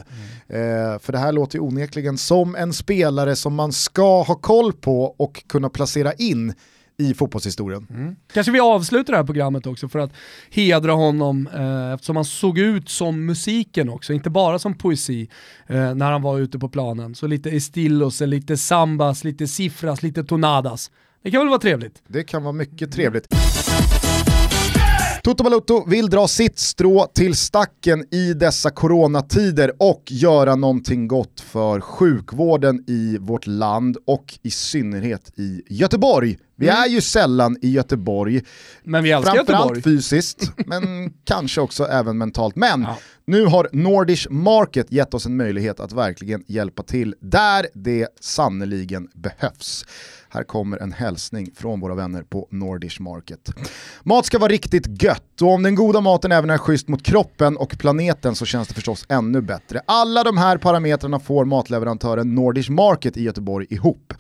Mm. 0.49 0.93
Eh, 0.93 0.99
för 0.99 1.13
det 1.13 1.19
här 1.19 1.33
låter 1.33 1.59
ju 1.59 1.65
onekligen 1.65 2.19
som 2.19 2.57
en 2.57 2.73
spelare 2.73 3.37
som 3.37 3.55
man 3.55 3.73
ska 3.73 4.23
ha 4.23 4.35
koll 4.35 4.73
på 4.73 5.03
och 5.03 5.43
kunna 5.49 5.69
placera 5.69 6.13
in 6.13 6.55
i 6.99 7.15
fotbollshistorien. 7.15 8.17
Kanske 8.33 8.53
vi 8.53 8.61
avslutar 8.61 9.13
det 9.13 9.17
här 9.17 9.25
programmet 9.25 9.67
också 9.67 9.89
för 9.89 9.99
att 9.99 10.13
hedra 10.51 10.93
honom 10.93 11.49
eh, 11.55 11.93
eftersom 11.93 12.17
han 12.17 12.25
såg 12.25 12.59
ut 12.59 12.89
som 12.89 13.27
musiken 13.27 13.89
också, 13.89 14.13
inte 14.13 14.31
bara 14.31 14.59
som 14.59 14.75
poesi 14.75 15.29
eh, 15.67 15.95
när 15.95 16.13
han 16.13 16.23
var 16.23 16.39
ute 16.39 16.59
på 16.59 16.69
planen. 16.69 17.15
Så 17.15 17.27
lite 17.27 17.51
estilos, 17.51 18.21
lite 18.21 18.57
sambas, 18.57 19.25
lite 19.25 19.47
siffras, 19.47 20.03
lite 20.03 20.25
tonadas. 20.25 20.91
Det 21.23 21.31
kan 21.31 21.41
väl 21.41 21.49
vara 21.49 21.61
trevligt? 21.61 22.03
Det 22.07 22.25
kan 22.25 22.43
vara 22.43 22.53
mycket 22.53 22.93
trevligt. 22.93 23.29
Toto 25.29 25.45
Balutto 25.45 25.85
vill 25.89 26.11
dra 26.11 26.29
sitt 26.29 26.59
strå 26.59 27.07
till 27.07 27.37
stacken 27.37 28.15
i 28.15 28.35
dessa 28.35 28.71
coronatider 28.71 29.73
och 29.79 30.03
göra 30.07 30.57
någonting 30.57 31.09
gott 31.09 31.41
för 31.41 31.81
sjukvården 31.81 32.85
i 32.87 33.19
vårt 33.21 33.47
land 33.47 33.97
och 34.07 34.39
i 34.43 34.51
synnerhet 34.51 35.33
i 35.39 35.63
Göteborg. 35.69 36.39
Vi 36.57 36.69
är 36.69 36.87
ju 36.87 37.01
sällan 37.01 37.57
i 37.63 37.71
Göteborg, 37.71 38.43
Men 38.85 39.03
vi 39.05 39.11
älskar 39.11 39.35
framförallt 39.35 39.61
Göteborg. 39.77 39.83
fysiskt, 39.83 40.53
men 40.67 41.13
kanske 41.25 41.61
också 41.61 41.85
även 41.85 42.19
mentalt. 42.19 42.57
Men 42.57 42.83
Ja. 42.83 42.99
nu 43.27 43.45
har 43.45 43.69
Nordish 43.73 44.27
Market 44.31 44.93
gett 44.93 45.15
oss 45.15 45.27
en 45.27 45.37
möjlighet 45.37 45.81
att 45.81 45.93
verkligen 45.93 46.45
hjälpa 46.47 46.83
till 46.83 47.15
där 47.21 47.67
det 47.75 48.09
sannoliken 48.21 49.09
behövs. 49.15 49.85
Här 50.31 50.45
kommer 50.45 50.79
en 50.79 50.93
hälsning 50.93 51.51
från 51.55 51.81
våra 51.81 51.95
vänner 51.95 52.23
på 52.23 52.49
Nordish 52.51 53.01
Market. 53.01 53.51
Mat 54.03 54.27
ska 54.27 54.39
vara 54.39 54.53
riktigt 54.53 55.03
gött 55.03 55.43
och 55.43 55.49
om 55.49 55.63
den 55.63 55.75
goda 55.75 56.01
maten 56.01 56.33
även 56.33 56.51
är 56.51 56.59
schysst 56.59 56.89
mot 56.89 57.03
kroppen 57.03 57.57
och 57.57 57.79
planeten 57.79 58.35
så 58.35 58.45
känns 58.45 58.69
det 58.69 58.75
förstås 58.75 59.07
ännu 59.09 59.41
bättre. 59.41 59.81
Alla 59.87 60.25
de 60.25 60.39
här 60.39 60.59
parametrarna 60.59 61.19
får 61.19 61.45
matleverantören 61.45 62.35
Nordish 62.35 62.71
Market 62.71 63.17
i 63.17 63.23
Göteborg 63.23 63.67
ihop. 63.71 64.15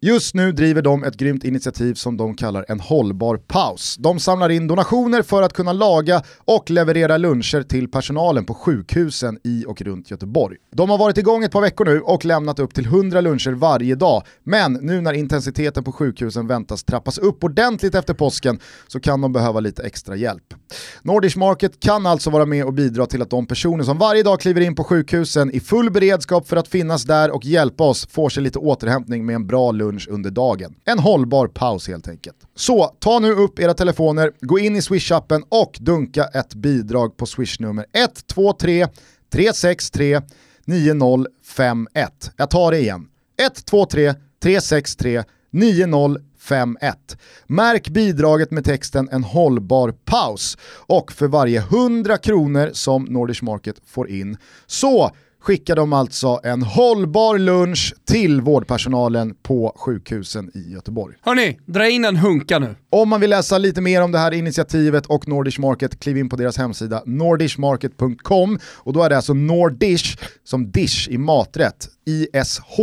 Just 0.00 0.34
nu 0.34 0.52
driver 0.52 0.82
de 0.82 1.04
ett 1.04 1.16
grymt 1.16 1.44
initiativ 1.44 1.94
som 1.94 2.16
de 2.16 2.34
kallar 2.34 2.64
en 2.68 2.80
hållbar 2.80 3.36
paus. 3.36 3.96
De 3.98 4.20
samlar 4.20 4.48
in 4.48 4.66
donationer 4.66 5.22
för 5.22 5.42
att 5.42 5.52
kunna 5.52 5.72
laga 5.72 6.22
och 6.38 6.70
leverera 6.70 7.16
luncher 7.16 7.62
till 7.62 7.88
personalen 7.88 8.44
på 8.44 8.54
sjukhusen 8.54 9.38
i 9.44 9.64
och 9.66 9.82
runt 9.82 10.10
Göteborg. 10.10 10.56
De 10.72 10.90
har 10.90 10.98
varit 10.98 11.18
igång 11.18 11.44
ett 11.44 11.52
par 11.52 11.60
veckor 11.60 11.84
nu 11.84 12.00
och 12.00 12.24
lämnat 12.24 12.58
upp 12.58 12.74
till 12.74 12.86
100 12.86 13.20
luncher 13.20 13.52
varje 13.52 13.94
dag. 13.94 14.22
Men 14.44 14.72
nu 14.72 15.00
när 15.00 15.12
intensiteten 15.12 15.49
på 15.84 15.92
sjukhusen 15.92 16.46
väntas 16.46 16.84
trappas 16.84 17.18
upp 17.18 17.44
ordentligt 17.44 17.94
efter 17.94 18.14
påsken 18.14 18.58
så 18.88 19.00
kan 19.00 19.20
de 19.20 19.32
behöva 19.32 19.60
lite 19.60 19.82
extra 19.82 20.16
hjälp. 20.16 20.54
Nordish 21.02 21.38
Market 21.38 21.80
kan 21.80 22.06
alltså 22.06 22.30
vara 22.30 22.46
med 22.46 22.64
och 22.64 22.72
bidra 22.72 23.06
till 23.06 23.22
att 23.22 23.30
de 23.30 23.46
personer 23.46 23.84
som 23.84 23.98
varje 23.98 24.22
dag 24.22 24.40
kliver 24.40 24.60
in 24.60 24.74
på 24.74 24.84
sjukhusen 24.84 25.50
i 25.50 25.60
full 25.60 25.90
beredskap 25.90 26.48
för 26.48 26.56
att 26.56 26.68
finnas 26.68 27.04
där 27.04 27.30
och 27.30 27.44
hjälpa 27.44 27.84
oss 27.84 28.06
får 28.10 28.28
sig 28.28 28.42
lite 28.42 28.58
återhämtning 28.58 29.26
med 29.26 29.34
en 29.34 29.46
bra 29.46 29.72
lunch 29.72 30.08
under 30.10 30.30
dagen. 30.30 30.74
En 30.84 30.98
hållbar 30.98 31.46
paus 31.46 31.88
helt 31.88 32.08
enkelt. 32.08 32.36
Så 32.54 32.86
ta 32.98 33.18
nu 33.18 33.32
upp 33.32 33.58
era 33.58 33.74
telefoner, 33.74 34.32
gå 34.40 34.58
in 34.58 34.76
i 34.76 34.80
Swish-appen 34.80 35.42
och 35.48 35.78
dunka 35.80 36.24
ett 36.24 36.54
bidrag 36.54 37.16
på 37.16 37.26
Swish-nummer 37.26 37.86
123 37.92 38.86
363 39.32 40.20
9051. 40.64 42.30
Jag 42.36 42.50
tar 42.50 42.70
det 42.70 42.78
igen. 42.78 43.06
123 43.40 44.14
363 44.42 45.22
9051. 45.50 47.16
Märk 47.46 47.88
bidraget 47.88 48.50
med 48.50 48.64
texten 48.64 49.08
en 49.12 49.24
hållbar 49.24 49.94
paus 50.04 50.58
och 50.74 51.12
för 51.12 51.28
varje 51.28 51.60
100 51.60 52.16
kronor 52.16 52.70
som 52.72 53.04
Nordish 53.04 53.42
Market 53.42 53.76
får 53.86 54.10
in 54.10 54.36
så 54.66 55.10
skickar 55.40 55.76
de 55.76 55.92
alltså 55.92 56.40
en 56.42 56.62
hållbar 56.62 57.38
lunch 57.38 57.94
till 58.04 58.40
vårdpersonalen 58.40 59.34
på 59.42 59.72
sjukhusen 59.76 60.50
i 60.54 60.72
Göteborg. 60.72 61.16
Hörni, 61.20 61.58
dra 61.66 61.88
in 61.88 62.04
en 62.04 62.16
hunka 62.16 62.58
nu. 62.58 62.76
Om 62.90 63.08
man 63.08 63.20
vill 63.20 63.30
läsa 63.30 63.58
lite 63.58 63.80
mer 63.80 64.02
om 64.02 64.12
det 64.12 64.18
här 64.18 64.32
initiativet 64.32 65.06
och 65.06 65.28
Nordish 65.28 65.60
Market, 65.60 66.00
kliv 66.00 66.18
in 66.18 66.28
på 66.28 66.36
deras 66.36 66.56
hemsida 66.56 67.02
nordishmarket.com 67.06 68.58
och 68.64 68.92
då 68.92 69.02
är 69.02 69.08
det 69.08 69.16
alltså 69.16 69.34
Nordish 69.34 70.18
som 70.44 70.70
dish 70.70 71.08
i 71.08 71.18
maträtt, 71.18 71.88
ISH. 72.06 72.80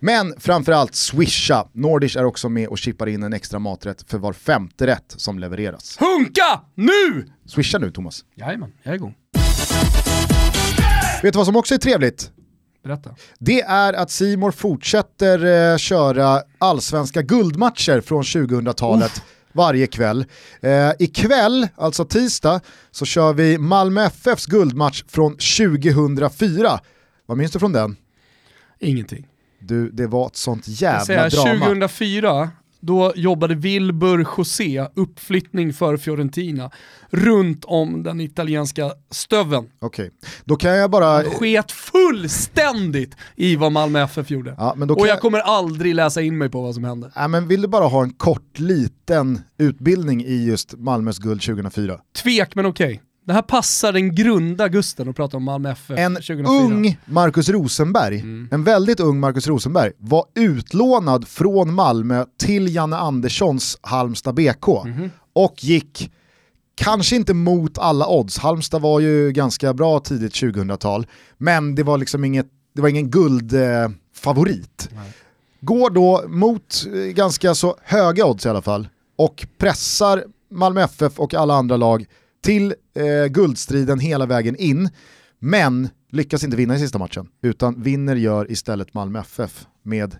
Men 0.00 0.34
framförallt 0.40 0.94
swisha, 0.94 1.68
Nordish 1.72 2.16
är 2.16 2.24
också 2.24 2.48
med 2.48 2.68
och 2.68 2.78
chippar 2.78 3.06
in 3.06 3.22
en 3.22 3.32
extra 3.32 3.58
maträtt 3.58 4.04
för 4.10 4.18
var 4.18 4.32
femte 4.32 4.86
rätt 4.86 5.14
som 5.16 5.38
levereras. 5.38 5.98
Hunka 6.00 6.60
nu! 6.74 7.26
Swisha 7.46 7.78
nu 7.78 7.90
Thomas. 7.90 8.24
Jajamän, 8.34 8.72
jag 8.82 8.92
är 8.92 8.96
igång. 8.96 9.14
Vet 11.22 11.32
du 11.32 11.36
vad 11.36 11.46
som 11.46 11.56
också 11.56 11.74
är 11.74 11.78
trevligt? 11.78 12.30
Berätta. 12.84 13.14
Det 13.38 13.60
är 13.60 13.92
att 13.92 14.10
Simor 14.10 14.50
fortsätter 14.50 15.72
eh, 15.72 15.76
köra 15.76 16.42
allsvenska 16.58 17.22
guldmatcher 17.22 18.00
från 18.00 18.22
2000-talet 18.22 19.22
varje 19.52 19.86
kväll. 19.86 20.24
Eh, 20.60 20.90
ikväll, 20.98 21.68
alltså 21.76 22.04
tisdag, 22.04 22.60
så 22.90 23.04
kör 23.04 23.32
vi 23.32 23.58
Malmö 23.58 24.04
FFs 24.04 24.46
guldmatch 24.46 25.04
från 25.08 25.32
2004. 25.32 26.80
Vad 27.26 27.38
minns 27.38 27.52
du 27.52 27.58
från 27.58 27.72
den? 27.72 27.96
Ingenting. 28.78 29.26
Du, 29.60 29.90
det 29.90 30.06
var 30.06 30.26
ett 30.26 30.36
sånt 30.36 30.68
jävla 30.68 31.00
säger, 31.04 31.30
drama. 31.30 31.58
2004, 31.66 32.50
då 32.80 33.12
jobbade 33.16 33.54
Wilbur 33.54 34.26
José, 34.36 34.86
uppflyttning 34.94 35.72
för 35.72 35.96
Fiorentina, 35.96 36.70
runt 37.10 37.64
om 37.64 38.02
den 38.02 38.20
italienska 38.20 38.92
stöven. 39.10 39.64
Okej, 39.80 40.10
då 40.44 40.56
kan 40.56 40.70
jag 40.70 40.90
bara... 40.90 41.22
Sket 41.24 41.72
fullständigt 41.72 43.16
i 43.36 43.56
vad 43.56 43.72
Malmö 43.72 44.00
FF 44.02 44.30
gjorde. 44.30 44.54
Ja, 44.58 44.74
men 44.76 44.88
då 44.88 44.94
Och 44.94 45.00
jag 45.00 45.08
jag- 45.08 45.20
kommer 45.20 45.38
aldrig 45.38 45.94
läsa 45.94 46.22
in 46.22 46.38
mig 46.38 46.48
på 46.48 46.62
vad 46.62 46.74
som 46.74 46.84
hände. 46.84 47.10
Ja, 47.14 47.28
men 47.28 47.48
vill 47.48 47.62
du 47.62 47.68
bara 47.68 47.84
ha 47.86 48.02
en 48.02 48.12
kort 48.12 48.58
liten 48.58 49.42
utbildning 49.58 50.24
i 50.24 50.44
just 50.44 50.74
Malmös 50.78 51.18
guld 51.18 51.42
2004? 51.42 51.98
Tvek 52.22 52.54
men 52.54 52.66
okej. 52.66 53.02
Det 53.30 53.34
här 53.34 53.42
passar 53.42 53.92
den 53.92 54.14
grunda 54.14 54.68
Gusten 54.68 55.08
att 55.08 55.16
prata 55.16 55.36
om 55.36 55.44
Malmö 55.44 55.70
FF 55.70 55.98
En 55.98 56.14
2004. 56.14 56.48
ung 56.48 56.98
Marcus 57.04 57.48
Rosenberg, 57.48 58.20
en 58.50 58.64
väldigt 58.64 59.00
ung 59.00 59.20
Marcus 59.20 59.46
Rosenberg, 59.46 59.92
var 59.98 60.24
utlånad 60.34 61.28
från 61.28 61.74
Malmö 61.74 62.24
till 62.38 62.74
Janne 62.74 62.96
Anderssons 62.96 63.78
Halmstad 63.82 64.34
BK 64.34 64.68
och 65.32 65.64
gick, 65.64 66.12
kanske 66.74 67.16
inte 67.16 67.34
mot 67.34 67.78
alla 67.78 68.08
odds, 68.08 68.38
Halmstad 68.38 68.82
var 68.82 69.00
ju 69.00 69.32
ganska 69.32 69.74
bra 69.74 70.00
tidigt 70.00 70.32
2000-tal, 70.32 71.06
men 71.38 71.74
det 71.74 71.82
var 71.82 71.98
liksom 71.98 72.24
inget, 72.24 72.46
det 72.74 72.82
var 72.82 72.88
ingen 72.88 73.10
guldfavorit. 73.10 74.88
Eh. 74.92 74.98
Går 75.60 75.90
då 75.90 76.24
mot 76.28 76.86
eh, 76.86 76.98
ganska 76.98 77.54
så 77.54 77.76
höga 77.82 78.26
odds 78.26 78.46
i 78.46 78.48
alla 78.48 78.62
fall 78.62 78.88
och 79.18 79.46
pressar 79.58 80.24
Malmö 80.50 80.82
FF 80.82 81.18
och 81.18 81.34
alla 81.34 81.54
andra 81.54 81.76
lag 81.76 82.06
till 82.42 82.74
eh, 82.94 83.26
guldstriden 83.26 84.00
hela 84.00 84.26
vägen 84.26 84.56
in. 84.56 84.90
Men 85.38 85.88
lyckas 86.10 86.44
inte 86.44 86.56
vinna 86.56 86.76
i 86.76 86.78
sista 86.78 86.98
matchen, 86.98 87.28
utan 87.42 87.82
vinner 87.82 88.16
gör 88.16 88.50
istället 88.50 88.94
Malmö 88.94 89.20
FF 89.20 89.66
med 89.82 90.16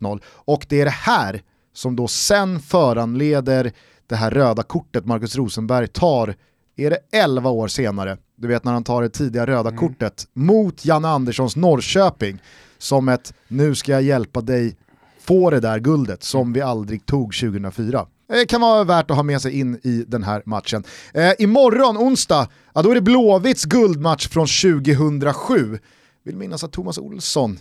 1-0. 0.00 0.20
Och 0.26 0.66
det 0.68 0.80
är 0.80 0.84
det 0.84 0.90
här 0.90 1.42
som 1.72 1.96
då 1.96 2.08
sen 2.08 2.60
föranleder 2.60 3.72
det 4.06 4.16
här 4.16 4.30
röda 4.30 4.62
kortet 4.62 5.06
Marcus 5.06 5.36
Rosenberg 5.36 5.86
tar, 5.86 6.34
är 6.76 6.90
det 6.90 6.98
11 7.12 7.50
år 7.50 7.68
senare, 7.68 8.18
du 8.36 8.48
vet 8.48 8.64
när 8.64 8.72
han 8.72 8.84
tar 8.84 9.02
det 9.02 9.08
tidiga 9.08 9.46
röda 9.46 9.76
kortet, 9.76 10.28
mot 10.32 10.84
Janne 10.84 11.08
Anderssons 11.08 11.56
Norrköping 11.56 12.42
som 12.78 13.08
ett 13.08 13.34
nu 13.48 13.74
ska 13.74 13.92
jag 13.92 14.02
hjälpa 14.02 14.40
dig 14.40 14.76
få 15.20 15.50
det 15.50 15.60
där 15.60 15.78
guldet 15.78 16.22
som 16.22 16.52
vi 16.52 16.60
aldrig 16.60 17.06
tog 17.06 17.34
2004. 17.34 18.06
Det 18.30 18.46
kan 18.46 18.60
vara 18.60 18.84
värt 18.84 19.10
att 19.10 19.16
ha 19.16 19.22
med 19.22 19.42
sig 19.42 19.58
in 19.58 19.80
i 19.82 20.04
den 20.08 20.22
här 20.22 20.42
matchen. 20.46 20.84
Eh, 21.14 21.32
imorgon, 21.38 21.98
onsdag, 21.98 22.48
ja, 22.74 22.82
då 22.82 22.90
är 22.90 22.94
det 22.94 23.00
Blåvitts 23.00 23.64
guldmatch 23.64 24.28
från 24.28 24.46
2007. 24.46 25.78
Vill 26.24 26.36
minnas 26.36 26.64
att 26.64 26.72
Thomas 26.72 26.98
Olsson 26.98 27.58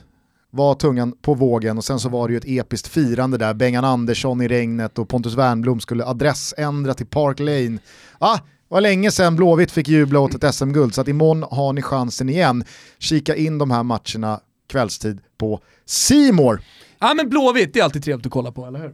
var 0.51 0.75
tungan 0.75 1.11
på 1.21 1.33
vågen 1.33 1.77
och 1.77 1.85
sen 1.85 1.99
så 1.99 2.09
var 2.09 2.27
det 2.27 2.31
ju 2.31 2.37
ett 2.37 2.47
episkt 2.47 2.87
firande 2.87 3.37
där, 3.37 3.53
Bengan 3.53 3.85
Andersson 3.85 4.41
i 4.41 4.47
regnet 4.47 4.99
och 4.99 5.09
Pontus 5.09 5.33
Wernbloom 5.33 5.79
skulle 5.79 6.05
adressändra 6.05 6.93
till 6.93 7.07
Park 7.07 7.39
Lane. 7.39 7.79
Ah, 8.19 8.35
det 8.35 8.41
var 8.67 8.81
länge 8.81 9.11
sedan 9.11 9.35
Blåvitt 9.35 9.71
fick 9.71 9.87
jubla 9.87 10.19
åt 10.19 10.43
ett 10.43 10.55
SM-guld 10.55 10.95
så 10.95 11.01
att 11.01 11.07
imorgon 11.07 11.45
har 11.51 11.73
ni 11.73 11.81
chansen 11.81 12.29
igen. 12.29 12.63
Kika 12.99 13.35
in 13.35 13.57
de 13.57 13.71
här 13.71 13.83
matcherna 13.83 14.39
kvällstid 14.67 15.19
på 15.37 15.61
Simor. 15.85 16.61
Ja 17.01 17.13
men 17.13 17.29
Blåvitt, 17.29 17.73
det 17.73 17.79
är 17.79 17.83
alltid 17.83 18.03
trevligt 18.03 18.25
att 18.25 18.31
kolla 18.31 18.51
på, 18.51 18.65
eller 18.65 18.79
hur? 18.79 18.93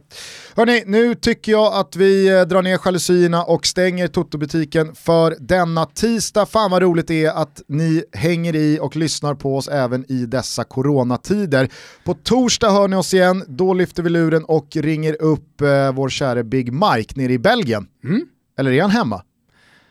Hörni, 0.56 0.82
nu 0.86 1.14
tycker 1.14 1.52
jag 1.52 1.74
att 1.74 1.96
vi 1.96 2.28
eh, 2.28 2.42
drar 2.42 2.62
ner 2.62 2.78
jalusierna 2.84 3.44
och 3.44 3.66
stänger 3.66 4.08
Toto-butiken 4.08 4.94
för 4.94 5.36
denna 5.40 5.86
tisdag. 5.86 6.46
Fan 6.46 6.70
vad 6.70 6.82
roligt 6.82 7.08
det 7.08 7.24
är 7.24 7.30
att 7.42 7.62
ni 7.68 8.04
hänger 8.12 8.56
i 8.56 8.78
och 8.82 8.96
lyssnar 8.96 9.34
på 9.34 9.56
oss 9.56 9.68
även 9.68 10.12
i 10.12 10.26
dessa 10.26 10.64
coronatider. 10.64 11.68
På 12.04 12.14
torsdag 12.14 12.70
hör 12.70 12.88
ni 12.88 12.96
oss 12.96 13.14
igen, 13.14 13.44
då 13.48 13.74
lyfter 13.74 14.02
vi 14.02 14.10
luren 14.10 14.44
och 14.44 14.76
ringer 14.76 15.22
upp 15.22 15.60
eh, 15.60 15.92
vår 15.92 16.08
käre 16.08 16.44
Big 16.44 16.72
Mike 16.72 17.20
nere 17.20 17.32
i 17.32 17.38
Belgien. 17.38 17.86
Eller 18.58 18.70
är 18.72 18.82
han 18.82 18.90
hemma? 18.90 19.22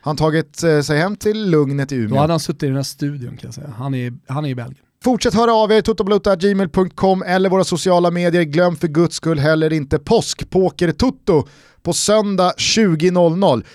Han 0.01 0.18
tagit 0.18 0.63
eh, 0.63 0.82
sig 0.82 0.97
hem 0.99 1.16
till 1.16 1.49
lugnet 1.49 1.91
i 1.91 1.97
Då 1.97 2.01
Umeå? 2.03 2.20
hade 2.20 2.34
han 2.34 2.39
suttit 2.39 2.63
i 2.63 2.68
den 2.68 2.76
här 2.76 2.84
studion 2.84 3.38
kan 3.38 3.47
jag 3.47 3.53
säga. 3.53 3.74
Han 3.78 3.93
är, 3.93 4.13
han 4.28 4.45
är 4.45 4.49
i 4.49 4.55
Belgien. 4.55 4.84
Fortsätt 5.05 5.33
höra 5.33 5.53
av 5.53 5.71
er, 5.71 5.81
totoblota.gmail.com 5.81 7.23
eller 7.23 7.49
våra 7.49 7.63
sociala 7.63 8.11
medier. 8.11 8.43
Glöm 8.43 8.75
för 8.75 8.87
guds 8.87 9.15
skull 9.15 9.39
heller 9.39 9.73
inte 9.73 9.99
påskpoker-toto 9.99 11.47
på 11.83 11.93
söndag 11.93 12.53
20.00. 12.57 13.65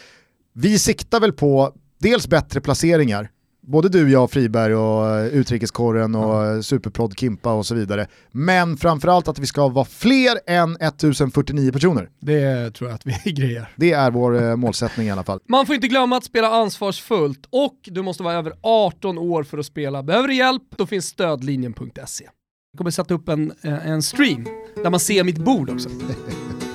Vi 0.54 0.78
siktar 0.78 1.20
väl 1.20 1.32
på 1.32 1.72
dels 2.00 2.28
bättre 2.28 2.60
placeringar, 2.60 3.30
både 3.61 3.88
du, 3.88 4.11
jag, 4.11 4.30
Friberg 4.30 4.74
och 4.74 5.08
eh, 5.08 5.26
Utrikeskorren 5.26 6.14
och 6.14 6.44
mm. 6.44 6.62
Superprodd 6.62 7.18
Kimpa 7.18 7.52
och 7.52 7.66
så 7.66 7.74
vidare. 7.74 8.06
Men 8.30 8.76
framförallt 8.76 9.28
att 9.28 9.38
vi 9.38 9.46
ska 9.46 9.68
vara 9.68 9.84
fler 9.84 10.38
än 10.46 10.76
1049 10.76 11.72
personer. 11.72 12.08
Det 12.20 12.70
tror 12.70 12.90
jag 12.90 12.94
att 12.94 13.06
vi 13.06 13.32
grejer. 13.32 13.68
Det 13.76 13.92
är 13.92 14.11
vår 14.11 14.42
eh, 14.42 14.56
målsättning 14.56 15.06
i 15.06 15.11
alla 15.11 15.24
fall. 15.24 15.40
Man 15.48 15.66
får 15.66 15.74
inte 15.74 15.88
glömma 15.88 16.16
att 16.16 16.24
spela 16.24 16.48
ansvarsfullt 16.48 17.46
och 17.50 17.76
du 17.84 18.02
måste 18.02 18.22
vara 18.22 18.34
över 18.34 18.52
18 18.62 19.18
år 19.18 19.42
för 19.42 19.58
att 19.58 19.66
spela. 19.66 20.02
Behöver 20.02 20.28
du 20.28 20.34
hjälp? 20.34 20.62
Då 20.76 20.86
finns 20.86 21.06
stödlinjen.se. 21.06 22.24
Jag 22.72 22.78
kommer 22.78 22.90
sätta 22.90 23.14
upp 23.14 23.28
en, 23.28 23.52
en 23.62 24.02
stream 24.02 24.44
där 24.82 24.90
man 24.90 25.00
ser 25.00 25.24
mitt 25.24 25.38
bord 25.38 25.70
också. 25.70 25.88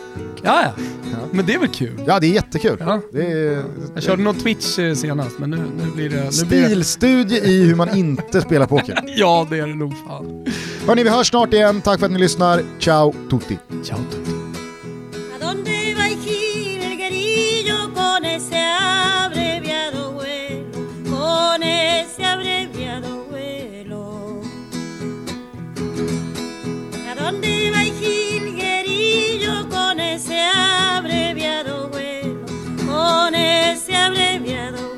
Ja, 0.45 0.63
ja. 0.63 1.17
Men 1.31 1.45
det 1.45 1.53
är 1.53 1.59
väl 1.59 1.69
kul? 1.69 2.03
Ja, 2.07 2.19
det 2.19 2.27
är 2.27 2.31
jättekul. 2.31 2.77
Ja. 2.79 3.01
Det 3.11 3.31
är, 3.31 3.63
Jag 3.93 4.03
körde 4.03 4.23
någon 4.23 4.35
Twitch 4.35 4.79
eh, 4.79 4.93
senast, 4.93 5.39
men 5.39 5.49
nu, 5.49 5.57
nu 5.57 5.91
blir 5.95 6.09
det... 6.09 6.15
Nu 6.41 6.45
blir 6.45 6.61
det... 6.61 6.67
Stilstudie 6.67 7.39
i 7.39 7.63
hur 7.63 7.75
man 7.75 7.95
inte 7.95 8.41
spelar 8.41 8.65
poker. 8.65 8.99
Ja, 9.17 9.47
det 9.49 9.57
är 9.57 9.67
det 9.67 9.75
nog 9.75 9.93
fan. 10.07 10.45
Hörni, 10.87 11.03
vi 11.03 11.09
hörs 11.09 11.27
snart 11.27 11.53
igen. 11.53 11.81
Tack 11.81 11.99
för 11.99 12.05
att 12.05 12.11
ni 12.11 12.19
lyssnar. 12.19 12.63
Ciao 12.79 13.13
tutti. 13.29 13.57
Ciao 13.83 13.97
tutti. 14.11 14.31
Dónde 27.25 27.71
va 27.71 27.81
el 27.81 28.55
guerillo 28.55 29.34
ese 30.15 30.39
abreviado 30.39 31.89
vuelo, 31.89 32.45
con 32.87 33.35
ese 33.35 33.93
abreviado 33.97 34.94